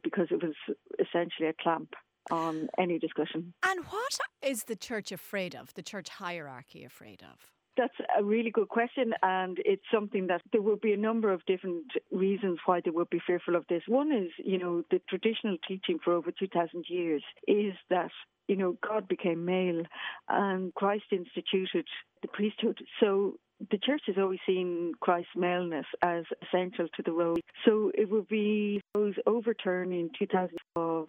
because 0.02 0.28
it 0.30 0.42
was 0.42 0.54
essentially 0.98 1.48
a 1.48 1.62
clamp 1.62 1.94
on 2.30 2.68
any 2.78 2.98
discussion. 2.98 3.52
And 3.64 3.84
what 3.86 4.18
is 4.42 4.64
the 4.66 4.76
church 4.76 5.12
afraid 5.12 5.54
of, 5.54 5.74
the 5.74 5.82
church 5.82 6.08
hierarchy 6.08 6.84
afraid 6.84 7.22
of? 7.22 7.50
That's 7.76 7.94
a 8.18 8.22
really 8.22 8.50
good 8.50 8.68
question, 8.68 9.14
and 9.22 9.56
it's 9.64 9.84
something 9.94 10.26
that 10.26 10.42
there 10.52 10.60
will 10.60 10.76
be 10.76 10.92
a 10.92 10.96
number 10.98 11.32
of 11.32 11.46
different 11.46 11.86
reasons 12.10 12.58
why 12.66 12.80
they 12.84 12.90
would 12.90 13.08
be 13.08 13.20
fearful 13.26 13.54
of 13.54 13.64
this. 13.68 13.82
One 13.86 14.12
is, 14.12 14.30
you 14.44 14.58
know, 14.58 14.82
the 14.90 15.00
traditional 15.08 15.56
teaching 15.66 15.98
for 16.04 16.12
over 16.12 16.30
2,000 16.30 16.84
years 16.88 17.22
is 17.46 17.72
that, 17.88 18.10
you 18.48 18.56
know, 18.56 18.76
God 18.86 19.08
became 19.08 19.44
male 19.44 19.84
and 20.28 20.74
Christ 20.74 21.04
instituted 21.12 21.86
the 22.22 22.28
priesthood. 22.28 22.78
So 22.98 23.38
the 23.70 23.78
church 23.78 24.02
has 24.06 24.16
always 24.18 24.38
seen 24.46 24.92
Christ's 25.00 25.30
maleness 25.36 25.86
as 26.02 26.24
essential 26.42 26.86
to 26.96 27.02
the 27.02 27.12
role. 27.12 27.36
So 27.66 27.92
it 27.94 28.10
would 28.10 28.28
be 28.28 28.80
those 28.94 29.14
overturning 29.26 30.10
2000 30.18 30.56
of 30.76 31.08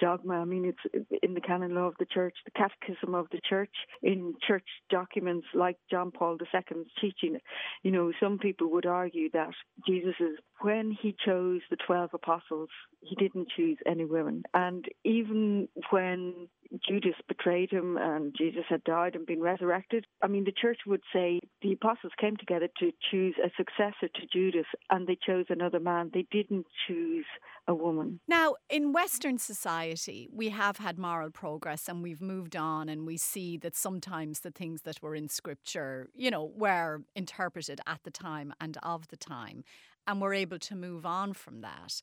dogma. 0.00 0.34
I 0.34 0.44
mean, 0.44 0.64
it's 0.66 1.06
in 1.22 1.34
the 1.34 1.40
canon 1.40 1.74
law 1.74 1.86
of 1.86 1.94
the 1.98 2.06
church, 2.06 2.34
the 2.44 2.50
catechism 2.50 3.14
of 3.14 3.26
the 3.30 3.40
church, 3.48 3.70
in 4.02 4.34
church 4.46 4.66
documents 4.90 5.46
like 5.54 5.76
John 5.90 6.10
Paul 6.10 6.36
II's 6.40 6.86
teaching. 7.00 7.38
You 7.82 7.90
know, 7.90 8.12
some 8.20 8.38
people 8.38 8.70
would 8.72 8.86
argue 8.86 9.30
that 9.32 9.50
Jesus 9.86 10.14
is, 10.20 10.36
when 10.60 10.96
he 11.00 11.14
chose 11.24 11.60
the 11.70 11.76
12 11.86 12.10
apostles, 12.14 12.68
he 13.00 13.14
didn't 13.14 13.48
choose 13.56 13.78
any 13.86 14.04
women. 14.04 14.42
And 14.52 14.84
even 15.04 15.68
when 15.90 16.48
Judas 16.86 17.14
betrayed 17.28 17.70
him 17.70 17.96
and 17.96 18.34
Jesus 18.36 18.64
had 18.68 18.82
died 18.84 19.14
and 19.14 19.26
been 19.26 19.40
resurrected. 19.40 20.06
I 20.22 20.26
mean, 20.26 20.44
the 20.44 20.52
church 20.52 20.80
would 20.86 21.02
say 21.12 21.40
the 21.62 21.72
apostles 21.86 22.12
came 22.20 22.36
together 22.36 22.68
to 22.78 22.92
choose 23.10 23.34
a 23.44 23.50
successor 23.56 24.08
to 24.08 24.26
Judas 24.32 24.66
and 24.90 25.06
they 25.06 25.16
chose 25.26 25.46
another 25.48 25.80
man. 25.80 26.10
They 26.12 26.26
didn't 26.30 26.66
choose 26.86 27.26
a 27.68 27.74
woman. 27.74 28.20
Now, 28.28 28.56
in 28.68 28.92
Western 28.92 29.38
society, 29.38 30.28
we 30.32 30.48
have 30.50 30.78
had 30.78 30.98
moral 30.98 31.30
progress 31.30 31.88
and 31.88 32.02
we've 32.02 32.20
moved 32.20 32.56
on, 32.56 32.88
and 32.88 33.06
we 33.06 33.16
see 33.16 33.56
that 33.58 33.74
sometimes 33.74 34.40
the 34.40 34.50
things 34.50 34.82
that 34.82 35.02
were 35.02 35.14
in 35.14 35.28
scripture, 35.28 36.08
you 36.14 36.30
know, 36.30 36.52
were 36.56 37.02
interpreted 37.14 37.80
at 37.86 38.02
the 38.04 38.10
time 38.10 38.52
and 38.60 38.78
of 38.82 39.08
the 39.08 39.16
time, 39.16 39.64
and 40.06 40.20
we're 40.20 40.34
able 40.34 40.58
to 40.60 40.76
move 40.76 41.04
on 41.04 41.32
from 41.32 41.60
that. 41.62 42.00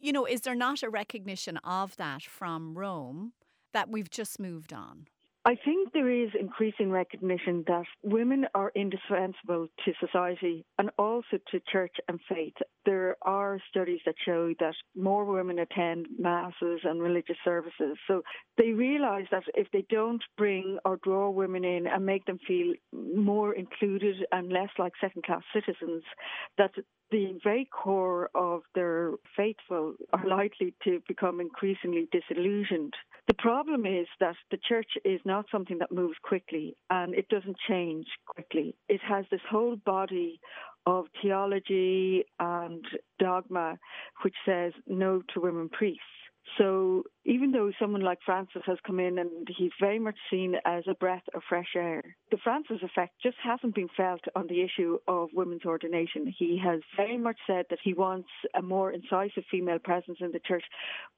You 0.00 0.12
know, 0.12 0.26
is 0.26 0.42
there 0.42 0.54
not 0.54 0.82
a 0.82 0.90
recognition 0.90 1.56
of 1.58 1.96
that 1.96 2.22
from 2.22 2.76
Rome? 2.76 3.32
that 3.72 3.88
we've 3.88 4.10
just 4.10 4.40
moved 4.40 4.72
on? 4.72 5.06
I 5.48 5.56
think 5.64 5.94
there 5.94 6.10
is 6.10 6.28
increasing 6.38 6.90
recognition 6.90 7.64
that 7.68 7.86
women 8.02 8.44
are 8.54 8.70
indispensable 8.76 9.68
to 9.82 9.92
society 9.98 10.66
and 10.78 10.90
also 10.98 11.38
to 11.50 11.60
church 11.72 11.96
and 12.06 12.20
faith. 12.28 12.52
There 12.84 13.16
are 13.22 13.58
studies 13.70 14.00
that 14.04 14.16
show 14.26 14.52
that 14.60 14.74
more 14.94 15.24
women 15.24 15.58
attend 15.58 16.08
masses 16.18 16.80
and 16.84 17.00
religious 17.00 17.38
services. 17.46 17.96
So 18.06 18.20
they 18.58 18.72
realize 18.72 19.24
that 19.30 19.44
if 19.54 19.68
they 19.72 19.86
don't 19.88 20.22
bring 20.36 20.76
or 20.84 20.98
draw 21.02 21.30
women 21.30 21.64
in 21.64 21.86
and 21.86 22.04
make 22.04 22.26
them 22.26 22.38
feel 22.46 22.74
more 22.92 23.54
included 23.54 24.16
and 24.30 24.52
less 24.52 24.68
like 24.78 24.92
second 25.00 25.24
class 25.24 25.42
citizens, 25.54 26.02
that 26.58 26.72
the 27.10 27.38
very 27.42 27.66
core 27.72 28.28
of 28.34 28.62
their 28.74 29.12
faithful 29.36 29.94
are 30.12 30.26
likely 30.26 30.74
to 30.84 31.00
become 31.08 31.40
increasingly 31.40 32.06
disillusioned. 32.12 32.92
The 33.28 33.34
problem 33.34 33.86
is 33.86 34.06
that 34.20 34.36
the 34.50 34.58
church 34.68 34.90
is 35.04 35.20
not 35.24 35.37
something 35.50 35.78
that 35.78 35.92
moves 35.92 36.16
quickly 36.22 36.76
and 36.90 37.14
it 37.14 37.28
doesn't 37.28 37.56
change 37.68 38.06
quickly. 38.26 38.74
It 38.88 39.00
has 39.06 39.24
this 39.30 39.40
whole 39.50 39.76
body 39.76 40.40
of 40.86 41.06
theology 41.22 42.24
and 42.40 42.84
dogma 43.18 43.78
which 44.22 44.34
says 44.46 44.72
no 44.86 45.22
to 45.34 45.40
women 45.40 45.68
priests. 45.68 46.00
So 46.56 47.04
even 47.28 47.52
though 47.52 47.70
someone 47.78 48.00
like 48.00 48.18
Francis 48.24 48.62
has 48.64 48.78
come 48.86 48.98
in 48.98 49.18
and 49.18 49.46
he's 49.54 49.70
very 49.78 49.98
much 49.98 50.16
seen 50.30 50.54
as 50.64 50.84
a 50.88 50.94
breath 50.94 51.24
of 51.34 51.42
fresh 51.46 51.76
air, 51.76 52.02
the 52.30 52.38
Francis 52.42 52.78
effect 52.82 53.12
just 53.22 53.36
hasn't 53.44 53.74
been 53.74 53.88
felt 53.94 54.22
on 54.34 54.46
the 54.46 54.62
issue 54.62 54.96
of 55.06 55.28
women's 55.34 55.66
ordination. 55.66 56.32
He 56.38 56.58
has 56.64 56.80
very 56.96 57.18
much 57.18 57.36
said 57.46 57.66
that 57.68 57.80
he 57.84 57.92
wants 57.92 58.30
a 58.56 58.62
more 58.62 58.92
incisive 58.92 59.44
female 59.50 59.78
presence 59.78 60.18
in 60.22 60.32
the 60.32 60.40
church, 60.40 60.64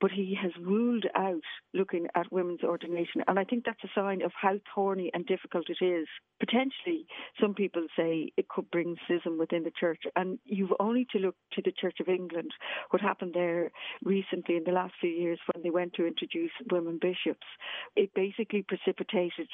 but 0.00 0.10
he 0.10 0.36
has 0.42 0.50
ruled 0.60 1.06
out 1.14 1.42
looking 1.74 2.08
at 2.16 2.32
women's 2.32 2.64
ordination. 2.64 3.22
And 3.28 3.38
I 3.38 3.44
think 3.44 3.64
that's 3.64 3.84
a 3.84 3.94
sign 3.94 4.22
of 4.22 4.32
how 4.34 4.58
thorny 4.74 5.12
and 5.14 5.24
difficult 5.24 5.66
it 5.68 5.84
is. 5.84 6.08
Potentially, 6.40 7.06
some 7.40 7.54
people 7.54 7.86
say 7.96 8.32
it 8.36 8.48
could 8.48 8.68
bring 8.72 8.96
schism 9.06 9.38
within 9.38 9.62
the 9.62 9.72
church. 9.78 10.02
And 10.16 10.40
you've 10.44 10.74
only 10.80 11.06
to 11.12 11.18
look 11.18 11.36
to 11.52 11.62
the 11.64 11.72
Church 11.80 11.98
of 12.00 12.08
England, 12.08 12.50
what 12.90 13.00
happened 13.00 13.34
there 13.34 13.70
recently 14.04 14.56
in 14.56 14.64
the 14.64 14.72
last 14.72 14.94
few 15.00 15.10
years 15.10 15.38
when 15.52 15.62
they 15.62 15.70
went 15.70 15.92
to 15.94 15.99
introduce 16.06 16.52
women 16.70 16.98
bishops. 17.00 17.46
It 17.96 18.10
basically 18.14 18.62
precipitated 18.62 19.48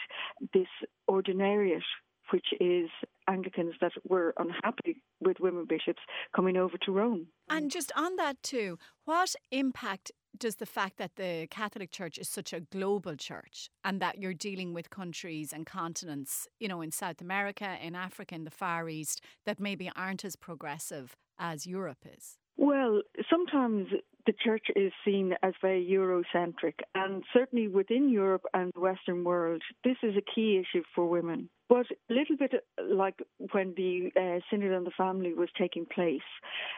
this 0.52 0.68
ordinariate 1.08 1.82
which 2.30 2.46
is 2.60 2.88
Anglicans 3.28 3.74
that 3.80 3.92
were 4.08 4.34
unhappy 4.38 5.02
with 5.20 5.38
women 5.40 5.66
bishops 5.68 6.00
coming 6.34 6.56
over 6.56 6.76
to 6.78 6.92
Rome. 6.92 7.28
And 7.48 7.70
just 7.70 7.92
on 7.96 8.16
that 8.16 8.42
too, 8.42 8.78
what 9.04 9.34
impact 9.50 10.12
does 10.36 10.56
the 10.56 10.66
fact 10.66 10.98
that 10.98 11.16
the 11.16 11.46
Catholic 11.50 11.90
Church 11.90 12.18
is 12.18 12.28
such 12.28 12.52
a 12.52 12.60
global 12.60 13.16
church 13.16 13.70
and 13.84 14.00
that 14.00 14.18
you're 14.18 14.34
dealing 14.34 14.74
with 14.74 14.90
countries 14.90 15.52
and 15.52 15.64
continents, 15.64 16.46
you 16.58 16.68
know, 16.68 16.82
in 16.82 16.90
South 16.90 17.20
America, 17.20 17.76
in 17.82 17.94
Africa, 17.94 18.34
in 18.34 18.44
the 18.44 18.50
Far 18.50 18.88
East, 18.88 19.22
that 19.46 19.58
maybe 19.58 19.90
aren't 19.96 20.24
as 20.24 20.36
progressive 20.36 21.16
as 21.38 21.66
Europe 21.66 22.04
is? 22.04 22.38
Well, 22.56 23.02
sometimes 23.30 23.88
the 24.26 24.34
church 24.44 24.66
is 24.74 24.92
seen 25.04 25.34
as 25.42 25.54
very 25.62 25.86
Eurocentric, 25.88 26.74
and 26.94 27.22
certainly 27.32 27.68
within 27.68 28.08
Europe 28.08 28.42
and 28.54 28.72
the 28.74 28.80
Western 28.80 29.24
world, 29.24 29.62
this 29.84 29.96
is 30.02 30.14
a 30.16 30.34
key 30.34 30.58
issue 30.60 30.82
for 30.94 31.06
women. 31.06 31.48
But 31.68 31.86
a 32.10 32.12
little 32.12 32.36
bit 32.36 32.52
like 32.88 33.18
when 33.52 33.74
the 33.76 34.10
uh, 34.16 34.40
Synod 34.50 34.72
on 34.72 34.84
the 34.84 34.90
Family 34.96 35.34
was 35.34 35.48
taking 35.58 35.86
place, 35.86 36.20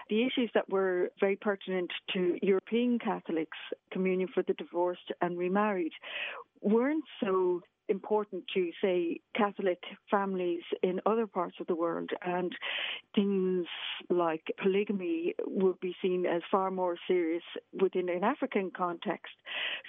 the 0.09 0.23
issues 0.23 0.51
that 0.55 0.69
were 0.71 1.11
very 1.21 1.37
pertinent 1.37 1.91
to 2.15 2.39
European 2.43 2.99
Catholics, 2.99 3.59
communion 3.93 4.29
for 4.33 4.43
the 4.43 4.55
divorced 4.55 5.13
and 5.21 5.37
remarried, 5.37 5.93
weren't 6.63 7.05
so 7.23 7.61
important 7.89 8.45
to, 8.55 8.71
say, 8.83 9.21
Catholic 9.35 9.83
families 10.11 10.63
in 10.83 11.01
other 11.07 11.27
parts 11.27 11.57
of 11.61 11.67
the 11.67 11.75
world. 11.75 12.11
And 12.23 12.53
things 13.15 13.67
like 14.11 14.45
polygamy 14.63 15.35
would 15.47 15.81
be 15.81 15.95
seen 16.01 16.27
as 16.27 16.43
far 16.51 16.71
more 16.71 16.97
serious 17.07 17.43
within 17.81 18.09
an 18.09 18.25
African 18.25 18.71
context. 18.77 19.33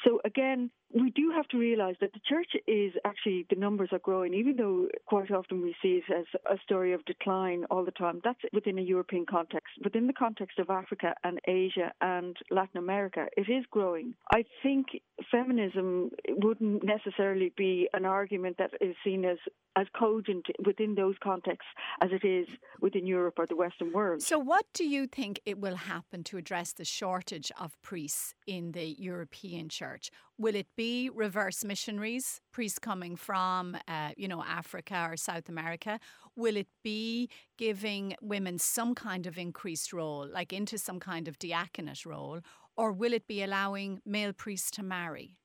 So, 0.05 0.19
again, 0.25 0.71
we 0.93 1.11
do 1.11 1.31
have 1.35 1.47
to 1.49 1.57
realize 1.57 1.95
that 2.01 2.13
the 2.13 2.19
church 2.27 2.51
is 2.67 2.93
actually, 3.05 3.45
the 3.49 3.55
numbers 3.55 3.89
are 3.91 3.99
growing, 3.99 4.33
even 4.33 4.55
though 4.55 4.87
quite 5.05 5.29
often 5.29 5.61
we 5.61 5.75
see 5.81 6.01
it 6.01 6.03
as 6.13 6.25
a 6.49 6.59
story 6.63 6.93
of 6.93 7.05
decline 7.05 7.65
all 7.69 7.85
the 7.85 7.91
time. 7.91 8.21
That's 8.23 8.39
within 8.53 8.79
a 8.79 8.81
European 8.81 9.25
context. 9.29 9.73
Within 9.83 10.07
the 10.07 10.13
context 10.13 10.57
of 10.57 10.69
Africa 10.69 11.13
and 11.23 11.39
Asia 11.47 11.91
and 12.01 12.35
Latin 12.49 12.79
America, 12.79 13.27
it 13.37 13.49
is 13.49 13.65
growing. 13.69 14.15
I 14.31 14.45
think 14.63 14.87
feminism 15.31 16.09
wouldn't 16.27 16.83
necessarily 16.83 17.53
be 17.55 17.87
an 17.93 18.05
argument 18.05 18.57
that 18.57 18.71
is 18.81 18.95
seen 19.03 19.25
as, 19.25 19.37
as 19.75 19.85
cogent 19.97 20.47
within 20.65 20.95
those 20.95 21.15
contexts 21.23 21.69
as 22.01 22.09
it 22.11 22.25
is 22.25 22.47
within 22.81 23.05
Europe 23.05 23.35
or 23.37 23.45
the 23.45 23.55
Western 23.55 23.91
world. 23.93 24.23
So, 24.23 24.39
what 24.39 24.65
do 24.73 24.85
you 24.85 25.05
think 25.05 25.39
it 25.45 25.59
will 25.59 25.75
happen 25.75 26.23
to 26.25 26.37
address 26.37 26.73
the 26.73 26.85
shortage 26.85 27.51
of 27.59 27.79
priests 27.81 28.33
in 28.47 28.71
the 28.71 28.95
European 28.97 29.69
church? 29.69 30.09
Will 30.37 30.55
it 30.55 30.67
be 30.79 31.09
reverse 31.09 31.65
missionaries, 31.65 32.39
priests 32.53 32.79
coming 32.79 33.17
from, 33.17 33.75
uh, 33.85 34.11
you 34.15 34.29
know, 34.29 34.41
Africa 34.41 35.09
or 35.11 35.17
South 35.17 35.49
America? 35.49 35.99
Will 36.37 36.55
it 36.55 36.69
be 36.85 37.29
giving 37.57 38.15
women 38.21 38.57
some 38.59 38.95
kind 38.95 39.27
of 39.27 39.37
increased 39.37 39.91
role, 39.91 40.25
like 40.25 40.53
into 40.53 40.77
some 40.77 41.01
kind 41.01 41.27
of 41.27 41.37
diaconate 41.37 42.05
role? 42.05 42.39
Or 42.77 42.93
will 42.93 43.11
it 43.11 43.27
be 43.27 43.43
allowing 43.43 43.99
male 44.05 44.31
priests 44.31 44.71
to 44.71 44.81
marry? 44.81 45.35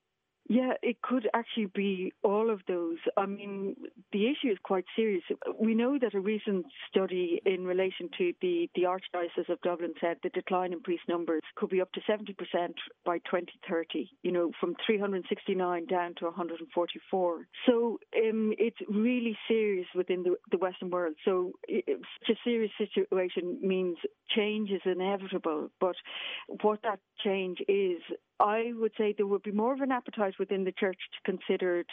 Yeah, 0.47 0.75
it 0.83 1.01
could 1.01 1.29
actually 1.33 1.71
be 1.75 2.13
all 2.23 2.51
of 2.51 2.61
those. 2.69 2.99
I 3.17 3.25
mean, 3.25 3.77
the 4.13 4.27
issue 4.27 4.53
is 4.53 4.59
quite 4.63 4.85
serious. 4.95 5.23
We 5.59 5.75
know 5.75 5.99
that 5.99 6.15
a 6.15 6.21
recent 6.21 6.67
study 6.91 7.41
in 7.47 7.65
relation 7.65 8.11
to 8.19 8.33
the, 8.43 8.69
the 8.75 8.83
Archdiocese 8.83 9.49
of 9.49 9.61
Dublin 9.63 9.95
said 10.03 10.19
the 10.23 10.29
decline 10.29 10.75
in 10.75 10.83
priest 10.83 11.05
numbers 11.09 11.41
could 11.57 11.71
be 11.71 11.81
up 11.81 11.91
to 11.93 12.01
70% 12.01 12.35
by 13.07 13.19
2030, 13.19 14.11
you 14.23 14.33
know, 14.33 14.51
from 14.61 14.75
369 14.87 15.87
down 15.87 16.15
to 16.17 16.27
144. 16.27 17.49
So 17.67 17.99
um, 18.15 18.53
it's 18.59 18.77
really 18.87 19.39
serious 19.49 19.87
within 19.95 20.25
the, 20.25 20.37
the 20.51 20.59
Western 20.59 20.91
world. 20.91 21.15
So 21.25 21.53
it, 21.67 21.85
such 22.21 22.37
a 22.37 22.41
serious 22.45 22.73
situation 22.79 23.59
means 23.63 23.97
change 24.29 24.71
is 24.71 24.83
inevitable. 24.85 25.71
But 25.81 25.97
what 26.61 26.83
that 26.83 27.01
change 27.25 27.61
is 27.67 28.03
I 28.41 28.73
would 28.75 28.93
say 28.99 29.15
there 29.17 29.27
would 29.27 29.43
be 29.43 29.53
more 29.53 29.73
of 29.73 29.81
an 29.81 29.93
appetite 29.93 30.35
within 30.39 30.65
the 30.65 30.73
church 30.73 30.99
to 30.99 31.31
consider 31.31 31.85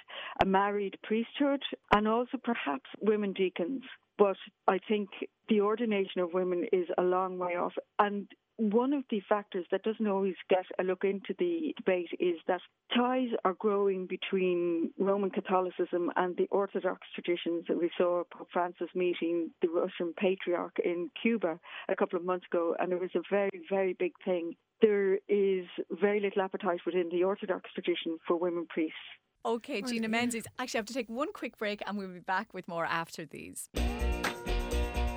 a 0.42 0.46
married 0.46 0.98
priesthood 1.04 1.62
and 1.94 2.08
also 2.08 2.38
perhaps 2.44 2.90
women 3.00 3.34
deacons. 3.34 3.84
But 4.18 4.38
I 4.68 4.80
think 4.88 5.10
the 5.50 5.62
ordination 5.62 6.22
of 6.22 6.34
women 6.34 6.68
is 6.72 6.88
a 6.98 7.04
long 7.04 7.38
way 7.38 7.56
off. 7.56 7.74
And 8.00 8.28
one 8.58 8.94
of 8.94 9.04
the 9.10 9.22
factors 9.28 9.66
that 9.72 9.82
doesn't 9.82 10.08
always 10.08 10.36
get 10.50 10.66
a 10.80 10.84
look 10.84 11.04
into 11.04 11.34
the 11.40 11.74
debate 11.78 12.10
is 12.20 12.38
that 12.48 12.62
ties 12.96 13.30
are 13.44 13.56
growing 13.56 14.06
between 14.06 14.92
Roman 15.00 15.32
Catholicism 15.32 16.12
and 16.16 16.38
the 16.38 16.48
Orthodox 16.52 17.02
traditions. 17.16 17.66
We 17.70 17.90
saw 17.98 18.24
Pope 18.32 18.50
Francis 18.54 18.90
meeting 18.94 19.50
the 19.62 19.70
Russian 19.70 20.14
patriarch 20.16 20.78
in 20.84 21.10
Cuba 21.20 21.60
a 21.90 21.96
couple 21.96 22.20
of 22.20 22.26
months 22.26 22.46
ago, 22.52 22.76
and 22.80 22.92
it 22.92 23.02
was 23.02 23.10
a 23.16 23.22
very, 23.30 23.62
very 23.70 23.94
big 23.94 24.14
thing. 24.24 24.56
There 24.82 25.16
is 25.30 25.66
very 25.92 26.20
little 26.20 26.42
appetite 26.42 26.80
within 26.86 27.10
the 27.10 27.24
Orthodox 27.24 27.70
tradition 27.74 28.18
for 28.28 28.38
women 28.38 28.66
priests. 28.68 28.96
Okay, 29.46 29.82
oh, 29.84 29.88
Gina 29.88 30.08
Menzies. 30.08 30.46
Actually, 30.60 30.78
I 30.78 30.82
have 30.82 30.86
to 30.88 30.94
take 30.94 31.10
one 31.10 31.32
quick 31.34 31.58
break 31.58 31.82
and 31.86 31.98
we'll 31.98 32.08
be 32.08 32.20
back 32.20 32.54
with 32.54 32.68
more 32.68 32.86
after 32.86 33.26
these. 33.26 33.70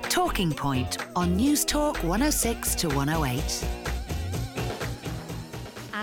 Talking 0.03 0.51
Point 0.51 0.97
on 1.15 1.37
Newstalk 1.37 2.01
106 2.03 2.75
to 2.75 2.87
108. 2.89 3.94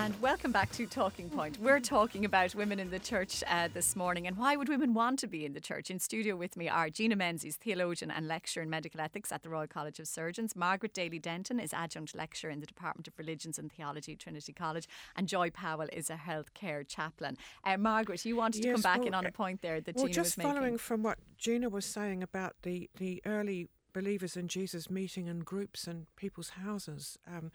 And 0.03 0.21
welcome 0.21 0.51
back 0.51 0.69
to 0.73 0.85
Talking 0.85 1.29
Point. 1.29 1.57
We're 1.61 1.79
talking 1.79 2.25
about 2.25 2.53
women 2.55 2.77
in 2.77 2.89
the 2.89 2.99
church 2.99 3.41
uh, 3.47 3.69
this 3.73 3.95
morning 3.95 4.27
and 4.27 4.35
why 4.35 4.57
would 4.57 4.67
women 4.67 4.93
want 4.93 5.17
to 5.19 5.27
be 5.27 5.45
in 5.45 5.53
the 5.53 5.61
church. 5.61 5.89
In 5.89 5.97
studio 5.97 6.35
with 6.35 6.57
me 6.57 6.67
are 6.67 6.89
Gina 6.89 7.15
Menzies, 7.15 7.55
theologian 7.55 8.11
and 8.11 8.27
lecturer 8.27 8.63
in 8.63 8.69
medical 8.69 8.99
ethics 8.99 9.31
at 9.31 9.43
the 9.43 9.49
Royal 9.49 9.65
College 9.65 10.01
of 10.01 10.07
Surgeons. 10.09 10.57
Margaret 10.57 10.93
Daly 10.93 11.19
Denton 11.19 11.57
is 11.57 11.71
adjunct 11.73 12.17
lecturer 12.17 12.51
in 12.51 12.59
the 12.59 12.65
Department 12.65 13.07
of 13.07 13.17
Religions 13.17 13.57
and 13.57 13.71
Theology 13.71 14.11
at 14.11 14.19
Trinity 14.19 14.51
College. 14.51 14.89
And 15.15 15.29
Joy 15.29 15.51
Powell 15.51 15.87
is 15.93 16.09
a 16.09 16.17
healthcare 16.17 16.85
chaplain. 16.85 17.37
Uh, 17.63 17.77
Margaret, 17.77 18.25
you 18.25 18.35
wanted 18.35 18.61
to 18.63 18.67
Yes, 18.67 18.75
come 18.75 18.81
back 18.81 18.97
well, 18.97 19.07
in 19.07 19.13
on 19.13 19.25
uh, 19.25 19.29
a 19.29 19.31
point 19.31 19.61
there 19.61 19.79
that 19.79 19.95
well, 19.95 20.07
Gina 20.07 20.15
just 20.15 20.35
following 20.35 20.77
from 20.77 21.01
what 21.03 21.17
Gina 21.37 21.69
was 21.69 21.85
saying 21.85 22.21
about 22.21 22.55
the, 22.63 22.89
the 22.97 23.21
early 23.25 23.69
believers 23.93 24.35
in 24.35 24.49
Jesus 24.49 24.89
meeting 24.89 25.27
in 25.27 25.39
groups 25.39 25.87
and 25.87 26.07
people's 26.17 26.49
houses, 26.49 27.17
um, 27.25 27.51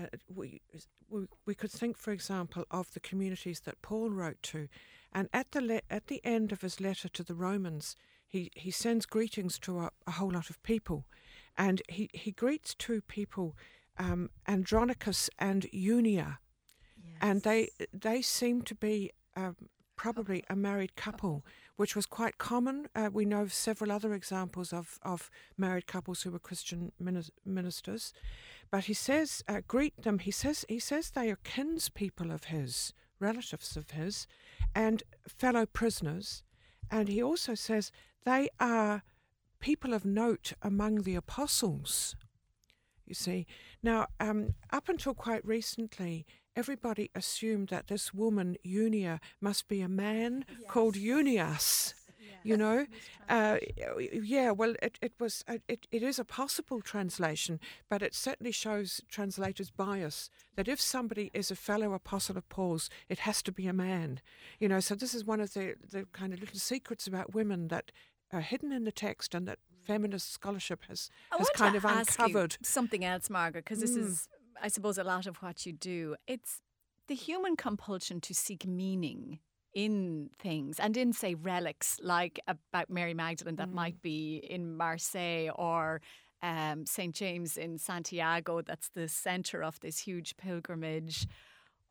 uh, 0.00 0.06
we, 0.34 0.60
we 1.08 1.26
we 1.46 1.54
could 1.54 1.70
think, 1.70 1.98
for 1.98 2.12
example, 2.12 2.64
of 2.70 2.92
the 2.92 3.00
communities 3.00 3.60
that 3.60 3.82
Paul 3.82 4.10
wrote 4.10 4.42
to, 4.44 4.68
and 5.12 5.28
at 5.32 5.52
the 5.52 5.60
le- 5.60 5.82
at 5.90 6.06
the 6.06 6.20
end 6.24 6.52
of 6.52 6.62
his 6.62 6.80
letter 6.80 7.08
to 7.08 7.22
the 7.22 7.34
Romans, 7.34 7.96
he, 8.26 8.50
he 8.54 8.70
sends 8.70 9.06
greetings 9.06 9.58
to 9.60 9.80
a, 9.80 9.90
a 10.06 10.12
whole 10.12 10.30
lot 10.30 10.50
of 10.50 10.62
people, 10.62 11.04
and 11.56 11.82
he, 11.88 12.08
he 12.12 12.30
greets 12.30 12.74
two 12.74 13.00
people, 13.00 13.56
um, 13.98 14.30
Andronicus 14.46 15.28
and 15.38 15.66
Eunia, 15.72 16.38
and 17.20 17.42
they 17.42 17.70
they 17.92 18.22
seem 18.22 18.62
to 18.62 18.74
be 18.74 19.10
um, 19.36 19.56
probably 20.00 20.42
a 20.48 20.56
married 20.56 20.96
couple, 20.96 21.44
which 21.76 21.94
was 21.94 22.06
quite 22.06 22.38
common. 22.38 22.88
Uh, 22.94 23.10
we 23.12 23.26
know 23.26 23.42
of 23.42 23.52
several 23.52 23.92
other 23.92 24.14
examples 24.14 24.72
of, 24.72 24.98
of 25.02 25.30
married 25.58 25.86
couples 25.86 26.22
who 26.22 26.30
were 26.30 26.38
Christian 26.38 26.90
ministers, 27.44 28.14
but 28.70 28.84
he 28.84 28.94
says 28.94 29.44
uh, 29.46 29.60
greet 29.68 30.02
them. 30.02 30.18
He 30.20 30.30
says 30.30 30.64
he 30.70 30.78
says 30.78 31.10
they 31.10 31.30
are 31.30 31.36
kinspeople 31.44 32.30
of 32.30 32.44
his, 32.44 32.94
relatives 33.18 33.76
of 33.76 33.90
his, 33.90 34.26
and 34.74 35.02
fellow 35.28 35.66
prisoners, 35.66 36.44
and 36.90 37.06
he 37.06 37.22
also 37.22 37.54
says 37.54 37.92
they 38.24 38.48
are 38.58 39.02
people 39.58 39.92
of 39.92 40.06
note 40.06 40.54
among 40.62 41.02
the 41.02 41.14
apostles. 41.14 42.16
You 43.04 43.14
see, 43.14 43.46
now 43.82 44.06
um, 44.18 44.54
up 44.72 44.88
until 44.88 45.12
quite 45.12 45.44
recently, 45.44 46.24
everybody 46.56 47.10
assumed 47.14 47.68
that 47.68 47.88
this 47.88 48.12
woman 48.14 48.56
Eunia 48.64 49.20
must 49.40 49.68
be 49.68 49.80
a 49.80 49.88
man 49.88 50.44
called 50.68 50.94
Eunias. 50.96 51.94
You 52.42 52.56
know, 52.56 52.86
uh, 53.28 53.58
yeah. 54.12 54.50
Well, 54.50 54.74
it, 54.80 54.98
it 55.02 55.12
was 55.20 55.44
uh, 55.46 55.58
it, 55.68 55.86
it 55.92 56.02
is 56.02 56.18
a 56.18 56.24
possible 56.24 56.80
translation, 56.80 57.60
but 57.90 58.00
it 58.02 58.14
certainly 58.14 58.50
shows 58.52 59.02
translators' 59.10 59.70
bias 59.70 60.30
that 60.56 60.66
if 60.66 60.80
somebody 60.80 61.30
is 61.34 61.50
a 61.50 61.54
fellow 61.56 61.92
apostle 61.92 62.38
of 62.38 62.48
Paul's, 62.48 62.88
it 63.10 63.20
has 63.20 63.42
to 63.42 63.52
be 63.52 63.66
a 63.66 63.74
man. 63.74 64.20
You 64.58 64.68
know, 64.68 64.80
so 64.80 64.94
this 64.94 65.12
is 65.14 65.22
one 65.24 65.40
of 65.40 65.52
the 65.52 65.74
the 65.90 66.06
kind 66.12 66.32
of 66.32 66.40
little 66.40 66.58
secrets 66.58 67.06
about 67.06 67.34
women 67.34 67.68
that 67.68 67.92
are 68.32 68.40
hidden 68.40 68.72
in 68.72 68.84
the 68.84 68.92
text 68.92 69.34
and 69.34 69.46
that 69.46 69.58
feminist 69.84 70.32
scholarship 70.32 70.84
has 70.88 71.10
I 71.32 71.36
has 71.38 71.50
kind 71.50 71.76
of 71.76 71.84
ask 71.84 72.18
you 72.18 72.24
uncovered. 72.24 72.56
something 72.62 73.04
else, 73.04 73.28
Margaret, 73.28 73.64
because 73.66 73.80
this 73.80 73.96
Mm. 73.98 74.06
is, 74.06 74.28
I 74.62 74.68
suppose, 74.68 74.98
a 74.98 75.04
lot 75.04 75.26
of 75.26 75.36
what 75.38 75.66
you 75.66 75.72
do. 75.72 76.16
It's 76.26 76.60
the 77.08 77.14
human 77.14 77.56
compulsion 77.56 78.20
to 78.22 78.34
seek 78.34 78.66
meaning 78.66 79.40
in 79.72 80.30
things 80.38 80.80
and 80.80 80.96
in, 80.96 81.12
say, 81.12 81.34
relics 81.34 81.98
like 82.02 82.40
about 82.46 82.90
Mary 82.90 83.14
Magdalene 83.14 83.56
that 83.56 83.72
might 83.72 84.02
be 84.02 84.36
in 84.36 84.76
Marseille 84.76 85.50
or 85.54 86.00
um, 86.42 86.86
St. 86.86 87.14
James 87.14 87.56
in 87.56 87.78
Santiago, 87.78 88.62
that's 88.62 88.88
the 88.88 89.08
centre 89.08 89.62
of 89.62 89.78
this 89.80 89.98
huge 89.98 90.36
pilgrimage. 90.36 91.26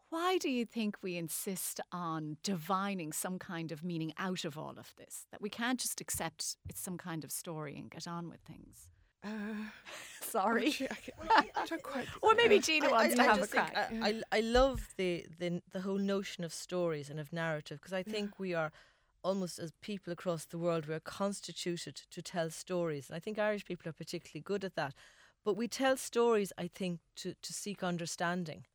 Why 0.10 0.38
do 0.40 0.50
you 0.50 0.66
think 0.66 0.98
we 1.02 1.18
insist 1.18 1.80
on 1.92 2.38
divining 2.42 3.14
some 3.14 3.38
kind 3.38 3.72
of 3.72 3.84
meaning 3.84 4.12
out 4.18 4.44
of 4.44 4.58
all 4.58 4.74
of 4.78 4.94
this? 4.98 5.28
That 5.32 5.42
we 5.42 5.50
can't 5.50 5.80
just 5.80 6.02
accept 6.02 6.56
it's 6.68 6.82
some 6.82 6.98
kind 6.98 7.24
of 7.24 7.32
story 7.32 7.78
and 7.78 7.92
get 7.92 8.08
on 8.08 8.28
with 8.28 8.40
things? 8.42 8.90
Uh, 9.24 9.30
Sorry. 10.22 10.68
actually, 10.68 10.88
I, 10.92 10.96
ca- 10.96 11.50
I 11.56 11.66
don't 11.66 11.82
quite. 11.84 12.08
Or 12.22 12.34
maybe 12.36 12.58
uh, 12.58 12.62
Gina 12.62 12.88
I- 12.88 12.92
wants 12.92 13.14
I- 13.14 13.18
to 13.18 13.22
I 13.22 13.26
have 13.26 13.42
a 13.42 13.48
think 13.48 13.72
crack. 13.74 13.92
I, 14.02 14.10
I, 14.10 14.38
I 14.38 14.40
love 14.42 14.94
the, 14.98 15.26
the 15.40 15.62
the 15.72 15.82
whole 15.82 15.98
notion 15.98 16.44
of 16.44 16.54
stories 16.54 17.10
and 17.10 17.20
of 17.20 17.32
narrative 17.34 17.80
because 17.80 17.94
I 17.94 18.04
think 18.04 18.40
we 18.40 18.54
are 18.54 18.72
almost 19.24 19.60
as 19.60 19.72
people 19.82 20.14
across 20.14 20.46
the 20.46 20.58
world 20.58 20.86
we 20.88 20.94
are 20.94 21.00
constituted 21.02 21.96
to 22.12 22.22
tell 22.22 22.50
stories 22.50 23.10
and 23.10 23.18
I 23.18 23.20
think 23.20 23.38
Irish 23.38 23.66
people 23.66 23.90
are 23.90 23.94
particularly 23.94 24.42
good 24.42 24.64
at 24.64 24.76
that 24.76 24.94
but 25.44 25.58
we 25.58 25.68
tell 25.68 25.98
stories 25.98 26.54
I 26.58 26.68
think 26.68 27.00
to, 27.18 27.34
to 27.42 27.54
seek 27.54 27.84
understanding 27.84 28.66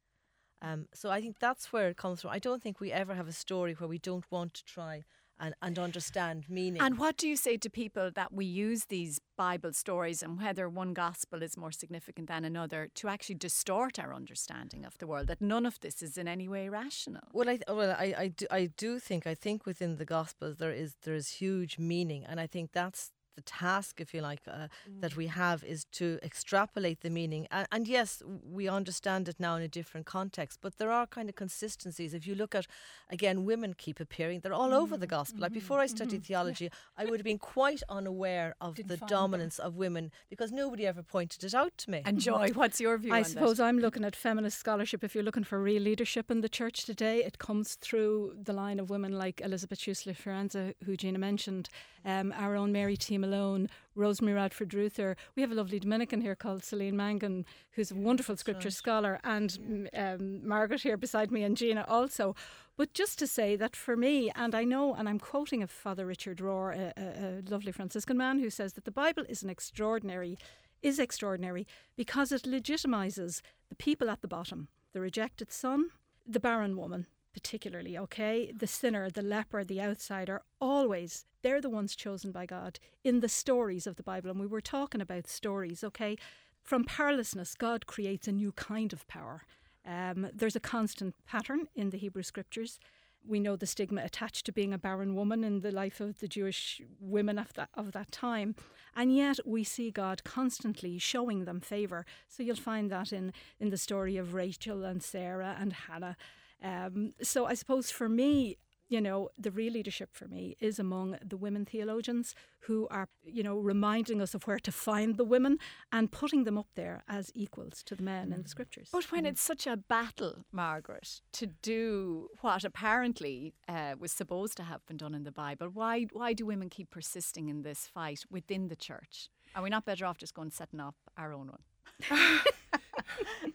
um, 0.60 0.86
so 0.92 1.10
I 1.10 1.20
think 1.22 1.38
that's 1.38 1.72
where 1.72 1.88
it 1.88 1.96
comes 1.96 2.20
from 2.20 2.30
I 2.30 2.38
don't 2.38 2.62
think 2.62 2.78
we 2.78 2.92
ever 2.92 3.14
have 3.14 3.26
a 3.28 3.32
story 3.32 3.72
where 3.72 3.88
we 3.88 3.98
don't 3.98 4.30
want 4.30 4.52
to 4.54 4.64
try 4.66 5.04
and, 5.40 5.54
and 5.62 5.78
understand 5.78 6.44
meaning 6.48 6.80
And 6.80 6.98
what 6.98 7.16
do 7.16 7.28
you 7.28 7.36
say 7.36 7.56
to 7.56 7.70
people 7.70 8.10
that 8.14 8.32
we 8.32 8.44
use 8.44 8.86
these 8.86 9.20
Bible 9.36 9.72
stories 9.72 10.22
and 10.22 10.40
whether 10.40 10.68
one 10.68 10.94
gospel 10.94 11.42
is 11.42 11.56
more 11.56 11.72
significant 11.72 12.28
than 12.28 12.44
another 12.44 12.88
to 12.94 13.08
actually 13.08 13.34
distort 13.36 13.98
our 13.98 14.14
understanding 14.14 14.84
of 14.84 14.96
the 14.98 15.06
world? 15.06 15.26
That 15.26 15.40
none 15.40 15.66
of 15.66 15.80
this 15.80 16.02
is 16.02 16.16
in 16.16 16.28
any 16.28 16.48
way 16.48 16.68
rational. 16.68 17.22
Well, 17.32 17.48
I 17.48 17.58
well, 17.68 17.96
I, 17.98 18.14
I 18.16 18.28
do 18.28 18.46
I 18.50 18.66
do 18.76 18.98
think 18.98 19.26
I 19.26 19.34
think 19.34 19.66
within 19.66 19.96
the 19.96 20.04
Gospels 20.04 20.56
there 20.58 20.72
is 20.72 20.96
there 21.02 21.14
is 21.14 21.28
huge 21.28 21.78
meaning, 21.78 22.24
and 22.24 22.38
I 22.40 22.46
think 22.46 22.72
that's 22.72 23.12
the 23.34 23.42
task, 23.42 24.00
if 24.00 24.14
you 24.14 24.20
like, 24.20 24.40
uh, 24.46 24.68
that 25.00 25.12
mm. 25.12 25.16
we 25.16 25.26
have 25.28 25.64
is 25.64 25.84
to 25.92 26.18
extrapolate 26.22 27.00
the 27.00 27.10
meaning. 27.10 27.46
And, 27.50 27.66
and 27.72 27.88
yes, 27.88 28.22
we 28.44 28.68
understand 28.68 29.28
it 29.28 29.36
now 29.38 29.56
in 29.56 29.62
a 29.62 29.68
different 29.68 30.06
context, 30.06 30.58
but 30.60 30.78
there 30.78 30.90
are 30.90 31.06
kind 31.06 31.28
of 31.28 31.34
consistencies. 31.34 32.14
If 32.14 32.26
you 32.26 32.34
look 32.34 32.54
at 32.54 32.66
again, 33.10 33.44
women 33.44 33.74
keep 33.76 34.00
appearing; 34.00 34.40
they're 34.40 34.52
all 34.52 34.74
over 34.74 34.96
the 34.96 35.06
mm-hmm, 35.06 35.16
Gospel. 35.16 35.40
Like 35.40 35.50
mm-hmm, 35.50 35.60
before 35.60 35.80
I 35.80 35.86
studied 35.86 36.22
mm-hmm, 36.22 36.26
theology, 36.26 36.70
I 36.96 37.04
would 37.04 37.20
have 37.20 37.24
been 37.24 37.38
quite 37.38 37.82
unaware 37.88 38.54
of 38.60 38.76
Didn't 38.76 38.88
the 38.88 38.96
find 38.98 39.10
them. 39.10 39.18
dominance 39.18 39.58
of 39.58 39.76
women 39.76 40.10
because 40.30 40.52
nobody 40.52 40.86
ever 40.86 41.02
pointed 41.02 41.44
it 41.44 41.54
out 41.54 41.76
to 41.78 41.90
me. 41.90 42.02
And 42.04 42.18
Joy, 42.20 42.50
what's 42.54 42.80
your 42.80 42.98
view 42.98 43.14
I 43.14 43.18
on 43.18 43.24
suppose 43.24 43.56
that? 43.58 43.64
I'm 43.64 43.78
looking 43.78 44.04
at 44.04 44.16
feminist 44.16 44.58
scholarship. 44.58 45.02
If 45.04 45.14
you're 45.14 45.24
looking 45.24 45.44
for 45.44 45.60
real 45.60 45.82
leadership 45.82 46.30
in 46.30 46.40
the 46.40 46.48
church 46.48 46.84
today, 46.84 47.22
it 47.24 47.38
comes 47.38 47.76
through 47.76 48.36
the 48.42 48.52
line 48.52 48.80
of 48.80 48.90
women 48.90 49.12
like 49.12 49.40
Elisabeth 49.40 49.78
Schüssler 49.78 50.16
Fiorenza, 50.16 50.74
who 50.84 50.96
Gina 50.96 51.18
mentioned, 51.18 51.68
mm. 52.06 52.20
um, 52.20 52.32
our 52.36 52.56
own 52.56 52.72
Mary 52.72 52.96
T. 52.96 53.18
Malone, 53.24 53.70
Rosemary 53.94 54.34
Radford 54.34 54.70
Ruether. 54.70 55.16
We 55.34 55.42
have 55.42 55.50
a 55.50 55.54
lovely 55.54 55.78
Dominican 55.78 56.20
here 56.20 56.34
called 56.34 56.62
Celine 56.62 56.96
Mangan, 56.96 57.46
who's 57.70 57.90
a 57.90 57.94
wonderful 57.94 58.36
scripture 58.36 58.70
scholar, 58.70 59.18
and 59.24 59.50
mm, 59.50 59.88
um, 59.94 60.46
Margaret 60.46 60.82
here 60.82 60.96
beside 60.96 61.30
me, 61.30 61.42
and 61.42 61.56
Gina 61.56 61.86
also. 61.88 62.36
But 62.76 62.92
just 62.92 63.18
to 63.20 63.26
say 63.26 63.56
that 63.56 63.74
for 63.74 63.96
me, 63.96 64.30
and 64.34 64.54
I 64.54 64.64
know, 64.64 64.94
and 64.94 65.08
I'm 65.08 65.18
quoting 65.18 65.62
of 65.62 65.70
Father 65.70 66.04
Richard 66.04 66.38
Rohr, 66.38 66.74
a, 66.76 66.92
a, 67.00 67.02
a 67.02 67.50
lovely 67.50 67.72
Franciscan 67.72 68.18
man, 68.18 68.40
who 68.40 68.50
says 68.50 68.74
that 68.74 68.84
the 68.84 68.90
Bible 68.90 69.24
is 69.28 69.42
an 69.42 69.50
extraordinary 69.50 70.36
is 70.82 70.98
extraordinary 70.98 71.66
because 71.96 72.30
it 72.30 72.42
legitimizes 72.42 73.40
the 73.70 73.74
people 73.74 74.10
at 74.10 74.20
the 74.20 74.28
bottom, 74.28 74.68
the 74.92 75.00
rejected 75.00 75.50
son, 75.50 75.88
the 76.26 76.38
barren 76.38 76.76
woman, 76.76 77.06
particularly, 77.34 77.98
okay? 77.98 78.50
The 78.56 78.66
sinner, 78.66 79.10
the 79.10 79.20
leper, 79.20 79.64
the 79.64 79.82
outsider, 79.82 80.40
always, 80.60 81.26
they're 81.42 81.60
the 81.60 81.68
ones 81.68 81.94
chosen 81.94 82.32
by 82.32 82.46
God 82.46 82.78
in 83.02 83.20
the 83.20 83.28
stories 83.28 83.86
of 83.86 83.96
the 83.96 84.02
Bible. 84.02 84.30
And 84.30 84.40
we 84.40 84.46
were 84.46 84.62
talking 84.62 85.02
about 85.02 85.26
stories, 85.26 85.84
okay? 85.84 86.16
From 86.62 86.84
powerlessness, 86.84 87.54
God 87.54 87.86
creates 87.86 88.26
a 88.26 88.32
new 88.32 88.52
kind 88.52 88.94
of 88.94 89.06
power. 89.08 89.42
Um, 89.86 90.28
there's 90.32 90.56
a 90.56 90.60
constant 90.60 91.14
pattern 91.26 91.66
in 91.74 91.90
the 91.90 91.98
Hebrew 91.98 92.22
scriptures. 92.22 92.78
We 93.26 93.40
know 93.40 93.56
the 93.56 93.66
stigma 93.66 94.02
attached 94.02 94.46
to 94.46 94.52
being 94.52 94.72
a 94.72 94.78
barren 94.78 95.14
woman 95.14 95.44
in 95.44 95.60
the 95.60 95.70
life 95.70 96.00
of 96.00 96.20
the 96.20 96.28
Jewish 96.28 96.80
women 97.00 97.38
of 97.38 97.52
that 97.54 97.70
of 97.74 97.92
that 97.92 98.12
time, 98.12 98.54
and 98.94 99.14
yet 99.16 99.38
we 99.46 99.64
see 99.64 99.90
God 99.90 100.24
constantly 100.24 100.98
showing 100.98 101.46
them 101.46 101.60
favour. 101.60 102.04
So 102.28 102.42
you'll 102.42 102.56
find 102.56 102.90
that 102.90 103.12
in 103.12 103.32
in 103.58 103.70
the 103.70 103.78
story 103.78 104.18
of 104.18 104.34
Rachel 104.34 104.84
and 104.84 105.02
Sarah 105.02 105.56
and 105.58 105.72
Hannah. 105.72 106.16
Um, 106.64 107.12
so 107.22 107.46
I 107.46 107.54
suppose 107.54 107.90
for 107.90 108.08
me, 108.08 108.56
you 108.88 109.00
know, 109.00 109.30
the 109.38 109.50
real 109.50 109.72
leadership 109.72 110.10
for 110.12 110.28
me 110.28 110.56
is 110.60 110.78
among 110.78 111.16
the 111.24 111.36
women 111.36 111.64
theologians 111.64 112.34
who 112.60 112.86
are, 112.90 113.08
you 113.24 113.42
know, 113.42 113.56
reminding 113.56 114.20
us 114.20 114.34
of 114.34 114.46
where 114.46 114.58
to 114.58 114.72
find 114.72 115.16
the 115.16 115.24
women 115.24 115.58
and 115.90 116.12
putting 116.12 116.44
them 116.44 116.58
up 116.58 116.68
there 116.74 117.02
as 117.08 117.30
equals 117.34 117.82
to 117.84 117.94
the 117.94 118.02
men 118.02 118.32
in 118.32 118.42
the 118.42 118.48
scriptures. 118.48 118.88
But 118.92 119.10
when 119.10 119.26
it's 119.26 119.40
such 119.40 119.66
a 119.66 119.76
battle, 119.76 120.44
Margaret, 120.52 121.22
to 121.32 121.46
do 121.46 122.28
what 122.40 122.64
apparently 122.64 123.54
uh, 123.68 123.94
was 123.98 124.12
supposed 124.12 124.56
to 124.58 124.62
have 124.64 124.84
been 124.86 124.96
done 124.98 125.14
in 125.14 125.24
the 125.24 125.32
Bible, 125.32 125.68
why 125.72 126.06
why 126.12 126.32
do 126.32 126.46
women 126.46 126.68
keep 126.68 126.90
persisting 126.90 127.48
in 127.48 127.62
this 127.62 127.86
fight 127.86 128.24
within 128.30 128.68
the 128.68 128.76
church? 128.76 129.28
Are 129.54 129.62
we 129.62 129.70
not 129.70 129.84
better 129.84 130.04
off 130.06 130.18
just 130.18 130.34
going 130.34 130.50
setting 130.50 130.80
up 130.80 130.96
our 131.16 131.32
own 131.32 131.50
one? 131.50 132.40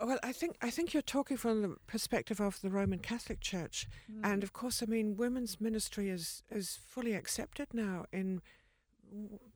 Well, 0.00 0.18
I 0.22 0.32
think 0.32 0.56
I 0.62 0.70
think 0.70 0.94
you're 0.94 1.02
talking 1.02 1.36
from 1.36 1.62
the 1.62 1.76
perspective 1.86 2.40
of 2.40 2.60
the 2.60 2.70
Roman 2.70 3.00
Catholic 3.00 3.40
Church, 3.40 3.86
and 4.22 4.42
of 4.44 4.52
course, 4.52 4.80
I 4.82 4.86
mean, 4.86 5.16
women's 5.16 5.60
ministry 5.60 6.08
is 6.08 6.42
is 6.50 6.78
fully 6.86 7.14
accepted 7.14 7.68
now 7.74 8.06
in 8.12 8.40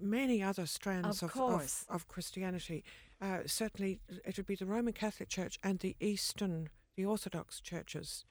many 0.00 0.42
other 0.42 0.66
strands 0.66 1.22
Of 1.22 1.30
of 1.30 1.36
of, 1.88 1.94
of 1.96 2.08
Christianity. 2.08 2.84
Uh, 3.20 3.40
certainly, 3.46 4.00
it 4.24 4.36
would 4.36 4.46
be 4.46 4.56
the 4.56 4.66
Roman 4.66 4.92
Catholic 4.92 5.28
Church 5.28 5.58
and 5.62 5.78
the 5.78 5.94
Eastern, 6.00 6.70
the 6.96 7.04
Orthodox 7.04 7.60
churches 7.60 8.24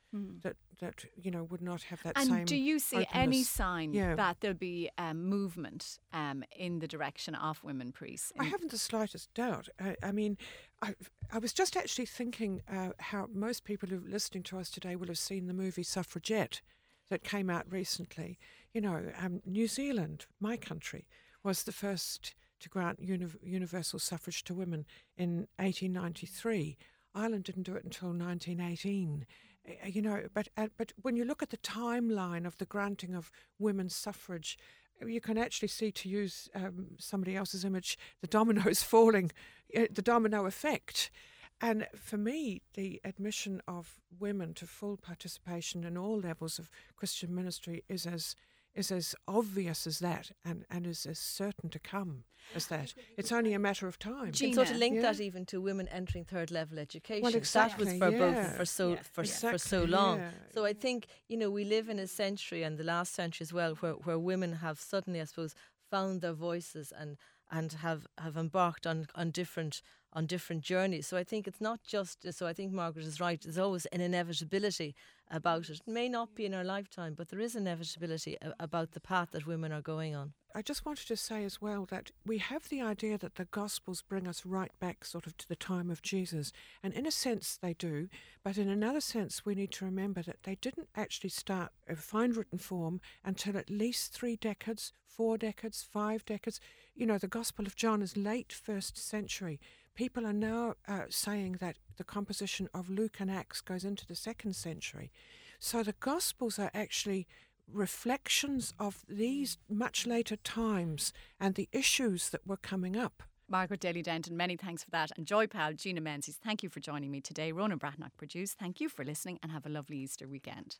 that 0.43 0.57
that 0.81 1.05
you 1.15 1.31
know 1.31 1.43
would 1.45 1.61
not 1.61 1.83
have 1.83 2.03
that 2.03 2.17
and 2.17 2.27
same. 2.27 2.45
do 2.45 2.55
you 2.57 2.79
see 2.79 3.07
any 3.13 3.43
sign 3.43 3.93
Yeah. 3.93 4.15
that 4.15 4.37
there'll 4.41 4.57
be 4.57 4.89
a 4.97 5.13
movement 5.13 5.99
um, 6.11 6.43
in 6.53 6.79
the 6.79 6.87
direction 6.87 7.33
of 7.35 7.63
women 7.63 7.91
priests? 7.93 8.33
I 8.37 8.43
haven't 8.43 8.71
the 8.71 8.77
slightest 8.77 9.33
doubt. 9.33 9.69
I, 9.79 9.95
I 10.03 10.11
mean, 10.11 10.37
I, 10.81 10.95
I 11.31 11.37
was 11.39 11.53
just 11.53 11.77
actually 11.77 12.07
thinking 12.07 12.61
uh, 12.69 12.89
how 12.99 13.27
most 13.33 13.63
people 13.63 13.87
who 13.87 13.97
are 13.99 14.09
listening 14.09 14.43
to 14.43 14.59
us 14.59 14.69
today 14.69 14.97
will 14.97 15.07
have 15.07 15.17
seen 15.17 15.47
the 15.47 15.53
movie 15.53 15.83
Suffragette 15.83 16.61
that 17.09 17.23
came 17.23 17.49
out 17.49 17.65
recently. 17.71 18.37
You 18.73 18.81
know, 18.81 19.01
um, 19.17 19.41
New 19.45 19.67
Zealand, 19.67 20.25
my 20.41 20.57
country, 20.57 21.07
was 21.41 21.63
the 21.63 21.71
first 21.71 22.35
to 22.59 22.67
grant 22.69 22.99
uni- 23.01 23.27
universal 23.41 23.97
suffrage 23.97 24.43
to 24.43 24.53
women 24.53 24.85
in 25.17 25.47
1893. 25.57 26.77
Ireland 27.13 27.43
didn't 27.43 27.63
do 27.63 27.75
it 27.75 27.83
until 27.83 28.09
1918. 28.09 29.25
Uh, 29.67 29.87
You 29.87 30.01
know, 30.01 30.27
but 30.33 30.47
uh, 30.57 30.67
but 30.77 30.91
when 31.01 31.15
you 31.15 31.25
look 31.25 31.43
at 31.43 31.49
the 31.49 31.57
timeline 31.57 32.45
of 32.47 32.57
the 32.57 32.65
granting 32.65 33.15
of 33.15 33.31
women's 33.59 33.95
suffrage, 33.95 34.57
you 35.05 35.21
can 35.21 35.37
actually 35.37 35.67
see, 35.67 35.91
to 35.91 36.09
use 36.09 36.49
um, 36.55 36.87
somebody 36.99 37.35
else's 37.35 37.65
image, 37.65 37.97
the 38.21 38.27
dominoes 38.27 38.83
falling, 38.93 39.31
the 39.73 40.01
domino 40.01 40.45
effect. 40.45 41.11
And 41.59 41.87
for 41.95 42.17
me, 42.17 42.61
the 42.73 42.99
admission 43.03 43.61
of 43.67 43.99
women 44.19 44.53
to 44.55 44.65
full 44.65 44.97
participation 44.97 45.83
in 45.83 45.95
all 45.97 46.19
levels 46.19 46.57
of 46.57 46.71
Christian 46.95 47.35
ministry 47.35 47.83
is 47.87 48.07
as 48.07 48.35
is 48.75 48.91
as 48.91 49.15
obvious 49.27 49.85
as 49.85 49.99
that, 49.99 50.31
and, 50.45 50.65
and 50.69 50.87
is 50.87 51.05
as 51.05 51.19
certain 51.19 51.69
to 51.69 51.79
come 51.79 52.23
as 52.55 52.67
that. 52.67 52.93
It's 53.17 53.31
only 53.31 53.53
a 53.53 53.59
matter 53.59 53.87
of 53.87 53.99
time. 53.99 54.31
Gee, 54.31 54.45
And 54.47 54.55
so 54.55 54.63
to 54.63 54.67
Gina. 54.69 54.79
link 54.79 54.95
Yeah. 54.95 55.01
that 55.03 55.19
even 55.19 55.45
to 55.47 55.61
women 55.61 55.87
entering 55.89 56.25
third 56.25 56.51
level 56.51 56.79
education, 56.79 57.23
that 57.23 57.31
was 57.31 57.35
exactly, 57.35 57.99
for 57.99 58.11
both 58.11 58.57
for 58.57 58.65
so 58.65 58.89
Yeah, 58.91 59.01
for, 59.03 59.23
for 59.23 59.57
so 59.57 59.83
long. 59.83 60.19
yeah. 60.19 60.31
So 60.53 60.65
I 60.65 60.73
think 60.73 61.07
you 61.27 61.37
know 61.37 61.49
we 61.49 61.65
live 61.65 61.89
in 61.89 61.99
a 61.99 62.07
century 62.07 62.63
and 62.63 62.77
the 62.77 62.83
last 62.83 63.13
century 63.13 63.43
as 63.43 63.53
well, 63.53 63.75
where 63.75 63.93
where 63.93 64.19
women 64.19 64.53
have 64.53 64.79
suddenly, 64.79 65.21
I 65.21 65.25
suppose, 65.25 65.53
found 65.89 66.21
their 66.21 66.33
voices 66.33 66.91
and 66.97 67.17
and 67.51 67.73
have 67.73 68.07
have 68.17 68.37
embarked 68.37 68.87
on 68.87 69.07
on 69.15 69.31
different 69.31 69.81
on 70.13 70.25
different 70.25 70.61
journeys. 70.61 71.07
So 71.07 71.17
I 71.17 71.23
think 71.23 71.47
it's 71.47 71.61
not 71.61 71.83
just. 71.83 72.31
So 72.33 72.47
I 72.47 72.53
think 72.53 72.71
Margaret 72.71 73.05
is 73.05 73.19
right. 73.19 73.41
There's 73.41 73.57
always 73.57 73.85
an 73.87 74.01
inevitability 74.01 74.95
about 75.29 75.69
it. 75.69 75.79
It 75.79 75.87
may 75.87 76.09
not 76.09 76.35
be 76.35 76.45
in 76.45 76.53
our 76.53 76.63
lifetime, 76.63 77.13
but 77.17 77.29
there 77.29 77.39
is 77.39 77.55
inevitability 77.55 78.37
about 78.59 78.91
the 78.91 78.99
path 78.99 79.29
that 79.31 79.47
women 79.47 79.71
are 79.71 79.81
going 79.81 80.15
on. 80.15 80.33
I 80.53 80.61
just 80.61 80.85
wanted 80.85 81.07
to 81.07 81.15
say 81.15 81.45
as 81.45 81.61
well 81.61 81.85
that 81.91 82.11
we 82.25 82.39
have 82.39 82.67
the 82.67 82.81
idea 82.81 83.17
that 83.17 83.35
the 83.35 83.45
Gospels 83.45 84.01
bring 84.01 84.27
us 84.27 84.45
right 84.45 84.71
back 84.81 85.05
sort 85.05 85.25
of 85.25 85.37
to 85.37 85.47
the 85.47 85.55
time 85.55 85.89
of 85.89 86.01
Jesus. 86.01 86.51
And 86.83 86.93
in 86.93 87.05
a 87.05 87.11
sense, 87.11 87.57
they 87.61 87.73
do. 87.73 88.09
But 88.43 88.57
in 88.57 88.67
another 88.67 88.99
sense, 88.99 89.45
we 89.45 89.55
need 89.55 89.71
to 89.73 89.85
remember 89.85 90.21
that 90.23 90.43
they 90.43 90.55
didn't 90.55 90.89
actually 90.93 91.29
start 91.29 91.71
a 91.87 91.95
fine 91.95 92.33
written 92.33 92.57
form 92.57 92.99
until 93.23 93.55
at 93.55 93.69
least 93.69 94.11
three 94.11 94.35
decades, 94.35 94.91
four 95.07 95.37
decades, 95.37 95.87
five 95.89 96.25
decades. 96.25 96.59
You 96.95 97.05
know, 97.05 97.17
the 97.17 97.27
Gospel 97.27 97.65
of 97.65 97.77
John 97.77 98.01
is 98.01 98.17
late 98.17 98.51
first 98.51 98.97
century. 98.97 99.59
People 99.95 100.25
are 100.25 100.33
now 100.33 100.75
uh, 100.87 101.01
saying 101.09 101.57
that 101.59 101.77
the 101.97 102.03
composition 102.03 102.69
of 102.73 102.89
Luke 102.89 103.17
and 103.19 103.29
Acts 103.29 103.61
goes 103.61 103.83
into 103.83 104.05
the 104.05 104.15
second 104.15 104.55
century. 104.55 105.11
So 105.59 105.83
the 105.83 105.95
Gospels 105.99 106.57
are 106.57 106.71
actually 106.73 107.27
reflections 107.71 108.73
of 108.79 109.05
these 109.07 109.57
much 109.69 110.07
later 110.07 110.35
times 110.37 111.13
and 111.39 111.55
the 111.55 111.69
issues 111.71 112.29
that 112.29 112.45
were 112.45 112.57
coming 112.57 112.97
up. 112.97 113.23
Margaret 113.47 113.81
Daly 113.81 114.01
Denton, 114.01 114.37
many 114.37 114.55
thanks 114.55 114.83
for 114.83 114.91
that. 114.91 115.11
And 115.17 115.27
Joy 115.27 115.45
Powell, 115.45 115.73
Gina 115.73 115.99
Menzies, 115.99 116.39
thank 116.41 116.63
you 116.63 116.69
for 116.69 116.79
joining 116.79 117.11
me 117.11 117.19
today. 117.19 117.51
Ronan 117.51 117.79
Bratnock 117.79 118.11
produced. 118.17 118.57
Thank 118.57 118.79
you 118.79 118.87
for 118.87 119.03
listening 119.03 119.39
and 119.43 119.51
have 119.51 119.65
a 119.65 119.69
lovely 119.69 119.97
Easter 119.97 120.27
weekend. 120.27 120.77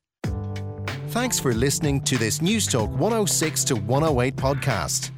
Thanks 1.09 1.37
for 1.37 1.53
listening 1.53 1.99
to 2.01 2.17
this 2.17 2.39
Newstalk 2.39 2.89
106 2.89 3.63
to 3.65 3.75
108 3.75 4.35
podcast. 4.37 5.11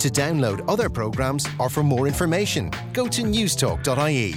To 0.00 0.08
download 0.08 0.64
other 0.66 0.88
programmes 0.88 1.46
or 1.58 1.68
for 1.68 1.82
more 1.82 2.06
information, 2.06 2.70
go 2.94 3.06
to 3.08 3.22
newstalk.ie. 3.22 4.34